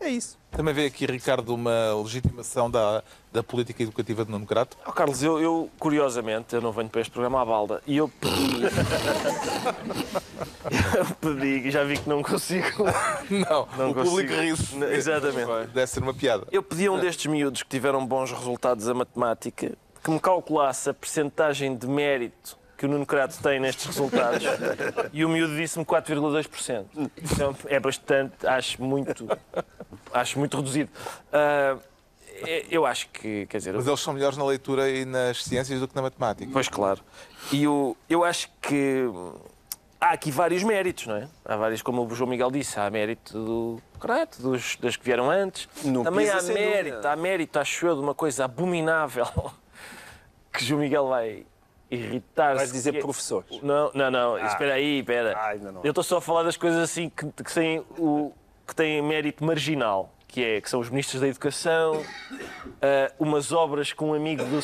é 0.00 0.08
isso. 0.08 0.36
Também 0.50 0.74
vê 0.74 0.86
aqui, 0.86 1.06
Ricardo, 1.06 1.54
uma 1.54 1.94
legitimação 2.02 2.68
da, 2.68 3.00
da 3.32 3.40
política 3.40 3.84
educativa 3.84 4.24
de 4.24 4.32
Nuno 4.32 4.44
Crato. 4.44 4.76
Oh, 4.84 4.90
Carlos, 4.90 5.22
eu, 5.22 5.40
eu, 5.40 5.70
curiosamente, 5.78 6.56
eu 6.56 6.60
não 6.60 6.72
venho 6.72 6.88
para 6.88 7.00
este 7.00 7.12
programa 7.12 7.40
à 7.40 7.44
balda 7.44 7.80
e 7.86 7.96
eu 7.96 8.08
pedi. 8.08 8.64
eu 10.98 11.06
pedi, 11.20 11.70
já 11.70 11.84
vi 11.84 11.96
que 11.96 12.08
não 12.08 12.20
consigo. 12.20 12.82
Não, 13.30 13.68
Não 13.78 13.92
o 13.92 13.94
consigo. 13.94 14.16
público 14.16 14.34
ri-se. 14.34 14.82
Exatamente. 14.82 15.68
Deve 15.68 15.86
ser 15.86 16.02
uma 16.02 16.12
piada. 16.12 16.44
Eu 16.50 16.60
pedi 16.60 16.86
a 16.86 16.92
um 16.92 16.98
destes 16.98 17.26
miúdos 17.26 17.62
que 17.62 17.68
tiveram 17.68 18.04
bons 18.04 18.32
resultados 18.32 18.88
a 18.88 18.94
matemática 18.94 19.78
que 20.02 20.10
me 20.10 20.18
calculasse 20.18 20.90
a 20.90 20.94
percentagem 20.94 21.76
de 21.76 21.86
mérito 21.86 22.63
que 22.84 22.86
o 22.86 22.88
Nuno 22.88 23.06
Crato 23.06 23.38
tem 23.42 23.58
nestes 23.58 23.86
resultados 23.86 24.42
e 25.12 25.24
o 25.24 25.28
miúdo 25.28 25.56
disse-me 25.56 25.84
4,2%. 25.86 26.84
Então 27.16 27.56
é 27.66 27.80
bastante, 27.80 28.46
acho 28.46 28.82
muito, 28.82 29.26
acho 30.12 30.38
muito 30.38 30.56
reduzido. 30.58 30.90
É- 31.32 32.66
eu 32.68 32.84
acho 32.84 33.08
que, 33.10 33.46
quer 33.46 33.58
dizer, 33.58 33.72
Mas 33.74 33.86
eles 33.86 34.00
são 34.00 34.12
melhores 34.12 34.36
na 34.36 34.44
leitura 34.44 34.90
e 34.90 35.04
nas 35.04 35.42
ciências 35.44 35.80
do 35.80 35.88
que 35.88 35.94
na 35.96 36.02
matemática. 36.02 36.50
Pois 36.52 36.68
claro. 36.68 37.00
E 37.52 37.66
o, 37.66 37.96
eu 38.10 38.22
acho 38.24 38.50
que 38.60 39.04
há 40.00 40.10
aqui 40.10 40.30
vários 40.30 40.62
méritos, 40.62 41.06
não 41.06 41.16
é? 41.16 41.28
Há 41.44 41.56
vários, 41.56 41.80
como 41.80 42.04
o 42.04 42.14
João 42.14 42.28
Miguel 42.28 42.50
disse, 42.50 42.78
há 42.78 42.90
mérito 42.90 43.32
do 43.42 43.82
Crato, 44.00 44.42
dos, 44.42 44.76
das 44.76 44.96
que 44.96 45.04
vieram 45.04 45.30
antes. 45.30 45.68
No 45.84 46.02
Também 46.02 46.28
há 46.28 46.42
mérito, 46.42 46.90
dúvida. 46.96 47.12
há 47.12 47.16
mérito, 47.16 47.58
acho 47.58 47.86
eu, 47.86 47.94
de 47.94 48.00
uma 48.02 48.14
coisa 48.14 48.44
abominável 48.44 49.26
que 50.52 50.62
João 50.64 50.80
Miguel 50.80 51.06
vai 51.08 51.46
irritar-se. 51.90 52.56
Vais 52.56 52.72
dizer 52.72 52.92
que 52.92 52.98
é- 52.98 53.00
professores. 53.00 53.60
Não, 53.62 53.90
não, 53.94 54.10
não. 54.10 54.38
Espera 54.46 54.74
aí, 54.74 55.00
espera. 55.00 55.34
Ah, 55.36 55.48
ainda 55.48 55.72
não. 55.72 55.80
Eu 55.84 55.90
estou 55.90 56.04
só 56.04 56.18
a 56.18 56.20
falar 56.20 56.42
das 56.42 56.56
coisas 56.56 56.78
assim 56.80 57.08
que, 57.08 57.26
que 57.30 57.52
têm 57.54 57.84
o 57.98 58.32
que 58.66 58.74
têm 58.74 59.02
mérito 59.02 59.44
marginal, 59.44 60.10
que, 60.26 60.42
é, 60.42 60.60
que 60.60 60.70
são 60.70 60.80
os 60.80 60.88
ministros 60.88 61.20
da 61.20 61.28
Educação, 61.28 62.02
ah, 62.80 63.12
umas 63.18 63.52
obras 63.52 63.92
que 63.92 64.02
um 64.02 64.14
amigo 64.14 64.42
do, 64.44 64.60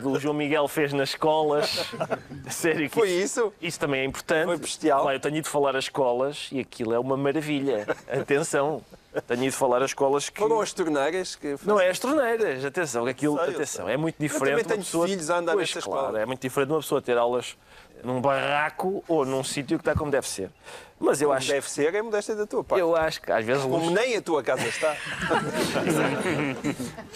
do- 0.00 0.12
do 0.14 0.20
João 0.20 0.34
Miguel 0.34 0.66
fez 0.68 0.92
nas 0.92 1.10
escolas. 1.10 1.88
Sério, 2.50 2.88
que 2.90 2.94
Foi 2.94 3.08
isso, 3.08 3.40
isso? 3.40 3.52
isso 3.62 3.80
também 3.80 4.00
é 4.00 4.04
importante. 4.04 4.46
Foi 4.46 4.56
bestial. 4.58 5.04
Lá, 5.04 5.14
eu 5.14 5.20
tenho 5.20 5.36
ido 5.36 5.48
falar 5.48 5.76
às 5.76 5.84
escolas 5.84 6.48
e 6.52 6.58
aquilo 6.60 6.92
é 6.92 6.98
uma 6.98 7.16
maravilha. 7.16 7.86
Atenção, 8.08 8.82
tenho 9.22 9.44
ido 9.44 9.52
falar 9.56 9.78
às 9.82 9.90
escolas 9.90 10.28
que. 10.28 10.38
Foram 10.40 10.60
as 10.60 10.72
torneiras 10.72 11.36
que. 11.36 11.56
Não 11.64 11.78
é 11.80 11.88
as 11.90 11.98
torneiras, 11.98 12.64
atenção, 12.64 13.06
aquilo, 13.06 13.36
sei, 13.38 13.46
eu 13.46 13.50
atenção, 13.50 13.88
é 13.88 13.96
muito 13.96 14.16
diferente. 14.18 14.40
também 14.50 14.54
uma 14.64 14.68
tenho 14.68 14.78
pessoa, 14.80 15.06
filhos 15.08 15.30
a 15.30 15.38
andar 15.38 15.52
pois, 15.52 15.74
nessa 15.74 15.86
claro, 15.86 16.02
escola. 16.06 16.20
é 16.20 16.26
muito 16.26 16.40
diferente 16.40 16.70
uma 16.70 16.80
pessoa 16.80 17.02
ter 17.02 17.16
aulas 17.18 17.56
num 18.02 18.20
barraco 18.20 19.02
ou 19.08 19.24
num 19.24 19.42
sítio 19.42 19.78
que 19.78 19.82
está 19.82 19.94
como 19.94 20.10
deve 20.10 20.28
ser. 20.28 20.50
Mas 20.98 21.20
eu 21.20 21.32
acho, 21.32 21.48
Deve 21.48 21.68
ser, 21.68 21.94
é 21.94 22.02
modéstia 22.02 22.34
da 22.34 22.46
tua 22.46 22.62
parte. 22.62 22.80
eu 22.80 22.94
acho 22.96 23.20
que 23.20 23.30
às 23.32 23.44
vezes 23.44 23.62
Como 23.62 23.90
nem 23.90 24.16
a 24.16 24.22
tua 24.22 24.42
casa 24.42 24.66
está. 24.66 24.96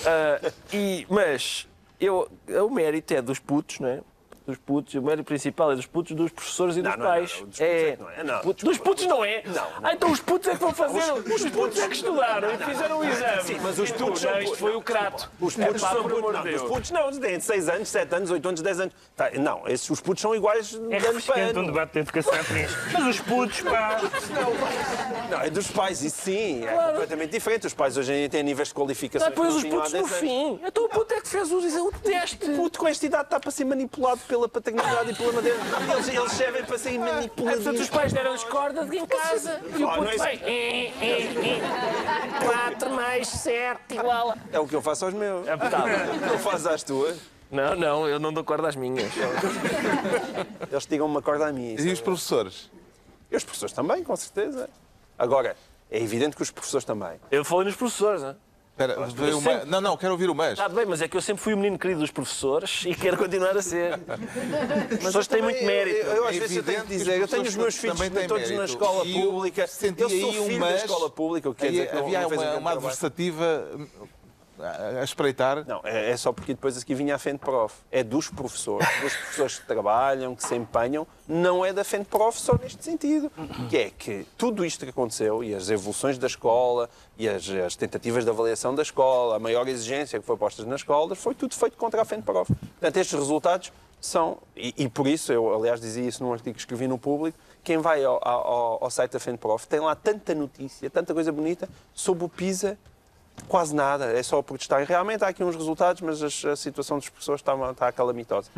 Ah, 0.07 0.51
e, 0.73 1.07
mas 1.09 1.67
eu, 2.01 2.29
o 2.49 2.71
mérito 2.71 3.13
é 3.15 3.23
dos 3.23 3.39
putos, 3.39 3.79
não 3.81 3.89
é? 3.89 4.01
Dos 4.49 4.57
putos, 4.57 4.95
o 4.95 5.03
mérito 5.03 5.25
principal 5.25 5.73
é 5.73 5.77
dos 5.77 5.85
putos, 5.85 6.17
dos 6.17 6.31
professores 6.33 6.79
e 6.79 6.81
dos 6.81 6.97
não, 6.97 7.05
pais. 7.05 7.33
não, 7.39 7.47
dos 7.49 7.59
putos 7.59 7.61
é 7.61 7.97
não 8.01 8.11
é, 8.11 8.25
não. 8.25 8.39
Putos- 8.41 8.65
dos 8.65 8.79
putos 8.79 9.05
não 9.05 9.23
é? 9.23 9.43
Não, 9.45 9.67
Ah, 9.83 9.93
então 9.93 10.11
os 10.11 10.21
putos 10.21 10.49
é 10.49 10.53
que 10.53 10.57
vão 10.57 10.73
fazer. 10.73 11.13
Os, 11.13 11.45
putos 11.51 11.79
é 11.79 11.87
que 11.87 11.95
estudaram 11.97 12.55
e 12.55 12.57
fizeram 12.57 12.99
o 13.01 13.05
exame. 13.05 13.43
Sim, 13.43 13.59
mas 13.63 13.79
os 13.79 13.91
E 13.91 13.93
putos 13.93 14.23
não, 14.25 14.31
isto 14.39 14.45
putos. 14.45 14.59
foi 14.59 14.75
o 14.77 14.81
crato. 14.81 15.31
Os 15.39 15.55
putos 15.55 15.59
É 15.59 15.79
pá, 15.87 15.91
são 15.93 16.03
putos. 16.09 16.33
Não, 16.33 16.55
os 16.55 16.63
putos 16.63 16.91
não, 16.93 17.21
têm 17.21 17.39
6 17.41 17.69
anos, 17.69 17.89
7 17.91 18.15
anos, 18.15 18.31
8 18.31 18.49
anos, 18.49 18.63
10 18.63 18.81
anos. 18.81 18.95
Tá, 19.15 19.31
não, 19.33 19.69
esses, 19.69 19.91
os 19.91 20.01
putos 20.01 20.23
são 20.23 20.35
iguais 20.35 20.69
de 20.69 20.77
É 20.77 20.81
ano 20.81 20.89
para 20.89 20.99
refrescante 21.13 21.57
um 21.57 21.59
ano. 21.61 21.67
debate 21.67 21.93
de 21.93 21.99
educação. 21.99 22.33
Mas 22.95 23.07
os 23.07 23.21
putos, 23.21 23.61
pá. 23.61 24.01
Não, 25.31 25.41
é 25.43 25.51
dos 25.51 25.71
pais, 25.71 26.03
isso 26.03 26.23
sim, 26.23 26.65
é 26.65 26.73
completamente 26.73 27.31
diferente. 27.33 27.67
Os 27.67 27.75
pais 27.75 27.99
hoje 27.99 28.13
em 28.15 28.17
dia 28.21 28.29
têm 28.31 28.43
níveis 28.43 28.69
de 28.69 28.75
qualificação. 28.75 29.29
Ah, 29.29 29.31
pois 29.31 29.55
os 29.57 29.65
putos 29.65 29.93
no 29.93 30.07
fim. 30.07 30.59
Então 30.65 30.87
o 30.87 30.89
puto 30.89 31.13
é 31.13 31.21
que 31.21 31.29
fez 31.29 31.53
o 31.53 31.93
teste. 32.03 32.51
O 32.51 32.57
puto 32.57 32.79
com 32.79 32.89
esta 32.89 33.05
idade 33.05 33.25
está 33.25 33.39
para 33.39 33.51
ser 33.51 33.67
manipulado 33.67 34.21
pela 34.39 34.49
paternidade 34.49 35.11
e 35.11 35.15
pela 35.15 35.33
madeira. 35.33 35.59
Eles, 35.93 36.09
eles 36.09 36.33
servem 36.33 36.65
para 36.65 36.79
serem 36.79 36.99
Portanto, 37.01 37.15
manipuladinhos. 37.17 37.81
os 37.81 37.89
pais 37.91 38.13
deram-lhes 38.13 38.45
corda 38.45 38.97
em 38.97 39.07
casa 39.07 39.61
e 39.77 39.83
o 39.83 39.89
Ah, 39.89 39.95
puto 39.97 40.11
é 40.11 40.17
vai. 40.17 40.39
4 42.45 42.91
mais 42.91 43.29
7 43.29 43.95
igual. 43.97 44.31
a- 44.31 44.37
É 44.53 44.59
o 44.61 44.67
que 44.69 44.75
eu 44.77 44.83
faço 44.83 45.05
aos 45.05 45.15
meus. 45.15 45.47
É. 45.49 45.57
Não 45.57 46.39
fazes 46.39 46.67
às 46.67 46.83
tuas. 46.83 47.19
Não, 47.51 47.75
não, 47.75 48.07
eu 48.07 48.21
não 48.21 48.33
dou 48.33 48.45
corda 48.45 48.69
às 48.69 48.77
minhas. 48.77 49.11
Eles 50.71 50.87
tigam 50.87 51.07
uma 51.07 51.23
corda 51.23 51.47
a 51.49 51.53
mim. 51.53 51.75
E 51.79 51.91
os 51.93 52.01
professores? 52.01 52.71
E 53.31 53.37
os 53.37 53.43
professores 53.45 53.73
também, 53.73 54.05
com 54.05 54.15
certeza. 54.17 54.69
Agora, 55.19 55.57
é 55.91 55.99
evidente 56.01 56.37
que 56.37 56.43
os 56.43 56.51
professores 56.51 56.85
também. 56.85 57.19
Eu 57.31 57.45
falei 57.45 57.67
nos 57.67 57.77
professores, 57.77 58.23
não 58.23 58.31
é? 58.31 58.37
Veio 59.15 59.31
eu 59.31 59.39
uma- 59.39 59.51
sempre- 59.53 59.71
Não, 59.71 59.81
não, 59.81 59.97
quero 59.97 60.13
ouvir 60.13 60.31
o 60.31 60.35
mas. 60.35 60.53
Está 60.53 60.69
bem, 60.69 60.87
mas 60.87 61.03
é 61.03 61.09
que 61.09 61.17
eu 61.17 61.21
sempre 61.21 61.43
fui 61.43 61.55
o 61.55 61.57
menino 61.57 61.79
querido 61.79 62.01
dos 62.01 62.11
professores 62.11 62.85
e 62.87 62.95
quero 62.95 63.17
continuar 63.17 63.57
a 63.57 63.63
ser. 63.63 63.95
Os 63.95 64.87
professores 64.99 65.27
têm 65.27 65.43
muito 65.43 65.65
mérito. 65.65 65.97
Eu, 66.07 66.17
eu, 66.17 66.25
às 66.29 66.37
É 66.37 66.41
vezes 66.41 66.57
eu 66.57 66.63
tenho 66.63 66.81
que 66.83 66.87
que 66.87 66.93
os 66.95 66.99
dizer, 66.99 67.21
eu 67.21 67.29
tenho 67.29 67.43
os 67.43 67.57
meus 67.57 67.77
filhos 67.77 67.99
todos 67.99 68.11
na 68.51 68.57
mérito. 68.57 68.65
escola 68.65 69.05
E 69.05 69.21
eu 69.21 69.31
pública. 69.33 69.67
senti 69.67 70.03
eu 70.03 70.09
sou 70.11 70.19
aí 70.31 70.41
um 70.41 70.47
filho 70.47 70.61
mas- 70.61 70.71
da 70.71 70.77
escola 70.87 71.11
pública, 71.11 71.51
o 71.51 71.55
que 71.55 71.61
quer 71.63 71.71
dizer 71.71 71.89
que 71.89 71.95
não, 71.97 72.03
havia 72.05 72.21
não 72.21 72.29
um 72.29 72.33
uma, 72.33 72.57
uma 72.57 72.73
adversativa 72.73 73.67
a 74.61 75.03
espreitar. 75.05 75.65
Não, 75.67 75.81
é, 75.85 76.11
é 76.11 76.17
só 76.17 76.33
porque 76.33 76.55
depois 76.55 76.77
aqui 76.77 76.95
vinha 76.95 77.15
a 77.15 77.19
FENPROF. 77.19 77.75
É 77.91 78.03
dos 78.03 78.29
professores, 78.29 78.87
dos 79.01 79.15
professores 79.15 79.59
que 79.59 79.67
trabalham, 79.67 80.35
que 80.35 80.47
se 80.47 80.55
empenham, 80.55 81.07
não 81.27 81.65
é 81.65 81.73
da 81.73 81.85
FENPROF 81.85 82.41
só 82.41 82.57
neste 82.61 82.85
sentido. 82.85 83.31
Que 83.69 83.77
é 83.77 83.91
que 83.91 84.27
tudo 84.37 84.65
isto 84.65 84.85
que 84.85 84.91
aconteceu, 84.91 85.43
e 85.45 85.55
as 85.55 85.71
evoluções 85.71 86.19
da 86.19 86.27
escola, 86.27 86.89
e 87.17 87.29
as, 87.29 87.49
as 87.49 87.77
tentativas 87.77 88.25
de 88.25 88.31
avaliação 88.31 88.75
da 88.75 88.83
escola, 88.83 89.37
a 89.37 89.39
maior 89.39 89.67
exigência 89.69 90.19
que 90.19 90.25
foi 90.27 90.37
posta 90.37 90.65
nas 90.65 90.81
escolas, 90.81 91.19
foi 91.19 91.35
tudo 91.35 91.55
feito 91.55 91.77
contra 91.77 92.03
a 92.03 92.05
FENPROF. 92.05 92.53
Portanto, 92.55 92.97
estes 92.97 93.19
resultados 93.19 93.73
são, 94.01 94.39
e, 94.57 94.73
e 94.77 94.89
por 94.89 95.07
isso, 95.09 95.33
eu 95.33 95.53
aliás 95.55 95.81
dizia 95.81 96.07
isso 96.07 96.23
num 96.23 96.33
artigo 96.33 96.55
que 96.55 96.61
escrevi 96.61 96.87
no 96.87 96.99
público, 96.99 97.37
quem 97.65 97.79
vai 97.79 98.05
ao, 98.05 98.21
ao- 98.27 98.79
ao 98.85 98.91
site 98.91 99.13
da 99.13 99.19
FENPROF 99.21 99.67
tem 99.67 99.81
lá 99.81 99.95
tanta 99.97 100.35
notícia, 100.37 100.89
tanta 100.89 101.13
coisa 101.13 101.33
bonita 101.33 101.69
sobre 101.93 102.25
o 102.25 102.29
PISA 102.29 102.79
Quase 103.47 103.75
nada, 103.75 104.07
é 104.13 104.23
só 104.23 104.43
protestar. 104.43 104.83
E 104.83 104.85
realmente 104.85 105.25
há 105.25 105.29
aqui 105.29 105.43
uns 105.45 105.55
resultados, 105.55 106.01
mas 106.03 106.23
as- 106.23 106.45
a 106.45 106.57
situação 106.57 106.99
dos 106.99 107.09
professores 107.09 107.41
está, 107.41 107.55
está 107.71 107.93
calamitosa. 107.93 108.51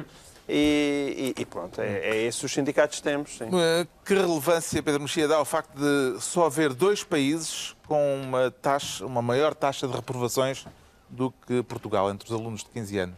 E, 0.49 1.35
e- 1.37 1.43
e 1.43 1.45
pronto, 1.45 1.81
é, 1.81 1.87
é 2.09 2.23
esses 2.25 2.43
os 2.43 2.53
sindicatos 2.53 2.97
que 2.99 3.03
temos. 3.05 3.37
sim. 3.39 3.45
Uh, 3.45 3.87
Que 4.05 4.15
relevância, 4.15 4.83
Pedro 4.83 5.03
Mexia, 5.03 5.29
dá 5.29 5.37
ao 5.37 5.45
facto 5.45 5.73
de 5.77 6.21
só 6.21 6.47
haver 6.47 6.73
dois 6.75 7.05
países 7.05 7.77
com 7.87 8.21
uma, 8.23 8.51
taxa, 8.51 9.07
uma 9.07 9.23
maior 9.23 9.55
taxa 9.55 9.87
de 9.87 9.95
reprovações 9.95 10.67
do 11.09 11.31
que 11.47 11.63
Portugal, 11.63 12.11
entre 12.11 12.27
os 12.29 12.33
alunos 12.35 12.65
de 12.65 12.71
15 12.71 12.99
anos? 12.99 13.17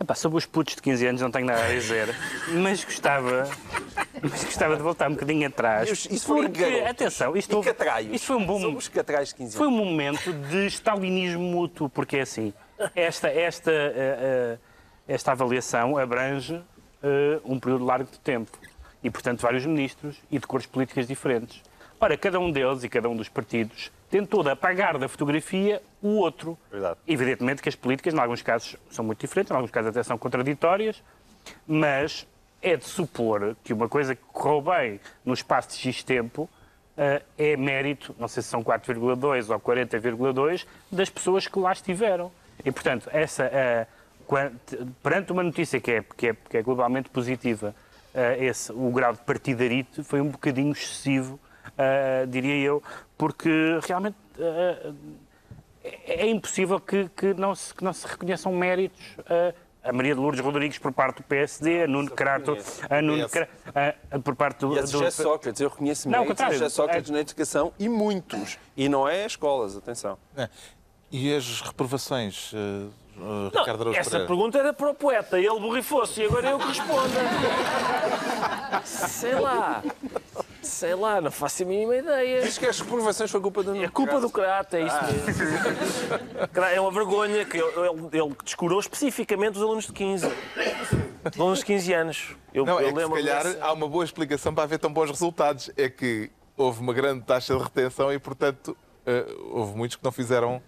Epá, 0.00 0.14
sobre 0.14 0.38
os 0.38 0.46
putos 0.46 0.76
de 0.76 0.80
15 0.82 1.06
anos 1.06 1.20
não 1.20 1.30
tenho 1.30 1.44
nada 1.46 1.64
a 1.64 1.68
dizer, 1.74 2.14
mas 2.62 2.84
gostava, 2.84 3.50
mas 4.22 4.44
gostava 4.44 4.76
de 4.76 4.82
voltar 4.82 5.08
um 5.08 5.14
bocadinho 5.14 5.46
atrás. 5.46 5.88
Isso- 6.10 6.26
porque, 6.26 6.64
atenção, 6.86 7.36
isto, 7.36 7.60
isto 8.12 8.26
foi 8.26 8.36
um 8.36 8.46
bom 8.46 8.60
São 8.60 8.74
os 8.76 8.88
catraios 8.88 9.28
de 9.30 9.34
15 9.36 9.56
Foi 9.56 9.66
anos. 9.66 9.80
um 9.80 9.84
momento 9.84 10.32
de 10.32 10.66
stalinismo 10.66 11.42
mútuo, 11.42 11.88
porque 11.88 12.18
é 12.18 12.20
assim, 12.22 12.52
esta, 12.94 13.28
esta, 13.28 13.70
eh, 13.70 13.92
eh, 13.96 14.58
esta 15.06 15.32
avaliação 15.32 15.96
abrange 15.98 16.60
eh, 17.02 17.40
um 17.44 17.58
período 17.58 17.84
largo 17.84 18.10
de 18.10 18.18
tempo 18.20 18.56
e, 19.02 19.10
portanto, 19.10 19.40
vários 19.40 19.64
ministros 19.64 20.16
e 20.30 20.38
de 20.38 20.46
cores 20.46 20.66
políticas 20.66 21.06
diferentes. 21.06 21.62
Ora, 22.00 22.16
cada 22.16 22.38
um 22.38 22.50
deles 22.50 22.84
e 22.84 22.88
cada 22.88 23.08
um 23.08 23.16
dos 23.16 23.28
partidos 23.28 23.90
tentou 24.10 24.42
de 24.42 24.50
apagar 24.50 24.96
da 24.98 25.08
fotografia 25.08 25.82
o 26.00 26.10
outro. 26.16 26.56
Verdade. 26.70 26.96
Evidentemente 27.06 27.60
que 27.60 27.68
as 27.68 27.74
políticas, 27.74 28.14
em 28.14 28.18
alguns 28.18 28.40
casos, 28.40 28.76
são 28.90 29.04
muito 29.04 29.20
diferentes, 29.20 29.50
em 29.50 29.54
alguns 29.54 29.70
casos 29.70 29.88
até 29.90 30.02
são 30.02 30.16
contraditórias, 30.16 31.02
mas 31.66 32.26
é 32.62 32.76
de 32.76 32.84
supor 32.84 33.56
que 33.62 33.72
uma 33.72 33.88
coisa 33.88 34.14
que 34.14 34.22
correu 34.32 34.60
bem 34.62 35.00
no 35.24 35.32
espaço 35.34 35.68
de 35.70 35.76
X 35.76 36.02
tempo 36.02 36.48
eh, 36.96 37.22
é 37.38 37.56
mérito, 37.56 38.14
não 38.18 38.26
sei 38.28 38.42
se 38.42 38.48
são 38.48 38.62
4,2 38.64 39.48
ou 39.52 39.60
40,2, 39.60 40.66
das 40.90 41.08
pessoas 41.08 41.46
que 41.46 41.58
lá 41.58 41.72
estiveram. 41.72 42.32
E, 42.64 42.72
portanto, 42.72 43.08
essa, 43.12 43.48
quan- 44.26 44.52
perante 45.02 45.30
uma 45.30 45.42
notícia 45.44 45.80
que 45.80 45.92
é, 45.92 46.04
que 46.16 46.28
é, 46.28 46.34
que 46.50 46.56
é 46.56 46.62
globalmente 46.62 47.08
positiva, 47.10 47.74
eh, 48.12 48.44
esse, 48.46 48.72
o 48.72 48.90
grau 48.90 49.12
de 49.12 49.20
partidarite 49.20 50.02
foi 50.02 50.20
um 50.20 50.28
bocadinho 50.28 50.72
excessivo, 50.72 51.38
diria 52.28 52.56
eu, 52.56 52.82
porque 53.16 53.48
realmente 53.86 54.16
é, 55.84 56.26
impossível 56.28 56.80
que, 56.80 57.08
que 57.16 57.34
não 57.34 57.54
se, 57.54 57.72
que 57.74 57.84
não 57.84 57.92
se 57.92 58.06
reconheçam 58.06 58.52
méritos 58.52 59.16
a 59.88 59.92
Maria 59.92 60.14
de 60.14 60.20
Lourdes 60.20 60.44
Rodrigues 60.44 60.78
por 60.78 60.92
parte 60.92 61.16
do 61.18 61.22
PSD, 61.22 61.84
a 61.84 61.86
Nuno 61.88 62.10
Crato, 62.10 62.56
a 62.90 63.00
Nuno 63.00 63.28
Conheço. 63.28 63.30
Cra- 63.30 63.48
a- 63.74 64.16
a- 64.16 64.18
por 64.18 64.36
parte 64.36 64.60
do, 64.60 64.74
E 64.74 64.78
a 64.78 64.82
do- 64.82 64.88
José 64.88 65.10
Sócrates, 65.10 65.60
eu 65.60 65.68
reconheço 65.70 66.08
Não, 66.10 66.22
de 66.22 66.28
contrário. 66.28 66.54
José 66.58 66.68
Sócrates 66.68 67.10
É- 67.10 67.12
na 67.14 67.20
educação 67.20 67.72
e 67.78 67.88
muitos. 67.88 68.58
E 68.76 68.88
não 68.88 69.08
é 69.08 69.24
escolas, 69.24 69.76
atenção. 69.76 70.18
É. 70.36 70.48
E 71.10 71.34
as 71.34 71.62
reprovações, 71.62 72.52
uh, 72.52 72.56
uh, 72.56 72.90
Não, 73.16 73.60
Ricardo 73.60 73.80
Araújo 73.80 73.98
essa 73.98 74.10
Pereira? 74.10 74.26
pergunta 74.28 74.58
era 74.58 74.72
para 74.74 74.90
o 74.90 74.94
poeta, 74.94 75.38
ele 75.38 75.58
borrifou-se 75.58 76.20
e 76.20 76.26
agora 76.26 76.50
eu 76.50 76.58
que 76.58 76.66
responda. 76.66 77.18
Sei 78.84 79.34
lá. 79.34 79.82
Sei 80.68 80.94
lá, 80.94 81.20
não 81.20 81.30
faço 81.30 81.62
a 81.62 81.66
mínima 81.66 81.96
ideia. 81.96 82.42
Diz 82.42 82.58
que 82.58 82.66
as 82.66 82.78
reprovações 82.78 83.30
foi 83.30 83.40
culpa 83.40 83.62
do 83.62 83.74
É 83.82 83.88
culpa 83.88 84.20
do 84.20 84.28
Crato, 84.28 84.76
é 84.76 84.82
isso 84.82 84.96
mesmo. 85.04 86.48
Cra- 86.52 86.70
É 86.72 86.80
uma 86.80 86.90
vergonha 86.92 87.44
que 87.44 87.56
ele, 87.56 87.72
ele, 88.12 88.36
descurou 88.44 88.78
especificamente 88.78 89.56
os 89.56 89.62
alunos 89.62 89.86
de 89.86 89.92
15. 89.92 90.26
Os 90.26 91.40
alunos 91.40 91.58
de 91.60 91.64
15 91.64 91.92
anos. 91.94 92.36
Eu, 92.52 92.64
Não, 92.66 92.80
eu 92.80 92.88
é 92.88 92.92
que 92.92 93.00
se 93.02 93.08
calhar 93.10 93.44
dessa- 93.44 93.64
há 93.64 93.72
uma 93.72 93.88
boa 93.88 94.04
explicação 94.04 94.54
para 94.54 94.64
haver 94.64 94.78
tão 94.78 94.92
bons 94.92 95.10
resultados. 95.10 95.70
É 95.76 95.88
que 95.88 96.30
houve 96.56 96.80
uma 96.80 96.92
grande 96.92 97.24
taxa 97.24 97.56
de 97.56 97.62
retenção 97.62 98.12
e, 98.12 98.18
portanto, 98.18 98.76
uh, 99.06 99.58
houve 99.58 99.74
muitos 99.76 99.96
que 99.96 100.04
não 100.04 100.12
fizeram 100.12 100.62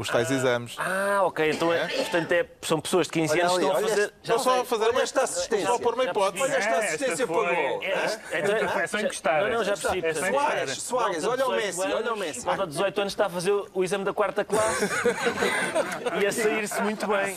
os 0.00 0.08
tais 0.08 0.30
exames. 0.30 0.76
Ah, 0.78 1.20
ok. 1.24 1.50
Então 1.50 1.72
é, 1.72 1.86
portanto, 1.88 2.32
é- 2.32 2.46
são 2.62 2.80
pessoas 2.80 3.06
de 3.06 3.12
15 3.14 3.32
Olha 3.32 3.42
anos 3.42 3.58
que 3.58 3.64
estão 3.64 3.76
a 3.76 3.88
fazer. 3.88 4.14
Estou 4.22 4.38
só 4.38 4.60
a 4.60 4.64
fazer 4.64 4.84
olha 4.84 4.92
uma 4.92 5.02
esta 5.02 5.22
assistência. 5.22 5.66
Só 5.66 5.74
a 5.74 5.78
pôr 5.78 5.94
uma 5.94 6.04
hipótese. 6.04 6.42
Olha 6.44 6.52
esta 6.54 6.70
É, 6.70 6.78
assistência 6.78 7.12
esta 7.12 7.26
para 7.26 7.34
foi- 7.36 7.54
gol. 7.56 7.82
É, 7.82 8.38
então- 8.38 8.68
foi 8.68 8.86
só 8.86 8.98
encostar. 9.00 9.42
Não, 9.42 9.50
não, 9.50 9.64
já 9.64 9.76
percebi. 9.76 10.06
é 10.06 10.14
Soares. 10.14 10.82
Soares, 10.82 11.24
olha 11.24 11.46
o 11.46 11.50
18 11.52 11.66
Messi, 11.66 11.82
anos, 11.82 11.94
olha 11.96 12.12
o 12.14 12.16
Messi. 12.16 12.46
Malta 12.46 12.62
de 12.66 12.68
18 12.72 13.00
anos 13.00 13.12
está 13.12 13.26
a 13.26 13.30
fazer 13.30 13.52
o 13.74 13.84
exame 13.84 14.04
da 14.04 14.12
quarta 14.12 14.44
classe 14.44 14.84
e 16.22 16.26
a 16.26 16.32
sair-se 16.32 16.80
muito 16.82 17.06
bem. 17.06 17.36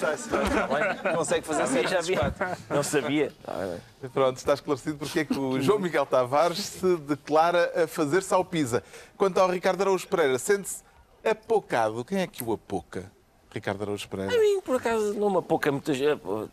Consegue 1.16 1.46
fazer 1.48 1.62
Sabia, 1.68 1.88
já 1.88 2.02
vi. 2.02 2.16
Não 2.70 2.84
sabia. 2.84 3.32
Pronto, 4.14 4.38
está 4.38 4.54
esclarecido 4.54 4.98
porque 4.98 5.20
é 5.22 5.26
que 5.26 5.38
o 5.38 5.62
João 5.62 5.80
Miguel 5.80 6.06
Tavares 6.06 6.58
se 6.60 6.98
declara 6.98 7.84
a 7.84 7.88
fazer-se 7.88 8.34
ao 8.34 8.44
Pisa. 8.44 8.84
Quanto 9.18 9.40
ao 9.40 9.50
Ricardo 9.50 9.82
Araújo 9.82 10.08
Pereira, 10.08 10.38
sente-se 10.40 10.84
apocado. 11.24 12.04
Quem 12.06 12.20
é 12.20 12.28
que 12.28 12.44
o 12.44 12.54
apoca? 12.54 13.12
Ricardo 13.54 13.82
Araújo 13.84 14.08
Pereira. 14.08 14.34
A 14.34 14.40
mim, 14.40 14.62
por 14.62 14.78
acaso, 14.78 15.14
não 15.14 15.30
me 15.30 15.38
apoca 15.40 15.70
muitas 15.74 15.98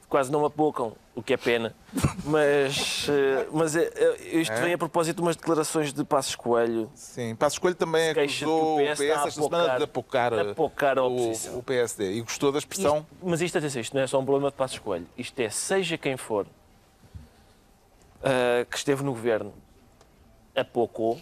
quase 0.08 0.32
não 0.32 0.40
me 0.40 0.46
apocam 0.46 0.96
o 1.14 1.22
que 1.22 1.32
é 1.32 1.36
pena. 1.36 1.72
Mas, 2.24 3.06
eh, 3.08 3.46
mas 3.52 3.74
é, 3.76 3.84
é, 3.94 4.38
isto 4.40 4.52
É? 4.52 4.60
vem 4.62 4.74
a 4.74 4.78
propósito 4.78 5.16
de 5.16 5.22
umas 5.22 5.36
declarações 5.36 5.92
de 5.92 6.04
Passos 6.04 6.34
Coelho. 6.34 6.90
Sim, 6.94 7.34
Passos 7.36 7.58
Coelho 7.58 7.76
também 7.76 8.10
acusou 8.10 8.76
que 8.78 8.82
o 8.82 8.84
o 8.84 8.88
PS 8.88 8.98
PS 8.98 9.00
está 9.00 9.22
a 9.22 9.26
esta 9.28 9.30
semana 9.42 9.76
de 9.78 9.84
apocar, 9.84 10.34
apocar 10.38 10.98
a 10.98 11.04
o, 11.04 11.06
oposição. 11.14 11.58
o 11.58 11.62
PSD 11.62 12.12
e 12.14 12.20
gostou 12.20 12.50
da 12.52 12.58
expressão. 12.58 12.98
Isto- 12.98 13.08
mas 13.22 13.40
isto, 13.40 13.56
atenção, 13.58 13.80
isto 13.80 13.94
não 13.96 14.02
é 14.02 14.06
só 14.08 14.18
um 14.18 14.24
problema 14.24 14.50
de 14.50 14.56
Passos 14.56 14.78
Coelho. 14.80 15.06
Isto 15.16 15.38
é, 15.40 15.48
seja 15.48 15.96
quem 15.96 16.16
for 16.16 16.46
ah, 18.22 18.66
que 18.68 18.76
esteve 18.76 19.02
no 19.04 19.12
governo, 19.12 19.54
apocou, 20.54 21.18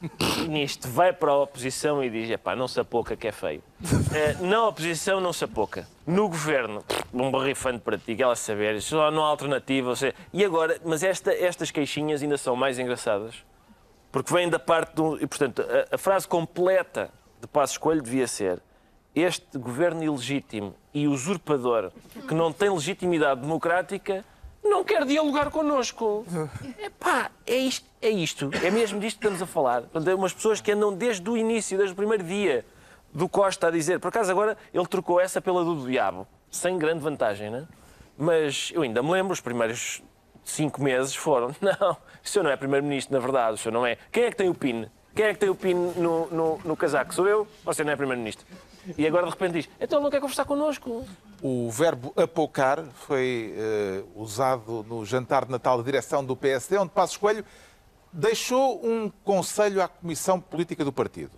nisto 0.48 0.88
vai 0.88 1.12
para 1.12 1.32
a 1.32 1.36
oposição 1.38 2.02
e 2.02 2.10
diz: 2.10 2.30
epá, 2.30 2.54
não 2.54 2.68
se 2.68 2.78
apoca 2.80 3.16
que 3.16 3.26
é 3.28 3.32
feio. 3.32 3.62
Ah, 3.82 4.40
na 4.44 4.66
oposição 4.68 5.20
não 5.20 5.32
se 5.32 5.44
apoca. 5.44 5.86
No 6.06 6.28
governo, 6.28 6.84
um 7.12 7.30
barrifante 7.30 7.80
para 7.80 7.98
ti, 7.98 8.16
ela 8.20 8.36
saber, 8.36 8.80
só 8.80 9.10
não 9.10 9.24
há 9.24 9.28
alternativa. 9.28 9.90
ou 9.90 9.96
seja, 9.96 10.14
e 10.32 10.44
agora, 10.44 10.80
mas 10.84 11.02
esta- 11.02 11.32
estas 11.34 11.70
queixinhas 11.70 12.22
ainda 12.22 12.38
são 12.38 12.54
mais 12.56 12.78
engraçadas, 12.78 13.34
porque 14.12 14.32
vêm 14.32 14.48
da 14.48 14.58
parte 14.58 14.94
do. 14.94 15.16
E, 15.22 15.26
portanto, 15.26 15.62
a, 15.62 15.94
a 15.94 15.98
frase 15.98 16.26
completa 16.28 17.10
de 17.40 17.46
Passos 17.46 17.76
Coelho 17.76 18.02
devia 18.02 18.26
ser: 18.26 18.62
Este 19.14 19.58
governo 19.58 20.02
ilegítimo 20.04 20.74
e 20.94 21.06
usurpador, 21.08 21.90
que 22.26 22.34
não 22.34 22.52
tem 22.52 22.70
legitimidade 22.70 23.40
democrática, 23.40 24.24
não 24.68 24.84
quer 24.84 25.04
dialogar 25.04 25.50
connosco. 25.50 26.24
Epá, 26.78 27.30
é 27.46 27.56
isto, 27.56 27.86
é 28.00 28.10
isto. 28.10 28.50
É 28.62 28.70
mesmo 28.70 29.00
disto 29.00 29.18
que 29.18 29.26
estamos 29.26 29.42
a 29.42 29.46
falar. 29.46 29.82
Portanto, 29.82 30.08
é 30.08 30.14
umas 30.14 30.32
pessoas 30.32 30.60
que 30.60 30.72
andam 30.72 30.92
desde 30.92 31.28
o 31.28 31.36
início, 31.36 31.76
desde 31.76 31.92
o 31.92 31.96
primeiro 31.96 32.24
dia 32.24 32.64
do 33.12 33.28
Costa 33.28 33.68
a 33.68 33.70
dizer. 33.70 33.98
Por 33.98 34.08
acaso 34.08 34.30
agora 34.30 34.56
ele 34.72 34.86
trocou 34.86 35.20
essa 35.20 35.40
pela 35.40 35.64
do 35.64 35.86
diabo, 35.86 36.26
sem 36.50 36.78
grande 36.78 37.00
vantagem, 37.00 37.50
não 37.50 37.58
é? 37.58 37.66
Mas 38.16 38.70
eu 38.74 38.82
ainda 38.82 39.02
me 39.02 39.10
lembro, 39.12 39.32
os 39.32 39.40
primeiros 39.40 40.02
cinco 40.44 40.82
meses 40.82 41.14
foram. 41.14 41.54
Não, 41.60 41.92
o 41.92 42.28
senhor 42.28 42.42
não 42.42 42.50
é 42.50 42.56
primeiro-ministro, 42.56 43.14
na 43.14 43.20
verdade, 43.20 43.54
o 43.54 43.56
senhor 43.56 43.72
não 43.72 43.86
é. 43.86 43.96
Quem 44.10 44.24
é 44.24 44.30
que 44.30 44.36
tem 44.36 44.48
o 44.48 44.54
PIN? 44.54 44.86
Quem 45.14 45.26
é 45.26 45.32
que 45.32 45.38
tem 45.38 45.48
o 45.48 45.54
PIN 45.54 45.74
no, 45.74 46.26
no, 46.26 46.60
no 46.64 46.76
casaco? 46.76 47.14
Sou 47.14 47.26
eu? 47.26 47.40
Ou 47.64 47.72
você 47.72 47.82
não 47.84 47.92
é 47.92 47.96
primeiro-ministro? 47.96 48.44
E 48.96 49.06
agora 49.06 49.24
de 49.24 49.30
repente 49.30 49.52
diz: 49.52 49.68
então 49.80 49.98
ele 49.98 50.04
não 50.04 50.10
quer 50.10 50.20
conversar 50.20 50.44
connosco. 50.44 51.04
O 51.42 51.70
verbo 51.70 52.12
apocar 52.16 52.84
foi 52.94 53.54
eh, 53.56 54.02
usado 54.14 54.84
no 54.88 55.04
jantar 55.04 55.44
de 55.44 55.52
Natal 55.52 55.78
da 55.78 55.84
direção 55.84 56.24
do 56.24 56.36
PSD, 56.36 56.78
onde 56.78 56.90
Passos 56.90 57.16
Coelho 57.16 57.44
deixou 58.12 58.84
um 58.84 59.10
conselho 59.24 59.82
à 59.82 59.88
Comissão 59.88 60.40
Política 60.40 60.84
do 60.84 60.92
Partido. 60.92 61.32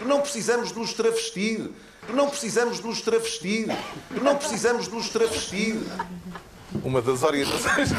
Não 0.00 0.20
precisamos 0.20 0.72
de 0.72 0.78
nos 0.78 0.92
travestir. 0.92 1.70
Não 2.08 2.28
precisamos 2.28 2.78
de 2.78 2.86
nos 2.86 3.00
travestir. 3.00 3.68
Não 4.10 4.36
precisamos 4.36 4.86
de 4.86 4.94
nos 4.94 5.08
travestir. 5.08 5.76
Uma 6.84 7.00
das 7.02 7.22
orientações. 7.22 7.90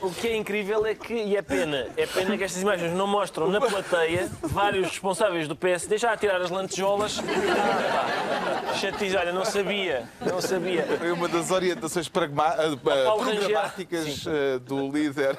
O 0.00 0.10
que 0.10 0.28
é 0.28 0.36
incrível 0.36 0.84
é 0.86 0.94
que, 0.94 1.12
e 1.12 1.36
é 1.36 1.42
pena, 1.42 1.86
é 1.96 2.06
pena 2.06 2.38
que 2.38 2.44
estas 2.44 2.62
imagens 2.62 2.92
não 2.94 3.06
mostram 3.06 3.48
na 3.50 3.60
plateia 3.60 4.30
vários 4.40 4.88
responsáveis 4.88 5.46
do 5.46 5.54
PSD 5.54 5.98
já 5.98 6.12
a 6.12 6.16
tirar 6.16 6.40
as 6.40 6.50
lantejoulas. 6.50 7.18
Ah, 7.18 8.64
pá, 8.66 8.74
Chatice, 8.74 9.14
olha, 9.14 9.30
não 9.32 9.44
sabia, 9.44 10.08
não 10.20 10.40
sabia. 10.40 10.84
Foi 10.98 11.12
uma 11.12 11.28
das 11.28 11.50
orientações 11.50 12.08
pragma- 12.08 12.54
eh, 12.58 12.66
Rangel. 12.66 12.78
programáticas 12.78 14.24
eh, 14.26 14.58
do 14.60 14.90
líder 14.90 15.36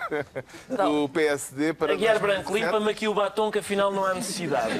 do 0.69 1.09
PSD 1.09 1.73
para. 1.73 1.93
Aguiar 1.93 2.19
Branco, 2.19 2.51
2017. 2.51 2.65
limpa-me 2.65 2.91
aqui 2.91 3.07
o 3.07 3.13
batom 3.15 3.49
que 3.51 3.59
afinal 3.59 3.91
não 3.91 4.05
há 4.05 4.13
necessidade. 4.13 4.73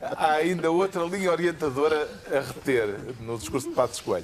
Há 0.00 0.32
ainda 0.34 0.70
outra 0.70 1.02
linha 1.02 1.32
orientadora 1.32 2.08
a 2.30 2.38
reter 2.40 2.94
no 3.20 3.36
discurso 3.36 3.68
de 3.68 3.74
Passos 3.74 4.00
Coelho. 4.00 4.19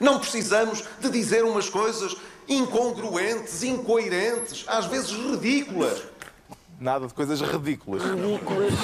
Não 0.00 0.18
precisamos 0.18 0.84
de 1.00 1.08
dizer 1.10 1.44
umas 1.44 1.68
coisas 1.68 2.16
incongruentes, 2.48 3.62
incoerentes, 3.62 4.64
às 4.66 4.86
vezes 4.86 5.10
ridículas. 5.10 6.02
Nada 6.84 7.06
de 7.06 7.14
coisas 7.14 7.40
ridículas. 7.40 8.02
Ridículas. 8.02 8.74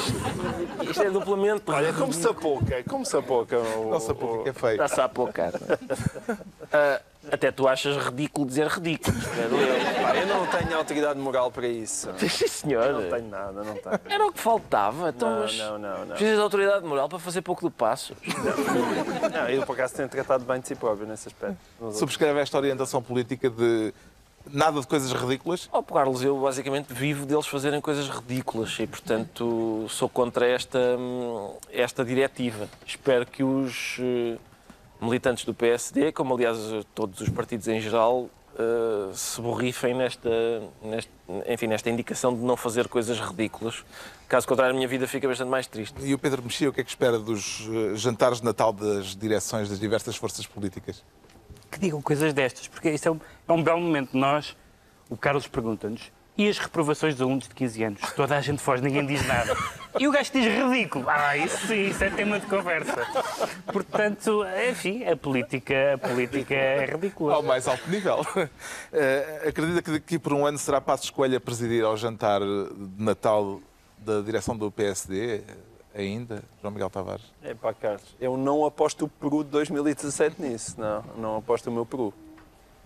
Isto 0.89 1.03
é 1.03 1.11
duplamente. 1.11 1.65
Olha, 1.67 1.93
como 1.93 2.15
se 2.15 2.27
apoca, 2.27 2.83
como 2.89 3.05
se 3.05 3.15
apoca. 3.15 3.59
O, 3.59 3.91
Nossa, 3.91 4.15
porque 4.15 4.49
é 4.49 4.53
feio. 4.55 4.73
Está-se 4.73 5.01
a 5.03 5.05
apocar. 5.05 5.53
Ah, 6.73 7.01
até 7.33 7.51
tu 7.51 7.67
achas 7.67 7.97
ridículo 7.97 8.47
dizer 8.47 8.69
ridículo. 8.69 9.17
eu. 9.37 10.27
Não 10.27 10.47
tenho 10.47 10.79
autoridade 10.79 11.19
moral 11.19 11.51
para 11.51 11.67
isso. 11.67 12.09
Sim, 12.17 12.29
senhor. 12.47 12.93
Não 12.93 13.11
tenho 13.11 13.29
nada, 13.29 13.65
não 13.65 13.75
tenho. 13.75 14.01
Era 14.09 14.25
o 14.25 14.33
que 14.33 14.39
faltava. 14.39 15.09
Então, 15.09 15.29
Não, 15.31 15.41
mas 15.41 15.59
não, 15.59 15.79
não, 15.79 15.99
não. 15.99 16.07
Precisas 16.11 16.37
de 16.37 16.41
autoridade 16.43 16.87
moral 16.87 17.09
para 17.09 17.19
fazer 17.19 17.43
pouco 17.43 17.69
de 17.69 17.75
passos. 17.75 18.17
Não, 19.33 19.49
eu 19.49 19.67
por 19.67 19.73
acaso 19.73 19.97
tenho 19.97 20.09
tratado 20.09 20.45
bem 20.45 20.61
de 20.61 20.69
si 20.69 20.77
próprio 20.77 21.09
nesse 21.09 21.27
aspecto. 21.27 21.59
Subscreve 21.93 22.39
esta 22.39 22.57
orientação 22.57 23.03
política 23.03 23.51
de 23.51 23.93
nada 24.53 24.81
de 24.81 24.87
coisas 24.87 25.13
ridículas. 25.13 25.69
Oh, 25.73 25.83
Carlos, 25.83 26.23
eu 26.23 26.39
basicamente 26.41 26.93
vivo 26.93 27.25
deles 27.27 27.47
fazerem 27.47 27.81
coisas 27.81 28.09
ridículas 28.09 28.77
e, 28.79 28.87
portanto, 28.87 29.87
sou 29.89 30.09
contra 30.09 30.47
esta, 30.47 30.79
esta 31.71 32.05
diretiva. 32.05 32.69
Espero 32.87 33.27
que 33.27 33.43
os 33.43 33.97
eh, 34.01 34.37
militantes 35.01 35.45
do 35.45 35.55
PSD, 35.55 36.13
como 36.13 36.35
aliás 36.35 36.59
todos 36.95 37.21
os 37.21 37.29
partidos 37.29 37.69
em 37.69 37.81
geral, 37.81 38.29
eh, 38.59 39.11
se 39.15 39.41
borrifem 39.41 39.95
nesta, 39.95 40.29
neste- 40.83 41.11
enfim, 41.49 41.67
nesta 41.69 41.89
indicação 41.89 42.35
de 42.35 42.41
não 42.43 42.57
fazer 42.57 42.89
coisas 42.89 43.19
ridículas. 43.21 43.85
Caso 44.29 44.47
contrário, 44.47 44.73
a 44.73 44.77
minha 44.77 44.87
vida 44.89 45.07
fica 45.09 45.27
bastante 45.27 45.49
mais 45.49 45.67
triste. 45.67 45.95
E 46.03 46.15
o 46.15 46.19
Pedro 46.19 46.43
Mexia, 46.43 46.69
o 46.69 46.73
que 46.73 46.81
é 46.81 46.85
que 46.85 46.91
espera 46.91 47.19
dos 47.19 47.69
eh, 47.73 47.97
jantares 47.97 48.39
de 48.39 48.45
Natal 48.45 48.73
das 48.73 49.17
direções 49.17 49.69
das 49.69 49.79
diversas 49.81 50.17
forças 50.17 50.47
políticas? 50.47 51.03
Que 51.71 51.79
digam 51.79 52.03
coisas 52.03 52.33
destas, 52.33 52.69
porque 52.69 52.91
isso 52.91 53.09
é 53.09 53.11
um, 53.11 53.21
é 53.49 53.53
um 53.53 53.63
belo 53.63 53.81
momento. 53.81 54.17
Nós, 54.17 54.57
o 55.09 55.17
Carlos 55.17 55.47
pergunta-nos, 55.47 56.11
e 56.41 56.49
as 56.49 56.59
reprovações 56.59 57.15
dos 57.15 57.23
alunos 57.23 57.47
de 57.47 57.55
15 57.55 57.85
anos? 57.85 58.01
Toda 58.17 58.37
a 58.37 58.41
gente 58.41 58.63
foge, 58.63 58.83
ninguém 58.83 59.05
diz 59.05 59.27
nada. 59.27 59.55
E 59.99 60.09
o 60.09 60.11
gajo 60.11 60.33
diz 60.33 60.47
ridículo. 60.47 61.05
Ah, 61.07 61.37
isso 61.37 61.67
sim, 61.67 61.89
isso 61.89 62.03
é 62.03 62.09
tema 62.09 62.41
de 62.41 62.47
conversa. 62.47 63.07
Portanto, 63.71 64.43
enfim, 64.71 65.05
a 65.05 65.15
política, 65.15 65.95
a 65.95 65.99
política 65.99 66.55
é 66.55 66.87
ridícula. 66.87 67.35
Ao 67.35 67.43
mais 67.43 67.69
alto 67.69 67.91
nível. 67.91 68.25
Eh, 68.93 69.49
acredita 69.49 69.83
que 69.83 69.91
daqui 69.91 70.19
por 70.19 70.33
um 70.33 70.47
ano 70.47 70.59
será 70.59 70.81
Passos 70.81 71.11
Coelho 71.11 71.37
a 71.37 71.41
presidir 71.41 71.85
ao 71.85 71.97
jantar 71.97 72.41
de 72.41 73.03
Natal 73.05 73.61
da 73.99 74.21
direção 74.21 74.57
do 74.57 74.71
PSD 74.71 75.43
ainda, 75.95 76.43
João 76.61 76.73
Miguel 76.73 76.91
Tavares? 76.91 77.25
É 77.43 77.55
pá, 77.55 77.73
Carlos, 77.73 78.17
eu 78.21 78.37
não 78.37 78.65
aposto 78.65 79.05
o 79.05 79.09
Peru 79.09 79.45
de 79.45 79.51
2017 79.51 80.41
nisso. 80.41 80.81
Não, 80.81 81.05
não 81.17 81.37
aposto 81.37 81.69
o 81.69 81.73
meu 81.73 81.85
Peru. 81.85 82.13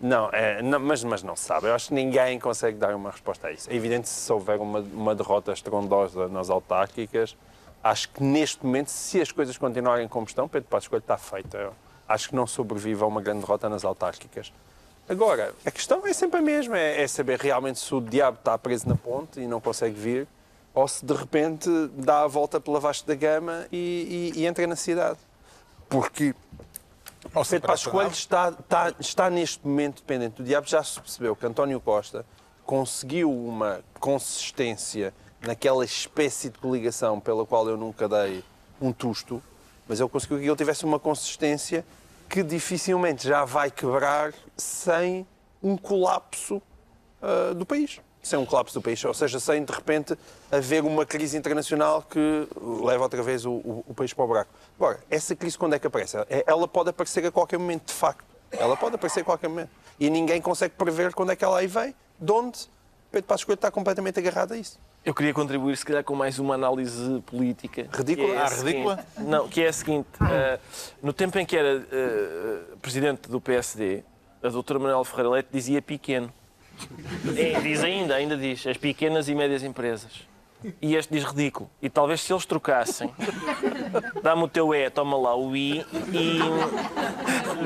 Não, 0.01 0.29
é, 0.33 0.61
não, 0.61 0.81
mas, 0.81 1.05
mas 1.05 1.23
não 1.23 1.37
se 1.37 1.45
sabe. 1.45 1.69
Eu 1.69 1.75
acho 1.75 1.89
que 1.89 1.95
ninguém 1.95 2.39
consegue 2.39 2.77
dar 2.77 2.95
uma 2.95 3.11
resposta 3.11 3.49
a 3.49 3.53
isso. 3.53 3.71
É 3.71 3.75
evidente 3.75 4.03
que 4.03 4.09
se 4.09 4.33
houver 4.33 4.59
uma, 4.59 4.81
uma 4.81 5.15
derrota 5.15 5.53
estrondosa 5.53 6.29
nas 6.29 6.51
autárquicas, 6.51 7.37
acho 7.83 8.09
que 8.11 8.23
neste 8.23 8.65
momento, 8.65 8.89
se 8.89 9.21
as 9.21 9.31
coisas 9.31 9.57
continuarem 9.57 10.09
como 10.09 10.27
estão, 10.27 10.49
Pedro 10.49 10.69
Passos 10.69 10.89
Coelho 10.89 11.03
está 11.03 11.17
feito. 11.17 11.57
Eu 11.57 11.73
acho 12.09 12.29
que 12.29 12.35
não 12.35 12.47
sobrevive 12.47 13.03
a 13.03 13.07
uma 13.07 13.23
grande 13.23 13.41
derrota 13.41 13.69
nas 13.69 13.85
autárquicas. 13.85 14.53
Agora, 15.09 15.55
a 15.65 15.71
questão 15.71 16.07
é 16.07 16.13
sempre 16.13 16.41
a 16.41 16.43
mesma, 16.43 16.79
é, 16.79 17.03
é 17.03 17.07
saber 17.07 17.39
realmente 17.39 17.79
se 17.79 17.95
o 17.95 18.01
diabo 18.01 18.39
está 18.39 18.57
preso 18.57 18.89
na 18.89 18.97
ponte 18.97 19.39
e 19.39 19.47
não 19.47 19.61
consegue 19.61 19.95
vir, 19.95 20.27
ou 20.75 20.89
se 20.89 21.05
de 21.05 21.15
repente 21.15 21.69
dá 21.95 22.23
a 22.23 22.27
volta 22.27 22.61
pela 22.61 22.81
Vasco 22.81 23.07
da 23.07 23.15
Gama 23.15 23.67
e, 23.71 24.33
e- 24.35 24.41
e 24.41 24.47
entra 24.47 24.67
na 24.67 24.77
cidade. 24.77 25.19
Porque 25.89 26.35
Ou 27.35 27.45
se 27.45 27.53
Pedro 27.53 27.69
Passos 27.69 27.87
Coelho 27.87 28.11
está, 28.11 28.51
está, 28.51 28.95
está 28.99 29.31
neste 29.31 29.67
momento 29.67 29.97
dependente 30.03 30.37
do 30.37 30.45
diabo. 30.45 30.67
Já 30.67 30.83
se 30.83 31.01
percebeu 31.01 31.35
que 31.37 31.47
António 31.47 31.81
Costa 31.81 32.27
conseguiu 32.67 33.31
uma 33.33 33.83
consistência 34.01 35.15
naquela 35.41 35.85
espécie 35.85 36.49
de 36.51 36.59
coligação 36.59 37.21
pela 37.21 37.47
qual 37.47 37.69
eu 37.69 37.77
nunca 37.77 38.09
dei 38.09 38.43
um 38.81 38.93
tusto, 38.93 39.43
mas 39.87 40.01
ele 40.01 40.09
conseguiu 40.09 40.39
que 40.39 40.45
ele 40.45 40.57
tivesse 40.57 40.85
uma 40.85 40.99
consistência 40.99 41.85
que 42.29 42.43
dificilmente 42.43 43.29
já 43.29 43.45
vai 43.45 43.71
quebrar 43.71 44.33
sem 44.57 45.27
um 45.63 45.77
colapso 45.77 46.61
ah, 47.23 47.53
do 47.55 47.65
país. 47.67 48.01
Sem 48.25 48.39
um 48.39 48.47
colapso 48.47 48.75
do 48.75 48.83
país, 48.83 49.05
ou 49.05 49.13
seja, 49.13 49.39
sem 49.39 49.63
de 49.65 49.73
repente 49.73 50.17
haver 50.51 50.83
uma 50.83 51.05
crise 51.05 51.37
internacional 51.37 52.03
que 52.03 52.49
leva 52.83 53.03
outra 53.03 53.23
vez 53.23 53.45
o, 53.45 53.53
o- 53.53 53.85
o 53.87 53.95
país 53.95 54.13
para 54.15 54.25
o 54.25 54.27
buraco. 54.27 54.51
Agora, 54.79 54.99
essa 55.11 55.37
crise 55.37 55.59
quando 55.59 55.75
é 55.75 55.79
que 55.79 55.87
aparece? 55.87 56.17
É- 56.31 56.43
Ela 56.47 56.67
pode 56.67 56.89
aparecer 56.89 57.25
a 57.27 57.31
qualquer 57.31 57.59
momento, 57.59 57.87
de 57.89 57.93
facto. 57.93 58.25
Ela 58.51 58.77
pode 58.77 58.95
aparecer 58.95 59.21
a 59.21 59.25
qualquer 59.25 59.49
momento. 59.49 59.69
E 60.01 60.09
ninguém 60.09 60.41
consegue 60.41 60.75
prever 60.75 61.13
quando 61.13 61.33
é 61.33 61.37
que 61.37 61.45
ela 61.45 61.59
aí 61.59 61.67
vem, 61.67 61.95
de 62.19 62.33
onde 62.33 62.59
Pedro 63.13 63.29
Passos 63.29 63.45
Coelho 63.45 63.57
está 63.57 63.71
completamente 63.71 64.19
agarrado 64.19 64.53
a 64.53 64.57
isso. 64.57 64.79
Eu 65.05 65.13
queria 65.15 65.35
contribuir, 65.35 65.77
se 65.77 65.85
calhar, 65.85 66.03
com 66.03 66.15
mais 66.15 66.39
uma 66.39 66.55
análise 66.55 67.21
política. 67.27 67.87
Ridícula? 67.93 68.29
É 68.35 68.39
Ah, 68.39 68.49
seguinte- 68.49 68.67
ridícula? 68.73 69.07
Não, 69.19 69.49
que 69.49 69.63
é 69.63 69.69
a 69.69 69.73
seguinte. 69.73 70.09
eh, 70.31 70.59
no 71.03 71.13
tempo 71.13 71.39
em 71.39 71.45
que 71.45 71.55
era 71.57 71.87
eh, 71.93 72.61
presidente 72.81 73.29
do 73.29 73.39
PSD, 73.39 74.03
a 74.43 74.49
doutora 74.49 74.79
Manuel 74.79 75.05
Ferreira 75.05 75.29
Leite 75.29 75.49
dizia 75.53 75.83
pequeno. 75.83 76.33
Diz 77.63 77.83
ainda, 77.83 78.15
ainda 78.15 78.37
diz, 78.37 78.67
as 78.67 78.77
pequenas 78.77 79.29
e 79.29 79.35
médias 79.35 79.63
empresas. 79.63 80.13
e 80.81 80.95
este 80.97 81.13
diz 81.13 81.25
ridículo. 81.25 81.69
E 81.83 81.91
talvez 81.91 82.21
se 82.23 82.33
eles 82.33 82.47
trocassem, 82.47 83.13
dá-me 84.23 84.43
o 84.43 84.49
teu 84.49 84.75
E, 84.75 84.89
toma 84.91 85.17
lá 85.17 85.37
o 85.37 85.55
I, 85.55 85.85
e, 86.13 86.39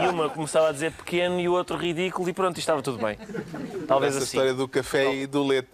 e 0.03 0.09
uma 0.09 0.29
começava 0.29 0.69
a 0.69 0.73
dizer 0.73 0.93
pequeno 0.93 1.39
e 1.41 1.49
o 1.49 1.53
outro 1.53 1.77
ridículo, 1.77 2.29
e 2.29 2.33
pronto, 2.33 2.57
e 2.57 2.61
estava 2.61 2.83
tudo 2.83 2.99
bem. 2.99 3.17
Talvez 3.87 4.15
Essa 4.15 4.25
assim. 4.25 4.37
história 4.37 4.55
do 4.55 4.67
café 4.69 5.15
e 5.15 5.27
do 5.27 5.45
leite. 5.45 5.69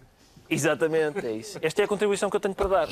Exatamente, 0.50 1.26
é 1.26 1.32
isso. 1.32 1.58
Esta 1.62 1.80
é 1.80 1.84
a 1.86 1.88
contribuição 1.88 2.28
que 2.28 2.36
eu 2.36 2.40
tenho 2.40 2.54
para 2.54 2.68
dar. 2.68 2.88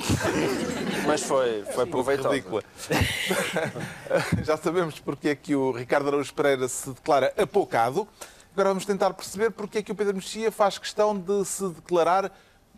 Mas 1.06 1.22
foi, 1.22 1.62
foi 1.74 1.84
proveitoso. 1.84 2.30
Ridícula. 2.30 2.62
Já 4.42 4.56
sabemos 4.56 4.98
porque 4.98 5.28
é 5.28 5.34
que 5.34 5.54
o 5.54 5.70
Ricardo 5.70 6.08
Araújo 6.08 6.32
Pereira 6.32 6.66
se 6.66 6.88
declara 6.90 7.32
apocado. 7.36 8.08
Agora 8.52 8.68
vamos 8.68 8.84
tentar 8.84 9.14
perceber 9.14 9.50
porque 9.50 9.78
é 9.78 9.82
que 9.82 9.90
o 9.90 9.94
Pedro 9.94 10.14
Mexia 10.14 10.52
faz 10.52 10.76
questão 10.76 11.18
de 11.18 11.42
se 11.46 11.66
declarar 11.70 12.30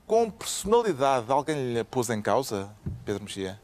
com 0.06 0.30
personalidade. 0.30 1.26
Alguém 1.28 1.74
lhe 1.74 1.82
pôs 1.82 2.10
em 2.10 2.22
causa, 2.22 2.70
Pedro 3.04 3.24
Mexia? 3.24 3.60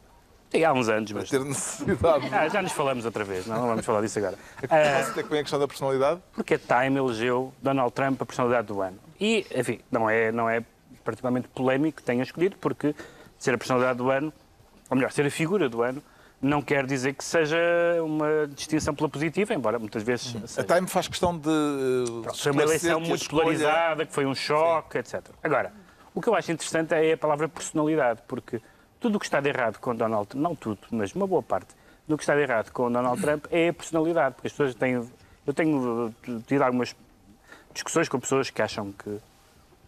Sim, 0.49 0.65
há 0.65 0.73
uns 0.73 0.89
anos, 0.89 1.09
mas. 1.13 1.29
Ter 1.29 1.39
necessidade. 1.45 2.27
Ah, 2.33 2.49
já 2.49 2.61
nos 2.61 2.73
falamos 2.73 3.05
outra 3.05 3.23
vez, 3.23 3.47
não, 3.47 3.55
não 3.55 3.67
vamos 3.67 3.85
falar 3.85 4.01
disso 4.01 4.19
agora. 4.19 4.37
Posso 4.59 5.13
ter 5.13 5.23
que 5.23 5.29
vem 5.29 5.39
a 5.39 5.43
questão 5.43 5.57
da 5.57 5.67
personalidade? 5.67 6.19
Porque 6.33 6.55
a 6.55 6.59
Time 6.59 6.99
elegeu 6.99 7.53
Donald 7.61 7.93
Trump 7.93 8.21
a 8.21 8.25
personalidade 8.25 8.67
do 8.67 8.81
ano. 8.81 8.99
E, 9.17 9.47
enfim, 9.55 9.79
não 9.89 10.09
é, 10.09 10.33
não 10.33 10.49
é 10.49 10.61
particularmente 11.05 11.47
polémico 11.47 11.97
que 11.97 12.03
tenha 12.03 12.23
escolhido, 12.23 12.57
porque 12.57 12.93
ser 13.39 13.53
a 13.53 13.57
personalidade 13.57 13.97
do 13.97 14.09
ano, 14.09 14.33
ou 14.89 14.97
melhor, 14.97 15.13
ser 15.13 15.25
a 15.25 15.31
figura 15.31 15.69
do 15.69 15.81
ano, 15.81 16.03
não 16.41 16.61
quer 16.61 16.85
dizer 16.85 17.13
que 17.13 17.23
seja 17.23 17.57
uma 18.03 18.47
distinção 18.47 18.95
pela 18.95 19.07
positiva, 19.07 19.53
embora 19.53 19.77
muitas 19.77 20.01
vezes 20.03 20.35
A 20.43 20.47
seja. 20.47 20.63
Time 20.75 20.87
faz 20.87 21.07
questão 21.07 21.37
de. 21.37 21.49
Foi 22.35 22.51
uma 22.51 22.63
eleição 22.63 22.97
a 22.97 22.99
muito 22.99 23.21
escolha- 23.21 23.43
polarizada, 23.43 24.05
que 24.05 24.13
foi 24.13 24.25
um 24.25 24.33
choque, 24.35 24.97
etc. 24.97 25.21
Agora, 25.43 25.71
o 26.15 26.21
que 26.21 26.27
eu 26.27 26.35
acho 26.35 26.51
interessante 26.51 26.93
é 26.93 27.13
a 27.13 27.17
palavra 27.17 27.47
personalidade, 27.47 28.21
porque 28.27 28.59
tudo 28.99 29.15
o 29.17 29.19
que 29.19 29.25
está 29.25 29.39
de 29.39 29.49
errado 29.49 29.77
com 29.79 29.95
Donald 29.95 30.27
Trump, 30.27 30.41
não 30.43 30.55
tudo, 30.55 30.79
mas 30.91 31.13
uma 31.13 31.27
boa 31.27 31.43
parte 31.43 31.75
do 32.07 32.17
que 32.17 32.23
está 32.23 32.35
de 32.35 32.41
errado 32.41 32.71
com 32.71 32.91
Donald 32.91 33.21
Trump 33.21 33.45
é 33.51 33.69
a 33.69 33.73
personalidade, 33.73 34.35
porque 34.35 34.47
as 34.47 34.53
pessoas 34.53 34.73
têm. 34.75 34.93
Eu 35.45 35.53
tenho 35.53 36.13
tido 36.47 36.61
algumas 36.63 36.95
discussões 37.73 38.09
com 38.09 38.19
pessoas 38.19 38.49
que 38.49 38.61
acham 38.61 38.91
que, 38.91 39.17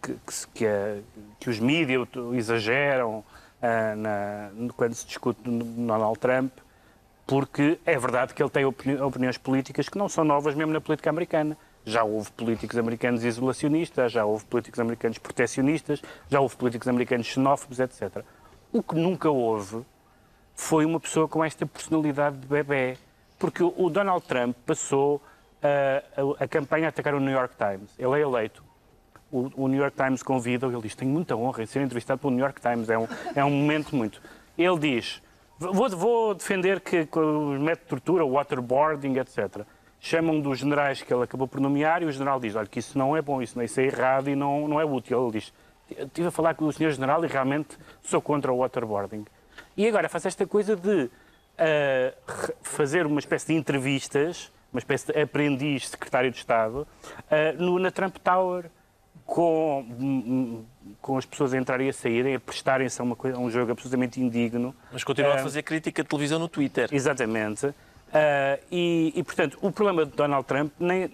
que, 0.02 0.14
que, 0.14 0.48
que 0.54 0.66
a- 0.68 1.00
que 1.40 1.50
os 1.50 1.60
mídias 1.60 2.08
exageram 2.34 3.24
na- 3.96 4.50
quando 4.76 4.94
se 4.94 5.06
discute 5.06 5.42
do 5.44 5.64
Donald 5.64 6.20
Trump, 6.20 6.52
porque 7.26 7.80
é 7.86 7.98
verdade 7.98 8.34
que 8.34 8.44
ele 8.44 8.50
tem 8.50 8.66
opini- 8.66 9.00
opiniões 9.00 9.38
políticas 9.38 9.88
que 9.90 9.98
não 9.98 10.10
são 10.10 10.24
novas 10.24 10.56
mesmo 10.56 10.74
na 10.74 10.82
política 10.82 11.10
americana. 11.10 11.58
Já 11.86 12.04
houve 12.04 12.32
políticos 12.32 12.78
americanos 12.78 13.24
isolacionistas, 13.24 14.12
já 14.12 14.26
houve 14.26 14.46
políticos 14.46 14.80
americanos 14.80 15.18
protecionistas, 15.18 16.02
já 16.30 16.40
houve 16.40 16.56
políticos 16.56 16.88
americanos 16.88 17.28
xenófobos, 17.28 17.80
etc. 17.80 18.24
O 18.72 18.82
que 18.82 18.96
nunca 18.96 19.30
houve 19.30 19.84
foi 20.56 20.86
uma 20.86 21.00
pessoa 21.00 21.28
com 21.28 21.44
esta 21.44 21.66
personalidade 21.66 22.38
de 22.38 22.48
bebê. 22.48 22.98
Porque 23.40 23.64
o 23.64 23.74
o 23.78 23.90
Donald 23.90 24.26
Trump 24.26 24.56
passou 24.66 25.22
ah, 25.62 26.04
a, 26.40 26.44
a 26.44 26.48
campanha 26.48 26.88
a 26.88 26.90
atacar 26.90 27.14
o 27.16 27.20
New 27.20 27.32
York 27.34 27.56
Times. 27.58 27.92
Ele 27.98 28.20
é 28.20 28.22
eleito. 28.24 28.64
O, 29.34 29.64
o 29.64 29.68
New 29.68 29.82
York 29.82 29.98
Times 29.98 30.22
convida-o 30.22 30.72
ele 30.72 30.82
diz: 30.84 30.94
Tenho 30.94 31.12
muita 31.12 31.36
honra 31.36 31.64
em 31.64 31.66
ser 31.66 31.82
entrevistado 31.82 32.22
pelo 32.22 32.32
New 32.34 32.46
York 32.46 32.62
Times. 32.62 32.88
É 32.88 32.98
um, 33.00 33.08
é 33.36 33.44
um 33.44 33.50
momento 33.50 33.96
muito. 33.96 34.22
Ele 34.56 34.78
diz: 34.78 35.22
Vou, 35.58 35.90
vou 35.90 36.34
defender 36.36 36.80
que, 36.80 37.08
o 37.18 37.60
método 37.60 37.84
de 37.84 37.90
tortura, 37.90 38.24
o 38.24 38.34
waterboarding, 38.34 39.18
etc. 39.18 39.62
Chamam 40.00 40.40
dos 40.40 40.60
generais 40.60 41.02
que 41.02 41.12
ele 41.14 41.24
acabou 41.24 41.48
por 41.48 41.60
nomear 41.60 42.04
e 42.04 42.06
o 42.06 42.12
general 42.12 42.40
diz: 42.40 42.56
Olha, 42.56 42.68
que 42.68 42.78
isso 42.80 42.96
não 42.98 43.18
é 43.18 43.22
bom, 43.22 43.42
isso, 43.42 43.60
isso 43.62 43.80
é 43.80 43.86
errado 43.86 44.30
e 44.30 44.36
não, 44.36 44.68
não 44.68 44.80
é 44.80 44.86
útil. 44.86 45.24
Ele 45.24 45.40
diz: 45.40 45.54
Estive 45.90 46.28
a 46.28 46.32
falar 46.32 46.54
com 46.54 46.66
o 46.66 46.72
senhor 46.72 46.92
general 46.92 47.24
e 47.26 47.28
realmente 47.28 47.78
sou 48.04 48.22
contra 48.22 48.54
o 48.54 48.60
waterboarding. 48.60 49.26
E 49.76 49.88
agora 49.88 50.08
faz 50.10 50.26
esta 50.28 50.46
coisa 50.46 50.76
de 50.76 51.10
re- 51.58 52.54
fazer 52.62 53.06
uma 53.06 53.20
espécie 53.20 53.48
de 53.48 53.54
entrevistas, 53.54 54.52
uma 54.72 54.80
espécie 54.80 55.12
de 55.12 55.20
aprendiz 55.22 55.90
secretário 55.90 56.32
de 56.32 56.38
Estado, 56.38 56.88
ah, 57.30 57.54
no, 57.58 57.80
na 57.80 57.92
Trump 57.92 58.18
Tower, 58.18 58.66
com, 59.38 59.84
hum, 60.00 60.64
com 61.02 61.18
as 61.18 61.26
pessoas 61.26 61.56
a 61.56 61.58
entrarem 61.58 61.88
e 61.88 61.90
a 61.90 61.94
saírem, 61.94 62.36
a 62.36 62.40
prestarem-se 62.40 63.02
a, 63.02 63.04
uma 63.04 63.16
coisa- 63.16 63.36
a 63.36 63.40
um 63.40 63.50
jogo 63.50 63.72
absolutamente 63.72 64.22
indigno. 64.22 64.76
Mas 64.92 65.04
continua 65.04 65.32
Ah, 65.32 65.36
a 65.40 65.40
fazer 65.40 65.64
crítica 65.64 66.04
de 66.04 66.08
televisão 66.10 66.38
no 66.38 66.48
Twitter. 66.48 66.88
Exatamente. 66.92 67.74
Ah, 68.14 68.60
e, 68.72 69.12
e, 69.16 69.24
portanto, 69.24 69.58
o 69.60 69.72
problema 69.72 70.06
de 70.06 70.12
Donald 70.12 70.46
Trump, 70.46 70.72
nem, 70.80 71.10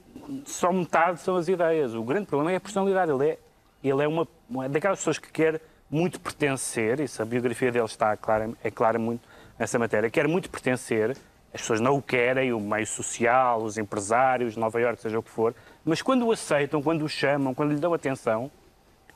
só 0.45 0.70
metade 0.74 1.22
são 1.22 1.38
as 1.38 1.47
ideias. 1.47 1.93
O 1.95 2.03
grande 2.03 2.26
problema 2.26 2.51
é 2.51 2.57
a 2.57 2.59
personalidade. 2.59 3.09
Ele 3.09 3.26
é, 3.30 3.38
ele 3.82 4.03
é 4.03 4.07
uma, 4.09 4.28
uma 4.49 4.67
daquelas 4.67 4.97
pessoas 4.99 5.17
que 5.17 5.32
quer 5.32 5.61
muito 5.89 6.20
pertencer, 6.20 6.99
isso 6.99 7.22
a 7.22 7.26
biografia 7.26 7.72
dele 7.72 7.86
está 7.86 8.17
clara, 8.17 8.49
é 8.61 8.70
clara 8.70 8.99
muito 8.99 9.22
nessa 9.57 9.80
matéria, 9.80 10.09
quer 10.09 10.28
muito 10.28 10.49
pertencer, 10.49 11.11
as 11.53 11.61
pessoas 11.61 11.80
não 11.80 11.95
o 11.95 12.01
querem, 12.01 12.51
o 12.51 12.59
meio 12.59 12.86
social, 12.86 13.63
os 13.63 13.78
empresários, 13.78 14.57
Nova 14.57 14.80
Iorque, 14.82 15.01
seja 15.01 15.17
o 15.17 15.24
que 15.24 15.30
for, 15.32 15.55
mas 15.86 16.01
quando 16.01 16.25
o 16.25 16.32
aceitam, 16.32 16.82
quando 16.82 17.03
o 17.03 17.09
chamam, 17.09 17.53
quando 17.53 17.71
lhe 17.73 17.80
dão 17.80 17.93
atenção, 17.93 18.51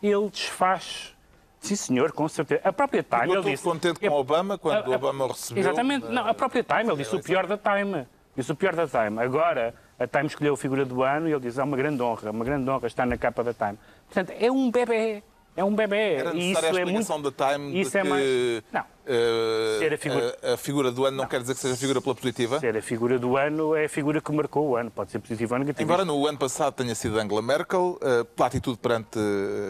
ele 0.02 0.30
desfaz. 0.30 1.14
Sim, 1.60 1.76
senhor, 1.76 2.12
com 2.12 2.28
certeza. 2.28 2.62
A 2.64 2.74
própria 2.74 3.02
Time, 3.04 3.28
todo 3.36 3.50
disse... 3.50 3.64
contente 3.64 4.00
com 4.00 4.06
É- 4.06 4.10
Obama, 4.10 4.58
quando 4.58 4.92
a- 4.92 4.94
a- 4.94 4.98
Obama 4.98 5.26
o 5.26 5.28
recebeu. 5.30 5.62
Exatamente. 5.64 6.08
Não, 6.08 6.28
a 6.28 6.34
própria 6.34 6.62
Time, 6.64 6.84
ele 6.90 6.98
disse 6.98 7.16
o 7.16 7.24
pior 7.24 7.48
da 7.48 7.58
Time. 7.58 8.06
Disse 8.36 8.52
o 8.52 8.56
pior 8.56 8.76
da 8.76 8.86
Time. 8.88 9.22
Agora, 9.22 9.74
a 9.98 10.06
Time 10.08 10.26
escolheu 10.28 10.56
a 10.56 10.58
figura 10.58 10.84
do 10.84 11.04
ano 11.04 11.30
e 11.30 11.32
ele 11.32 11.40
diz, 11.40 11.58
é 11.58 11.64
uma 11.64 11.78
grande 11.78 12.02
honra, 12.02 12.32
uma 12.32 12.44
grande 12.44 12.70
honra 12.70 12.88
estar 12.88 13.06
na 13.06 13.18
capa 13.18 13.44
da 13.46 13.54
Time. 13.54 13.78
Portanto, 14.08 14.34
é 14.38 14.52
um 14.52 14.70
bebê. 14.70 15.24
É 15.56 15.64
um 15.64 15.76
bebê. 15.76 16.16
Era 16.16 16.32
e 16.32 16.50
necessária 16.50 16.68
isso 16.70 16.78
a 16.78 16.82
é 16.82 16.86
muito... 16.86 17.00
explicação 17.02 17.22
da 17.22 17.32
Time 17.32 17.80
Isso 17.80 17.92
de 17.92 17.98
é 17.98 18.02
que 18.02 18.08
mais- 18.10 18.64
Não. 18.72 18.86
eh, 19.06 19.76
Ser 19.80 19.94
a 19.94 19.98
figura- 20.00 20.38
a, 20.42 20.54
a 20.54 20.58
figura 20.58 20.92
do 20.92 21.06
ano 21.06 21.18
não 21.18 21.28
quer 21.28 21.42
dizer 21.42 21.54
que 21.54 21.60
seja 21.60 21.74
a 21.76 21.78
figura 21.78 22.02
pela 22.02 22.16
positiva? 22.16 22.60
Ser 22.60 22.76
a 22.76 22.82
figura 22.82 23.20
do 23.20 23.38
ano 23.38 23.76
é 23.76 23.86
a 23.86 23.90
figura 23.90 24.20
que 24.20 24.32
marcou 24.32 24.70
o 24.70 24.76
ano. 24.76 24.90
Pode 24.90 25.12
ser 25.12 25.20
positivo 25.20 25.54
ou 25.54 25.60
negativo. 25.60 25.84
Embora 25.84 26.04
no 26.04 26.26
ano 26.26 26.38
passado 26.40 26.74
tenha 26.74 26.96
sido 26.96 27.20
Angela 27.20 27.42
Merkel, 27.44 28.00
eh, 28.02 28.24
pela 28.36 28.48
atitude 28.48 28.78
perante 28.80 29.20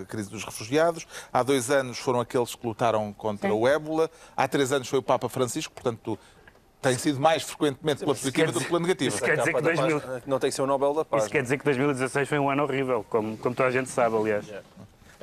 a 0.01 0.05
crise 0.05 0.29
dos 0.29 0.45
refugiados, 0.45 1.05
há 1.33 1.43
dois 1.43 1.69
anos 1.69 1.97
foram 1.99 2.21
aqueles 2.21 2.55
que 2.55 2.65
lutaram 2.65 3.11
contra 3.11 3.53
o 3.53 3.67
ébola, 3.67 4.09
há 4.37 4.47
três 4.47 4.71
anos 4.71 4.87
foi 4.87 4.99
o 4.99 5.03
Papa 5.03 5.27
Francisco, 5.27 5.73
portanto 5.73 6.17
tem 6.81 6.97
sido 6.97 7.17
mais 7.17 7.43
frequentemente 7.43 8.01
pela 8.01 8.13
positiva 8.13 8.51
do 8.51 8.59
que 8.59 8.65
pela 8.67 8.79
negativa. 8.81 9.07
isso 9.15 9.23
quer 9.23 9.37
dizer 9.37 9.53
que 9.53 9.61
da 9.61 9.71
2000 9.73 10.01
página, 10.01 10.23
Não 10.27 10.37
tem 10.37 10.49
que 10.49 10.55
ser 10.57 10.63
o 10.63 10.67
Nobel 10.67 10.93
da 10.93 11.05
Paz. 11.05 11.23
Isso 11.23 11.31
quer 11.31 11.41
dizer 11.41 11.57
que 11.57 11.63
2016 11.63 12.27
foi 12.27 12.37
um 12.39 12.49
ano 12.49 12.63
horrível, 12.63 13.05
como, 13.09 13.37
como 13.37 13.55
toda 13.55 13.69
a 13.69 13.71
gente 13.71 13.89
sabe, 13.89 14.17
aliás. 14.17 14.45
A, 14.51 14.61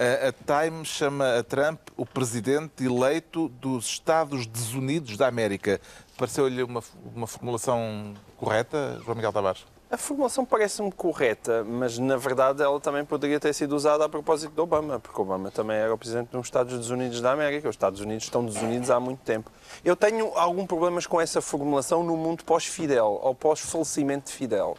a 0.01 0.33
Time 0.33 0.85
chama 0.85 1.39
a 1.39 1.43
Trump 1.43 1.79
o 1.95 2.07
presidente 2.07 2.85
eleito 2.85 3.49
dos 3.49 3.85
Estados 3.85 4.47
Desunidos 4.47 5.19
da 5.19 5.27
América. 5.27 5.79
Pareceu-lhe 6.17 6.63
uma, 6.63 6.83
uma 7.15 7.27
formulação 7.27 8.15
correta, 8.39 8.99
João 9.05 9.15
Miguel 9.15 9.33
Tavares? 9.33 9.67
A 9.91 9.97
formulação 9.97 10.45
parece-me 10.45 10.91
correta, 10.93 11.65
mas 11.65 11.99
na 11.99 12.17
verdade 12.17 12.63
ela 12.63 12.79
também 12.81 13.05
poderia 13.05 13.41
ter 13.41 13.53
sido 13.53 13.75
usada 13.75 14.05
a 14.05 14.09
propósito 14.09 14.55
de 14.55 14.61
Obama, 14.61 15.01
porque 15.01 15.21
Obama 15.21 15.51
também 15.51 15.77
era 15.77 15.93
o 15.93 15.99
presidente 15.99 16.29
dos 16.29 16.47
Estados 16.47 16.79
Desunidos 16.79 17.21
da 17.21 17.33
América. 17.33 17.69
Os 17.69 17.75
Estados 17.75 18.01
Unidos 18.01 18.25
estão 18.25 18.45
desunidos 18.45 18.89
há 18.89 19.01
muito 19.01 19.19
tempo. 19.19 19.51
Eu 19.85 19.97
tenho 19.97 20.33
algum 20.39 20.65
problemas 20.65 21.07
com 21.07 21.21
essa 21.21 21.43
formulação 21.43 22.05
no 22.05 22.17
mundo 22.17 22.45
pós-Fidel, 22.45 23.19
ou 23.21 23.35
pós-falecimento 23.35 24.31
de 24.31 24.33
Fidel. 24.33 24.79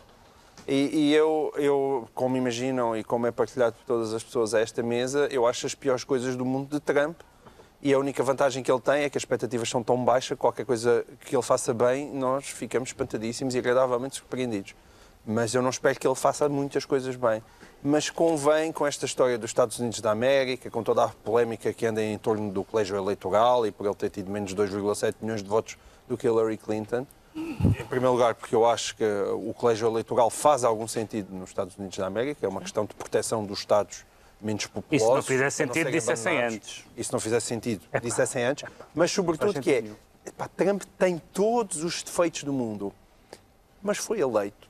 E, 0.67 0.89
e 0.93 1.13
eu, 1.13 1.51
eu, 1.57 2.07
como 2.13 2.37
imaginam 2.37 2.95
e 2.95 3.03
como 3.03 3.27
é 3.27 3.31
partilhado 3.31 3.75
por 3.75 3.85
todas 3.85 4.13
as 4.13 4.23
pessoas 4.23 4.53
a 4.53 4.59
esta 4.59 4.83
mesa, 4.83 5.27
eu 5.31 5.47
acho 5.47 5.65
as 5.65 5.75
piores 5.75 6.03
coisas 6.03 6.35
do 6.35 6.45
mundo 6.45 6.69
de 6.69 6.79
Trump. 6.79 7.19
E 7.83 7.93
a 7.93 7.97
única 7.97 8.21
vantagem 8.21 8.61
que 8.61 8.71
ele 8.71 8.79
tem 8.79 9.03
é 9.03 9.09
que 9.09 9.17
as 9.17 9.21
expectativas 9.21 9.67
são 9.67 9.81
tão 9.81 10.03
baixas, 10.05 10.37
qualquer 10.37 10.65
coisa 10.65 11.03
que 11.25 11.35
ele 11.35 11.41
faça 11.41 11.73
bem, 11.73 12.11
nós 12.13 12.47
ficamos 12.47 12.89
espantadíssimos 12.89 13.55
e 13.55 13.57
agradavelmente 13.57 14.17
surpreendidos. 14.17 14.75
Mas 15.25 15.53
eu 15.55 15.63
não 15.63 15.71
espero 15.71 15.99
que 15.99 16.07
ele 16.07 16.15
faça 16.15 16.47
muitas 16.47 16.85
coisas 16.85 17.15
bem. 17.15 17.41
Mas 17.83 18.11
convém, 18.11 18.71
com 18.71 18.85
esta 18.85 19.05
história 19.05 19.39
dos 19.39 19.49
Estados 19.49 19.79
Unidos 19.79 19.99
da 19.99 20.11
América, 20.11 20.69
com 20.69 20.83
toda 20.83 21.05
a 21.05 21.07
polémica 21.09 21.73
que 21.73 21.87
anda 21.87 22.03
em 22.03 22.15
torno 22.19 22.51
do 22.51 22.63
colégio 22.63 22.95
eleitoral 22.95 23.65
e 23.65 23.71
por 23.71 23.87
ele 23.87 23.95
ter 23.95 24.11
tido 24.11 24.29
menos 24.29 24.53
de 24.53 24.55
2,7 24.55 25.15
milhões 25.19 25.41
de 25.41 25.49
votos 25.49 25.75
do 26.07 26.15
que 26.15 26.27
Hillary 26.27 26.57
Clinton, 26.57 27.07
em 27.35 27.85
primeiro 27.85 28.13
lugar, 28.13 28.35
porque 28.35 28.53
eu 28.53 28.65
acho 28.65 28.95
que 28.95 29.03
o 29.03 29.53
colégio 29.53 29.87
eleitoral 29.87 30.29
faz 30.29 30.63
algum 30.63 30.87
sentido 30.87 31.33
nos 31.33 31.49
Estados 31.49 31.77
Unidos 31.77 31.97
da 31.97 32.07
América, 32.07 32.45
é 32.45 32.49
uma 32.49 32.61
questão 32.61 32.85
de 32.85 32.93
proteção 32.93 33.45
dos 33.45 33.59
Estados 33.59 34.05
menos 34.41 34.65
populosos. 34.65 35.05
Isso 35.07 35.15
não 35.15 35.23
fizesse 35.23 35.57
sentido, 35.57 35.91
dissessem 35.91 36.41
antes. 36.41 36.85
Isso 36.97 37.11
não 37.13 37.19
fizesse 37.19 37.45
sentido, 37.47 37.81
dissessem 38.01 38.43
antes. 38.43 38.69
Mas, 38.93 39.11
sobretudo, 39.11 39.61
que 39.61 39.71
é, 39.71 39.83
epá, 40.25 40.47
Trump 40.47 40.83
tem 40.97 41.21
todos 41.31 41.83
os 41.83 42.03
defeitos 42.03 42.43
do 42.43 42.51
mundo, 42.51 42.93
mas 43.81 43.97
foi 43.97 44.19
eleito 44.19 44.69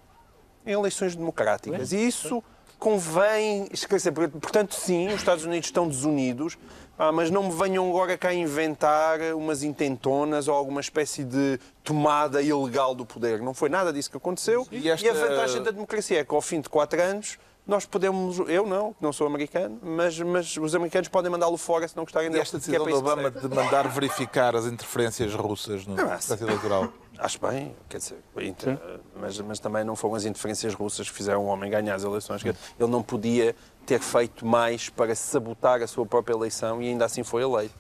em 0.66 0.72
eleições 0.72 1.16
democráticas. 1.16 1.92
E 1.92 2.08
isso 2.08 2.44
convém 2.82 3.68
esclarecer. 3.72 4.12
Portanto, 4.12 4.74
sim, 4.74 5.08
os 5.10 5.14
Estados 5.14 5.46
Unidos 5.46 5.68
estão 5.68 5.88
desunidos, 5.88 6.58
ah, 6.98 7.12
mas 7.12 7.30
não 7.30 7.44
me 7.44 7.52
venham 7.56 7.88
agora 7.88 8.18
cá 8.18 8.34
inventar 8.34 9.20
umas 9.36 9.62
intentonas 9.62 10.48
ou 10.48 10.56
alguma 10.56 10.82
espécie 10.82 11.24
de 11.24 11.60
tomada 11.84 12.42
ilegal 12.42 12.96
do 12.96 13.06
poder. 13.06 13.40
Não 13.40 13.54
foi 13.54 13.70
nada 13.70 13.94
disso 13.94 14.10
que 14.10 14.18
aconteceu. 14.18 14.68
E 14.72 14.90
esta- 14.90 15.06
E 15.06 15.10
a 15.10 15.14
vantagem 15.14 15.62
da 15.62 15.70
democracia 15.70 16.22
é 16.22 16.24
que, 16.26 16.34
ao 16.34 16.42
fim 16.42 16.60
de 16.60 16.70
quatro 16.70 17.00
anos, 17.00 17.38
nós 17.68 17.86
podemos, 17.86 18.40
eu 18.50 18.66
não, 18.66 18.92
que 18.94 19.02
não 19.04 19.14
sou 19.14 19.28
americano, 19.28 19.80
mas, 19.82 20.20
mas 20.20 20.58
os 20.58 20.74
americanos 20.76 21.08
podem 21.08 21.32
mandá-lo 21.32 21.58
fora 21.58 21.88
se 21.88 21.96
não 21.96 22.04
gostarem 22.04 22.28
E 22.28 22.32
dele. 22.32 22.42
esta 22.42 22.60
que 22.60 22.76
é 22.76 22.80
decisão 22.80 22.84
para 22.86 22.92
do 22.94 22.98
Obama 23.00 23.32
de 23.32 23.48
mandar 23.56 23.88
verificar 23.88 24.56
as 24.56 24.66
interferências 24.66 25.34
russas 25.34 25.86
no 25.86 25.96
processo 25.96 26.44
eleitoral. 26.44 26.90
Acho 27.18 27.40
bem, 27.40 27.76
quer 27.88 27.98
dizer, 28.00 28.18
inter- 28.42 28.80
mas, 29.16 29.40
mas 29.42 29.60
também 29.60 29.84
não 29.84 29.96
foram 29.96 30.16
as 30.16 30.26
interferêncies 30.26 30.74
russas 30.74 31.08
que 31.08 31.16
fizeram 31.16 31.42
o 31.42 31.46
homem 31.46 31.70
ganhar 31.70 31.94
as 31.94 32.04
eleições. 32.04 32.44
Ele 32.44 32.56
não 32.90 33.04
podia 33.04 33.56
ter 33.86 34.00
feito 34.00 34.44
mais 34.46 34.90
para 34.90 35.14
sabotar 35.14 35.82
a 35.84 35.88
sua 35.88 36.06
própria 36.06 36.34
eleição 36.34 36.82
e 36.82 36.88
ainda 36.90 37.06
assim 37.06 37.24
foi 37.24 37.44
eleito. 37.44 37.76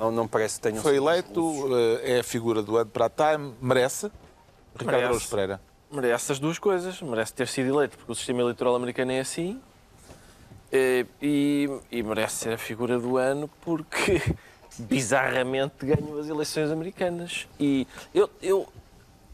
Não, 0.00 0.10
não 0.10 0.26
parece 0.26 0.56
que 0.56 0.62
tenham 0.62 0.82
Foi 0.82 0.96
eleito, 0.96 1.40
eh, 2.02 2.16
é 2.16 2.18
a 2.18 2.24
figura 2.24 2.60
do 2.60 2.76
ano 2.76 2.90
para 2.90 3.06
a 3.06 3.08
Time, 3.10 3.54
merece. 3.62 4.10
Ricardo 4.74 4.86
Merece. 4.86 5.04
Araújo 5.06 5.28
Pereira. 5.28 5.60
Merece 5.90 6.32
as 6.32 6.38
duas 6.38 6.58
coisas. 6.58 7.00
Merece 7.00 7.32
ter 7.32 7.48
sido 7.48 7.74
eleito, 7.74 7.96
porque 7.96 8.12
o 8.12 8.14
sistema 8.14 8.40
eleitoral 8.40 8.74
americano 8.74 9.12
é 9.12 9.20
assim. 9.20 9.60
Eh, 10.72 11.06
E, 11.22 11.68
e 11.90 12.02
merece 12.02 12.36
ser 12.36 12.52
a 12.54 12.58
figura 12.58 12.98
do 12.98 13.16
ano, 13.16 13.48
porque 13.62 14.20
bizarramente 14.78 15.86
ganhou 15.86 16.18
as 16.18 16.28
eleições 16.28 16.70
americanas. 16.70 17.48
E 17.58 17.86
eu, 18.14 18.28
eu 18.42 18.68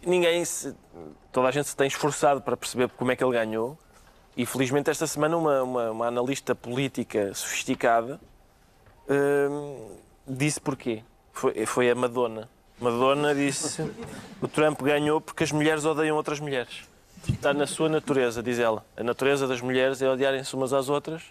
ninguém 0.05 0.45
se, 0.45 0.75
toda 1.31 1.49
a 1.49 1.51
gente 1.51 1.69
se 1.69 1.77
tem 1.77 1.87
esforçado 1.87 2.41
para 2.41 2.57
perceber 2.57 2.89
como 2.91 3.11
é 3.13 3.17
que 3.17 3.25
ele 3.25 3.33
ganhou. 3.33 3.79
E 4.37 4.47
felizmente 4.47 4.91
esta 4.91 5.07
semana 5.07 5.37
uma, 5.37 5.63
uma, 5.63 5.91
uma 5.91 6.07
analista 6.07 6.55
política 6.55 7.35
sofisticada 7.35 8.19
hum, 9.09 9.97
disse 10.27 10.61
porquê. 10.61 11.03
Foi, 11.33 11.67
foi 11.67 11.91
a 11.91 11.95
Madonna. 11.95 12.49
Madonna 12.83 13.35
disse 13.35 13.83
o 14.41 14.49
Trump 14.49 14.83
ganhou 14.83 15.21
porque 15.21 15.45
as 15.45 15.53
mulheres 15.53 15.85
odeiam 15.85 16.17
outras 16.17 16.41
mulheres. 16.41 16.83
Está 17.29 17.55
na 17.55 17.67
sua 17.67 17.89
natureza, 17.89 18.43
diz 18.43 18.59
ela. 18.59 18.85
A 18.97 19.05
natureza 19.05 19.47
das 19.47 19.61
mulheres 19.61 20.03
é 20.03 20.09
odiarem-se 20.09 20.53
umas 20.57 20.73
às 20.73 20.89
outras. 20.89 21.23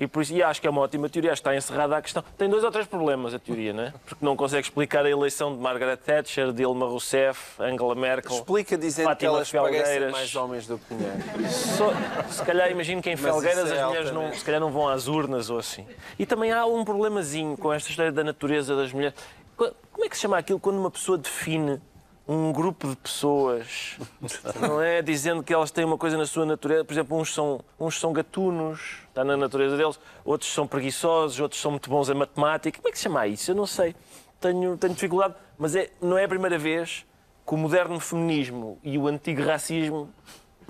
E 0.00 0.06
por 0.06 0.22
isso, 0.22 0.32
e 0.32 0.40
acho 0.40 0.60
que 0.60 0.66
é 0.66 0.70
uma 0.70 0.80
ótima 0.80 1.08
teoria, 1.08 1.30
que 1.32 1.38
está 1.38 1.56
encerrada 1.56 1.96
a 1.96 2.00
questão. 2.00 2.22
Tem 2.38 2.48
dois 2.48 2.62
ou 2.62 2.70
três 2.70 2.86
problemas 2.86 3.34
a 3.34 3.38
teoria, 3.38 3.72
não 3.72 3.82
é? 3.82 3.92
Porque 4.06 4.24
não 4.24 4.36
consegue 4.36 4.62
explicar 4.62 5.04
a 5.04 5.10
eleição 5.10 5.52
de 5.52 5.60
Margaret 5.60 5.96
Thatcher, 5.96 6.52
Dilma 6.52 6.86
Rousseff, 6.86 7.60
Angela 7.60 7.96
Merkel. 7.96 8.36
Explica 8.36 8.78
dizendo 8.78 9.06
que 9.06 9.10
Fátima 9.10 9.32
elas 9.32 9.50
parecem 9.50 9.82
Felgueiras. 9.82 10.12
mais 10.12 10.36
homens 10.36 10.66
do 10.68 10.78
que 10.78 10.94
mulheres. 10.94 11.52
Só- 11.52 11.92
se 12.30 12.42
calhar 12.44 12.70
imagino 12.70 13.02
que 13.02 13.10
em 13.10 13.16
Mas 13.16 13.22
Felgueiras 13.22 13.72
é 13.72 13.80
as 13.82 13.86
mulheres 13.88 14.12
não, 14.12 14.32
se 14.32 14.44
calhar 14.44 14.60
não 14.60 14.70
vão 14.70 14.88
às 14.88 15.08
urnas 15.08 15.50
ou 15.50 15.58
assim. 15.58 15.84
E 16.16 16.24
também 16.24 16.52
há 16.52 16.64
um 16.64 16.84
problemazinho 16.84 17.56
com 17.56 17.72
esta 17.72 17.90
história 17.90 18.12
da 18.12 18.22
natureza 18.22 18.76
das 18.76 18.92
mulheres. 18.92 19.16
Co- 19.58 19.74
Como 19.92 20.04
é 20.06 20.08
que 20.08 20.14
se 20.16 20.22
chama 20.22 20.38
aquilo 20.38 20.58
quando 20.58 20.78
uma 20.78 20.90
pessoa 20.90 21.18
define 21.18 21.80
um 22.26 22.52
grupo 22.52 22.88
de 22.88 22.96
pessoas, 22.96 23.96
não 24.60 24.80
é? 24.80 25.00
Dizendo 25.02 25.42
que 25.42 25.52
elas 25.52 25.70
têm 25.70 25.84
uma 25.84 25.96
coisa 25.98 26.16
na 26.16 26.26
sua 26.26 26.44
natureza. 26.46 26.84
Por 26.84 26.92
exemplo, 26.92 27.18
uns 27.18 27.32
são, 27.34 27.60
uns 27.80 27.98
são 27.98 28.12
gatunos, 28.12 28.98
está 29.08 29.24
na 29.24 29.36
natureza 29.36 29.76
deles, 29.76 29.98
outros 30.24 30.52
são 30.52 30.66
preguiçosos, 30.66 31.40
outros 31.40 31.60
são 31.60 31.70
muito 31.72 31.88
bons 31.90 32.08
em 32.08 32.14
matemática. 32.14 32.78
Como 32.78 32.88
é 32.88 32.92
que 32.92 32.98
se 32.98 33.04
chama 33.04 33.26
isso? 33.26 33.50
Eu 33.50 33.54
não 33.54 33.66
sei. 33.66 33.94
Tenho, 34.40 34.76
tenho 34.76 34.94
dificuldade. 34.94 35.34
Mas 35.58 35.74
é, 35.74 35.90
não 36.00 36.16
é 36.16 36.24
a 36.24 36.28
primeira 36.28 36.56
vez 36.58 37.04
que 37.46 37.54
o 37.54 37.56
moderno 37.56 37.98
feminismo 37.98 38.78
e 38.84 38.96
o 38.98 39.08
antigo 39.08 39.42
racismo 39.42 40.08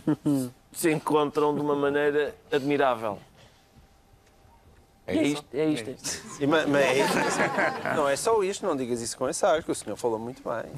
se 0.72 0.92
encontram 0.92 1.54
de 1.54 1.60
uma 1.60 1.74
maneira 1.74 2.34
admirável. 2.52 3.18
É 5.08 5.16
é 5.16 5.22
isto, 5.22 5.46
é 5.54 5.64
isto. 5.66 5.88
é 5.88 5.92
isto. 5.92 6.42
E, 6.42 6.46
ma- 6.46 6.66
mas 6.66 6.82
é 6.82 6.98
isso. 6.98 7.14
Não 7.96 8.08
é 8.08 8.14
só 8.16 8.42
isto, 8.42 8.66
não 8.66 8.76
digas 8.76 9.00
isso 9.00 9.16
com 9.16 9.28
esse 9.28 9.44
ar, 9.44 9.62
que 9.62 9.70
o 9.72 9.74
senhor 9.74 9.96
falou 9.96 10.18
muito 10.18 10.42
bem. 10.42 10.70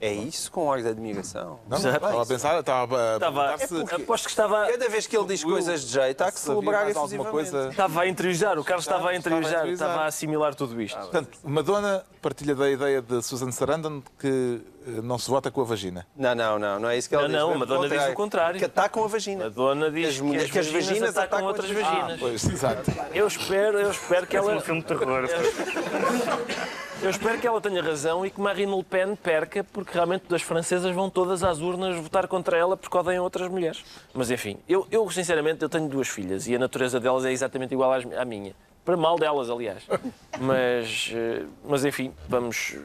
É 0.00 0.12
isso 0.12 0.50
com 0.52 0.72
ar 0.72 0.80
de 0.82 0.88
admiração. 0.88 1.58
Não, 1.68 1.76
Exato. 1.78 1.96
estava 1.96 2.22
a 2.22 2.26
pensar, 2.26 2.60
estava 2.60 3.12
a 3.12 3.14
Estava, 3.14 3.58
se- 3.58 3.94
aposto 3.96 4.24
que 4.24 4.30
estava, 4.30 4.66
Cada 4.68 4.88
vez 4.88 5.06
que 5.06 5.16
ele 5.16 5.26
diz 5.26 5.42
coisas 5.42 5.80
de 5.82 5.92
jeito, 5.92 6.22
há 6.22 6.30
que 6.30 6.38
celebrar 6.38 6.96
alguma 6.96 7.24
coisa. 7.26 7.68
estava 7.70 8.02
a 8.02 8.06
interiorizar, 8.08 8.58
o 8.58 8.64
Carlos 8.64 8.84
estava 8.84 9.08
a 9.10 9.14
Estava 9.14 9.14
a 9.14 9.16
interiorizar, 9.18 9.52
interiorizar. 9.60 9.88
estava 9.88 10.04
a 10.04 10.06
assimilar 10.08 10.54
tudo 10.54 10.80
isto. 10.80 10.98
Portanto, 10.98 11.38
Madonna 11.42 12.04
partilha 12.22 12.54
da 12.54 12.68
ideia 12.70 13.00
de 13.02 13.22
Susan 13.22 13.50
Sarandon 13.52 14.02
que 14.18 14.60
eh, 14.86 14.90
não 15.02 15.18
se 15.18 15.28
vota 15.30 15.50
com 15.50 15.60
a 15.60 15.64
vagina. 15.64 16.06
Não, 16.16 16.34
não, 16.34 16.58
não, 16.58 16.78
não 16.80 16.88
é 16.88 16.96
isso 16.98 17.08
que 17.08 17.14
ela 17.14 17.28
Não, 17.28 17.30
diz. 17.30 17.38
não, 17.40 17.48
Pelo 17.48 17.58
Madonna 17.80 17.88
diz 17.88 18.08
o 18.08 18.14
contrário. 18.14 18.58
Que 18.58 18.64
atacam 18.66 19.04
a 19.04 19.06
vagina. 19.08 19.46
A 19.46 19.48
dona 19.48 19.90
diz 19.90 20.08
As 20.08 20.14
que, 20.16 20.22
mulheres- 20.22 20.46
as 20.46 20.50
que 20.52 20.58
as 20.58 20.66
vaginas, 20.66 20.88
vaginas 20.88 21.16
atacam, 21.16 21.48
atacam 21.48 21.48
outras 21.48 21.70
vaginas. 21.70 22.20
Pois, 22.20 22.44
exato. 22.48 22.92
Eu 23.14 23.26
espero, 23.26 23.78
eu 23.78 23.90
espero 23.90 24.26
que 24.26 24.36
ela... 24.36 24.56
Um 24.56 24.60
filme 24.60 24.80
de 24.80 24.86
terror. 24.86 25.28
Eu 27.00 27.10
espero 27.10 27.38
que 27.38 27.46
ela 27.46 27.60
tenha 27.60 27.80
razão 27.80 28.26
e 28.26 28.30
que 28.30 28.40
Marine 28.40 28.74
Le 28.74 28.82
Pen 28.82 29.14
perca, 29.14 29.62
porque 29.62 29.92
realmente 29.94 30.34
as 30.34 30.42
francesas 30.42 30.92
vão 30.94 31.08
todas 31.08 31.44
às 31.44 31.60
urnas 31.60 31.96
votar 31.96 32.26
contra 32.26 32.56
ela 32.58 32.76
porque 32.76 32.96
odeiam 32.96 33.22
outras 33.22 33.48
mulheres. 33.48 33.84
Mas 34.12 34.30
enfim, 34.32 34.58
eu, 34.68 34.84
eu 34.90 35.08
sinceramente 35.10 35.62
eu 35.62 35.68
tenho 35.68 35.88
duas 35.88 36.08
filhas 36.08 36.48
e 36.48 36.56
a 36.56 36.58
natureza 36.58 36.98
delas 36.98 37.24
é 37.24 37.30
exatamente 37.30 37.72
igual 37.72 37.92
às- 37.92 38.04
à 38.14 38.24
minha. 38.24 38.52
Para 38.84 38.96
mal 38.96 39.16
delas, 39.16 39.48
aliás. 39.48 39.82
Mas, 40.40 41.10
eh, 41.14 41.44
mas 41.64 41.84
enfim, 41.84 42.12
vamos, 42.28 42.76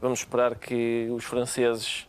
vamos 0.00 0.18
esperar 0.20 0.56
que 0.56 1.08
os 1.12 1.24
franceses 1.24 2.06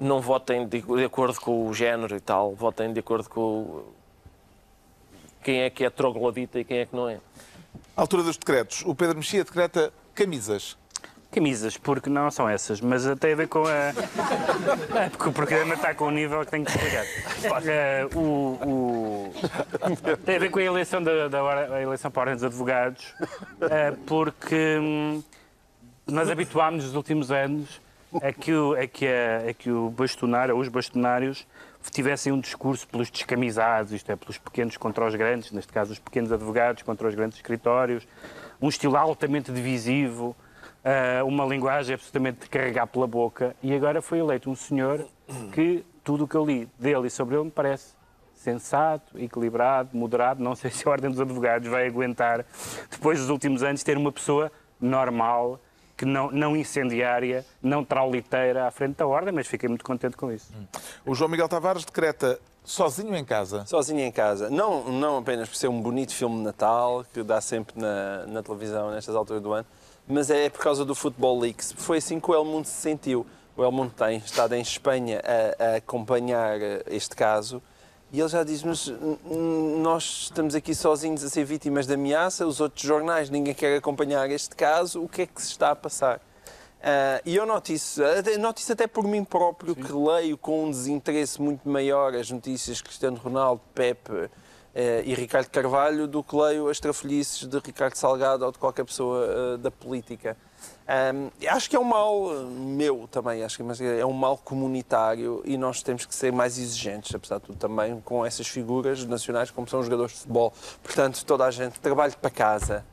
não 0.00 0.20
votem 0.22 0.66
de, 0.66 0.80
de 0.80 1.04
acordo 1.04 1.38
com 1.40 1.66
o 1.68 1.74
género 1.74 2.16
e 2.16 2.20
tal, 2.20 2.54
votem 2.54 2.92
de 2.94 3.00
acordo 3.00 3.28
com 3.28 3.82
quem 5.44 5.60
é 5.62 5.70
que 5.70 5.84
é 5.84 5.90
troglodita 5.90 6.58
e 6.58 6.64
quem 6.64 6.78
é 6.78 6.86
que 6.86 6.96
não 6.96 7.08
é. 7.10 7.18
À 7.94 8.00
altura 8.00 8.22
dos 8.22 8.36
decretos, 8.38 8.82
o 8.86 8.94
Pedro 8.94 9.16
Mexia 9.18 9.44
decreta 9.44 9.92
camisas. 10.16 10.76
Camisas, 11.30 11.76
porque 11.76 12.08
não 12.08 12.30
são 12.30 12.48
essas, 12.48 12.80
mas 12.80 13.02
tem 13.20 13.32
a 13.32 13.36
ver 13.36 13.48
com 13.48 13.64
a. 13.66 13.92
É, 14.96 15.10
porque 15.10 15.28
o 15.28 15.32
programa 15.32 15.74
está 15.74 15.94
com 15.94 16.06
um 16.06 16.10
nível 16.10 16.40
que 16.44 16.50
tenho 16.50 16.64
que. 16.64 16.72
É, 17.68 18.06
o, 18.14 18.18
o- 18.20 19.32
Tem 20.24 20.36
a 20.36 20.38
ver 20.38 20.50
com 20.50 20.58
a 20.58 20.62
eleição, 20.62 21.02
da, 21.02 21.28
da 21.28 21.82
eleição 21.82 22.10
para 22.10 22.20
a 22.20 22.22
Ordem 22.22 22.34
dos 22.36 22.44
Advogados, 22.44 23.14
é, 23.70 23.90
porque 24.06 24.78
hum, 24.80 25.22
nós 26.06 26.30
habituámos 26.30 26.84
nos 26.84 26.94
últimos 26.94 27.30
anos 27.30 27.80
a 28.22 28.32
que, 28.32 28.52
o, 28.54 28.72
a 28.74 28.86
que, 28.86 29.06
a, 29.06 29.50
a 29.50 29.54
que 29.54 29.70
o 29.70 29.90
bastonário, 29.90 30.56
os 30.56 30.68
bastonários, 30.68 31.46
tivessem 31.92 32.32
um 32.32 32.40
discurso 32.40 32.88
pelos 32.88 33.10
descamisados, 33.10 33.92
isto 33.92 34.10
é, 34.10 34.16
pelos 34.16 34.38
pequenos 34.38 34.76
contra 34.76 35.06
os 35.06 35.14
grandes, 35.14 35.52
neste 35.52 35.72
caso 35.72 35.92
os 35.92 35.98
pequenos 35.98 36.32
advogados 36.32 36.82
contra 36.82 37.06
os 37.06 37.14
grandes 37.14 37.36
escritórios, 37.38 38.06
um 38.60 38.68
estilo 38.68 38.96
altamente 38.96 39.52
divisivo, 39.52 40.36
ah, 40.84 41.24
uma 41.24 41.44
linguagem 41.44 41.94
absolutamente 41.94 42.40
de 42.40 42.48
carregar 42.48 42.86
pela 42.86 43.06
boca, 43.06 43.56
e 43.62 43.74
agora 43.74 44.00
foi 44.00 44.18
eleito 44.18 44.50
um 44.50 44.56
senhor 44.56 45.06
que 45.52 45.84
tudo 46.04 46.24
o 46.24 46.28
que 46.28 46.36
eu 46.36 46.44
li 46.44 46.68
dele 46.78 47.08
e 47.08 47.10
sobre 47.10 47.34
ele 47.34 47.44
me 47.44 47.50
parece 47.50 47.96
sensato, 48.34 49.18
equilibrado, 49.18 49.96
moderado. 49.96 50.42
Não 50.42 50.54
sei 50.54 50.70
se 50.70 50.86
a 50.86 50.90
Ordem 50.92 51.10
dos 51.10 51.20
Advogados 51.20 51.68
vai 51.68 51.86
aguentar, 51.86 52.44
depois 52.88 53.18
dos 53.18 53.28
últimos 53.28 53.62
anos, 53.62 53.82
ter 53.82 53.96
uma 53.96 54.12
pessoa 54.12 54.52
normal, 54.80 55.58
que 55.96 56.04
não, 56.04 56.30
não 56.30 56.54
incendiária, 56.54 57.44
não 57.60 57.82
trauliteira 57.82 58.66
à 58.66 58.70
frente 58.70 58.96
da 58.96 59.06
Ordem, 59.06 59.34
mas 59.34 59.48
fiquei 59.48 59.68
muito 59.68 59.84
contente 59.84 60.16
com 60.16 60.30
isso. 60.30 60.52
O 61.04 61.14
João 61.14 61.30
Miguel 61.30 61.48
Tavares 61.48 61.84
decreta 61.84 62.38
sozinho 62.66 63.16
em 63.16 63.24
casa. 63.24 63.64
Sozinho 63.64 64.00
em 64.00 64.12
casa. 64.12 64.50
Não, 64.50 64.84
não 64.90 65.18
apenas 65.18 65.48
por 65.48 65.56
ser 65.56 65.68
um 65.68 65.80
bonito 65.80 66.12
filme 66.12 66.36
de 66.36 66.42
Natal, 66.42 67.04
que 67.14 67.22
dá 67.22 67.40
sempre 67.40 67.80
na, 67.80 68.26
na 68.26 68.42
televisão 68.42 68.90
nestas 68.90 69.14
alturas 69.14 69.42
do 69.42 69.52
ano, 69.52 69.66
mas 70.06 70.28
é 70.28 70.50
por 70.50 70.60
causa 70.60 70.84
do 70.84 70.94
Football 70.94 71.38
Leaks. 71.40 71.72
Foi 71.72 71.98
assim 71.98 72.20
que 72.20 72.30
o 72.30 72.34
El 72.34 72.44
Mundo 72.44 72.66
se 72.66 72.74
sentiu. 72.74 73.24
O 73.56 73.64
El 73.64 73.72
Mundo 73.72 73.92
tem 73.96 74.18
estado 74.18 74.54
em 74.54 74.60
Espanha 74.60 75.22
a, 75.24 75.64
a 75.64 75.76
acompanhar 75.76 76.60
eh, 76.60 76.82
este 76.88 77.16
caso 77.16 77.62
e 78.12 78.20
ele 78.20 78.28
já 78.28 78.44
diz, 78.44 78.62
mas 78.62 78.92
nós 79.82 80.22
estamos 80.24 80.54
aqui 80.54 80.74
sozinhos 80.74 81.24
a 81.24 81.28
ser 81.28 81.44
vítimas 81.44 81.86
de 81.86 81.94
ameaça, 81.94 82.46
os 82.46 82.60
outros 82.60 82.86
jornais, 82.86 83.28
ninguém 83.28 83.52
quer 83.52 83.76
acompanhar 83.76 84.30
este 84.30 84.54
caso, 84.54 85.02
o 85.02 85.08
que 85.08 85.22
é 85.22 85.26
que 85.26 85.42
se 85.42 85.48
está 85.48 85.72
a 85.72 85.76
passar? 85.76 86.20
Ah, 86.82 87.20
e 87.24 87.34
eu 87.34 87.46
noto 87.46 87.72
isso, 87.72 88.04
até- 88.04 88.36
noto 88.36 88.58
isso 88.60 88.72
até 88.72 88.86
por 88.86 89.04
mim 89.04 89.24
próprio, 89.24 89.74
que 89.74 89.92
leio 89.92 90.36
com 90.38 90.64
um 90.66 90.70
desinteresse 90.70 91.40
muito 91.40 91.68
maior 91.68 92.14
as 92.14 92.30
notícias 92.30 92.76
de 92.78 92.84
Cristiano 92.84 93.16
Ronaldo, 93.16 93.60
Pepe 93.74 94.30
eh, 94.74 95.02
e 95.06 95.14
Ricardo 95.14 95.48
Carvalho 95.48 96.06
do 96.06 96.22
que 96.22 96.36
leio 96.36 96.68
as 96.68 96.78
trafolhices 96.78 97.46
de 97.48 97.58
Ricardo 97.58 97.94
Salgado 97.96 98.44
ou 98.44 98.52
de 98.52 98.58
qualquer 98.58 98.84
pessoa 98.84 99.26
eh, 99.26 99.56
da 99.56 99.70
política. 99.70 100.36
Ahm, 100.86 101.30
acho 101.48 101.68
que 101.68 101.74
é 101.74 101.78
um 101.80 101.84
mal 101.84 102.28
meu 102.44 103.08
também, 103.10 103.42
acho 103.42 103.56
que 103.56 103.84
é 103.84 104.06
um 104.06 104.12
mal 104.12 104.36
comunitário 104.38 105.42
e 105.44 105.56
nós 105.56 105.82
temos 105.82 106.04
que 106.06 106.14
ser 106.14 106.32
mais 106.32 106.58
exigentes, 106.58 107.12
apesar 107.14 107.38
de 107.38 107.44
tudo, 107.46 107.58
também 107.58 108.00
com 108.04 108.24
essas 108.24 108.46
figuras 108.46 109.04
nacionais 109.04 109.50
como 109.50 109.66
são 109.68 109.80
os 109.80 109.86
jogadores 109.86 110.12
de 110.12 110.18
futebol. 110.20 110.52
Portanto, 110.82 111.24
toda 111.24 111.44
a 111.46 111.50
gente 111.50 111.80
trabalhe 111.80 112.14
para 112.14 112.30
casa. 112.30 112.84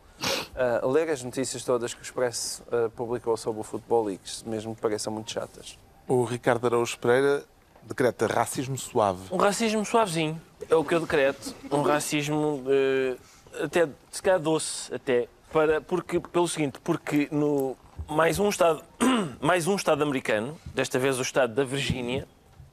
Uh, 0.55 0.87
ler 0.87 1.09
as 1.09 1.23
notícias 1.23 1.63
todas 1.63 1.93
que 1.93 2.01
o 2.01 2.03
Expresso 2.03 2.63
uh, 2.63 2.89
publicou 2.91 3.35
sobre 3.35 3.61
o 3.61 3.63
Futebol 3.63 4.05
Leagues, 4.05 4.43
mesmo 4.43 4.75
que 4.75 4.81
pareçam 4.81 5.11
muito 5.11 5.31
chatas. 5.31 5.79
O 6.07 6.23
Ricardo 6.23 6.67
Araújo 6.67 6.97
Pereira 6.99 7.43
decreta 7.81 8.27
racismo 8.27 8.77
suave. 8.77 9.21
Um 9.31 9.37
racismo 9.37 9.83
suavezinho, 9.85 10.41
é 10.69 10.75
o 10.75 10.83
que 10.83 10.95
eu 10.95 10.99
decreto. 10.99 11.55
Um 11.71 11.81
racismo 11.81 12.63
eh, 12.67 13.15
até, 13.63 13.89
se 14.11 14.21
calhar 14.21 14.39
doce, 14.39 14.93
até. 14.93 15.27
Para, 15.51 15.81
porque, 15.81 16.19
pelo 16.19 16.47
seguinte, 16.47 16.79
porque 16.83 17.27
no 17.31 17.75
mais 18.07 18.39
um 18.39 18.49
Estado, 18.49 18.83
mais 19.39 19.67
um 19.67 19.75
Estado 19.75 20.03
americano, 20.03 20.59
desta 20.73 20.97
vez 20.97 21.19
o 21.19 21.21
Estado 21.21 21.53
da 21.53 21.63
Virgínia, 21.63 22.27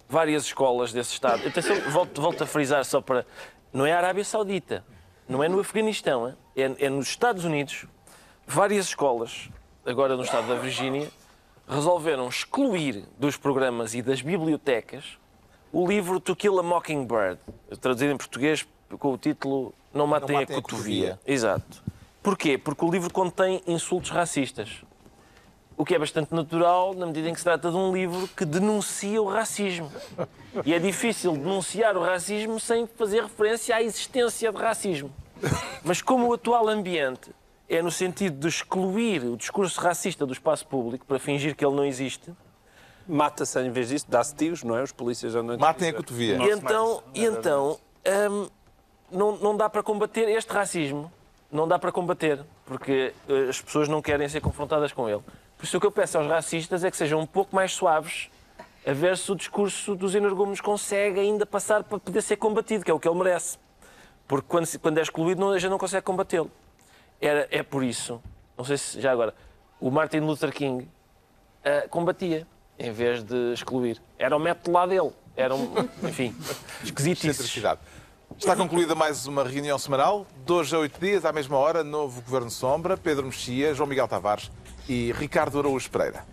várias 0.09 0.45
escolas 0.45 0.93
desse 0.93 1.13
Estado. 1.13 1.47
Atenção, 1.47 1.77
volto, 1.91 2.21
volto 2.21 2.43
a 2.43 2.47
frisar 2.47 2.85
só 2.85 3.01
para. 3.01 3.27
não 3.73 3.85
é 3.85 3.93
a 3.93 3.99
Arábia 3.99 4.25
Saudita, 4.25 4.85
não 5.31 5.45
é 5.45 5.49
no 5.49 5.61
Afeganistão, 5.61 6.35
é, 6.57 6.87
é 6.87 6.91
nos 6.91 7.07
Estados 7.07 7.45
Unidos. 7.45 7.87
Várias 8.45 8.87
escolas, 8.87 9.49
agora 9.87 10.17
no 10.17 10.25
estado 10.25 10.49
da 10.49 10.57
Virgínia, 10.57 11.09
resolveram 11.69 12.29
excluir 12.29 13.05
dos 13.17 13.37
programas 13.37 13.95
e 13.95 14.03
das 14.03 14.21
bibliotecas 14.21 15.17
o 15.73 15.87
livro 15.87 16.19
To 16.19 16.35
Kill 16.35 16.59
a 16.59 16.65
Mockingbird, 16.65 17.39
traduzido 17.81 18.13
em 18.13 18.17
português 18.17 18.67
com 18.99 19.13
o 19.13 19.17
título 19.17 19.73
Não 19.95 20.05
Matem, 20.05 20.35
Matem 20.39 20.57
a 20.57 20.59
a 20.59 20.63
Cotovia. 20.63 21.11
Cotovia. 21.11 21.21
Exato. 21.25 21.85
Porquê? 22.21 22.59
Porque 22.59 22.85
o 22.85 22.91
livro 22.91 23.13
contém 23.13 23.63
insultos 23.69 24.11
racistas. 24.11 24.83
O 25.81 25.85
que 25.87 25.95
é 25.95 25.99
bastante 25.99 26.35
natural 26.35 26.93
na 26.93 27.07
medida 27.07 27.31
em 27.31 27.33
que 27.33 27.39
se 27.41 27.45
trata 27.45 27.71
de 27.71 27.77
um 27.77 27.91
livro 27.91 28.29
que 28.37 28.45
denuncia 28.45 29.23
o 29.23 29.27
racismo. 29.27 29.91
E 30.63 30.75
é 30.75 30.79
difícil 30.79 31.33
denunciar 31.33 31.97
o 31.97 32.03
racismo 32.03 32.61
sem 32.61 32.87
fazer 32.87 33.23
referência 33.23 33.75
à 33.75 33.83
existência 33.83 34.53
de 34.53 34.59
racismo. 34.59 35.11
Mas 35.83 36.03
como 36.03 36.29
o 36.29 36.35
atual 36.35 36.69
ambiente 36.69 37.31
é 37.67 37.81
no 37.81 37.91
sentido 37.91 38.39
de 38.39 38.47
excluir 38.47 39.25
o 39.25 39.39
discurso 39.39 39.81
racista 39.81 40.27
do 40.27 40.35
espaço 40.35 40.67
público 40.67 41.07
para 41.07 41.19
fingir 41.19 41.57
que 41.57 41.65
ele 41.65 41.75
não 41.75 41.87
existe, 41.87 42.31
Mata-se 43.09 43.59
em 43.59 43.71
vez 43.71 43.89
disso, 43.89 44.05
dá-se 44.07 44.35
tiros, 44.35 44.63
não 44.63 44.77
é? 44.77 44.83
Os 44.83 44.93
polícias 44.93 45.35
andam 45.35 45.57
Matem 45.57 45.89
a 45.89 45.95
cotovia. 45.95 46.37
e 46.37 46.51
então, 46.51 47.03
e 47.15 47.25
então 47.25 47.79
hum, 48.31 48.49
não, 49.11 49.37
não 49.39 49.57
dá 49.57 49.71
para 49.71 49.83
combater 49.83 50.29
este 50.29 50.53
racismo. 50.53 51.11
Não 51.51 51.67
dá 51.67 51.79
para 51.79 51.91
combater, 51.91 52.45
porque 52.67 53.15
eh, 53.29 53.49
as 53.49 53.61
pessoas 53.61 53.89
não 53.89 54.03
querem 54.03 54.29
ser 54.29 54.41
confrontadas 54.43 54.93
com 54.93 55.09
ele. 55.09 55.23
Por 55.61 55.67
isso 55.67 55.77
o 55.77 55.81
que 55.81 55.87
eu 55.87 55.93
peço 55.93 56.17
aos 56.17 56.27
racistas 56.27 56.85
é 56.85 56.91
que 56.91 56.97
sejam 56.97 57.21
um 57.21 57.27
pouco 57.27 57.55
mais 57.55 57.73
suaves 57.73 58.31
a 58.87 58.95
ver 58.95 59.19
se 59.19 59.31
o 59.31 59.37
discurso 59.37 59.95
dos 59.95 60.15
energúmenos 60.15 60.59
consegue 60.59 61.21
ainda 61.21 61.45
passar 61.45 61.85
para 61.85 61.99
poder 61.99 62.23
ser 62.23 62.37
combatido, 62.37 62.83
que 62.83 62.91
é 62.91 62.95
o 62.95 62.99
que 62.99 63.07
ele 63.07 63.19
merece. 63.19 63.59
Porque 64.27 64.47
quando, 64.49 64.67
quando 64.79 64.97
é 64.97 65.03
excluído, 65.03 65.39
não, 65.39 65.51
a 65.51 65.59
gente 65.59 65.71
não 65.71 65.77
consegue 65.77 66.03
combatê-lo. 66.03 66.51
Era, 67.21 67.47
é 67.51 67.63
por 67.63 67.85
isso, 67.85 68.23
não 68.57 68.65
sei 68.65 68.79
se 68.79 69.03
já 69.03 69.13
agora, 69.13 69.35
o 69.79 69.91
Martin 69.91 70.21
Luther 70.21 70.51
King 70.51 70.89
ah, 71.63 71.87
combatia 71.91 72.47
em 72.79 72.91
vez 72.91 73.23
de 73.23 73.53
excluir. 73.53 74.01
Era 74.19 74.35
o 74.35 74.41
método 74.41 74.73
lá 74.73 74.87
dele. 74.87 75.11
Era 75.37 75.55
um, 75.55 75.75
enfim. 76.09 76.35
Excentricidade. 76.83 77.81
Está 78.39 78.57
concluída 78.57 78.95
mais 78.95 79.27
uma 79.27 79.45
reunião 79.45 79.79
semanal. 79.79 80.27
De 80.47 80.53
hoje 80.53 80.75
a 80.75 80.79
oito 80.79 80.99
dias, 80.99 81.27
à 81.27 81.33
mesma 81.35 81.59
hora, 81.59 81.85
novo 81.85 82.23
Governo 82.23 82.51
Sombra, 82.51 82.97
Pedro 82.97 83.27
Mexia, 83.27 83.75
João 83.75 83.87
Miguel 83.87 84.09
Tavares 84.09 84.51
e 84.91 85.15
Ricardo 85.17 85.61
Araújo 85.61 85.89
Pereira. 85.89 86.25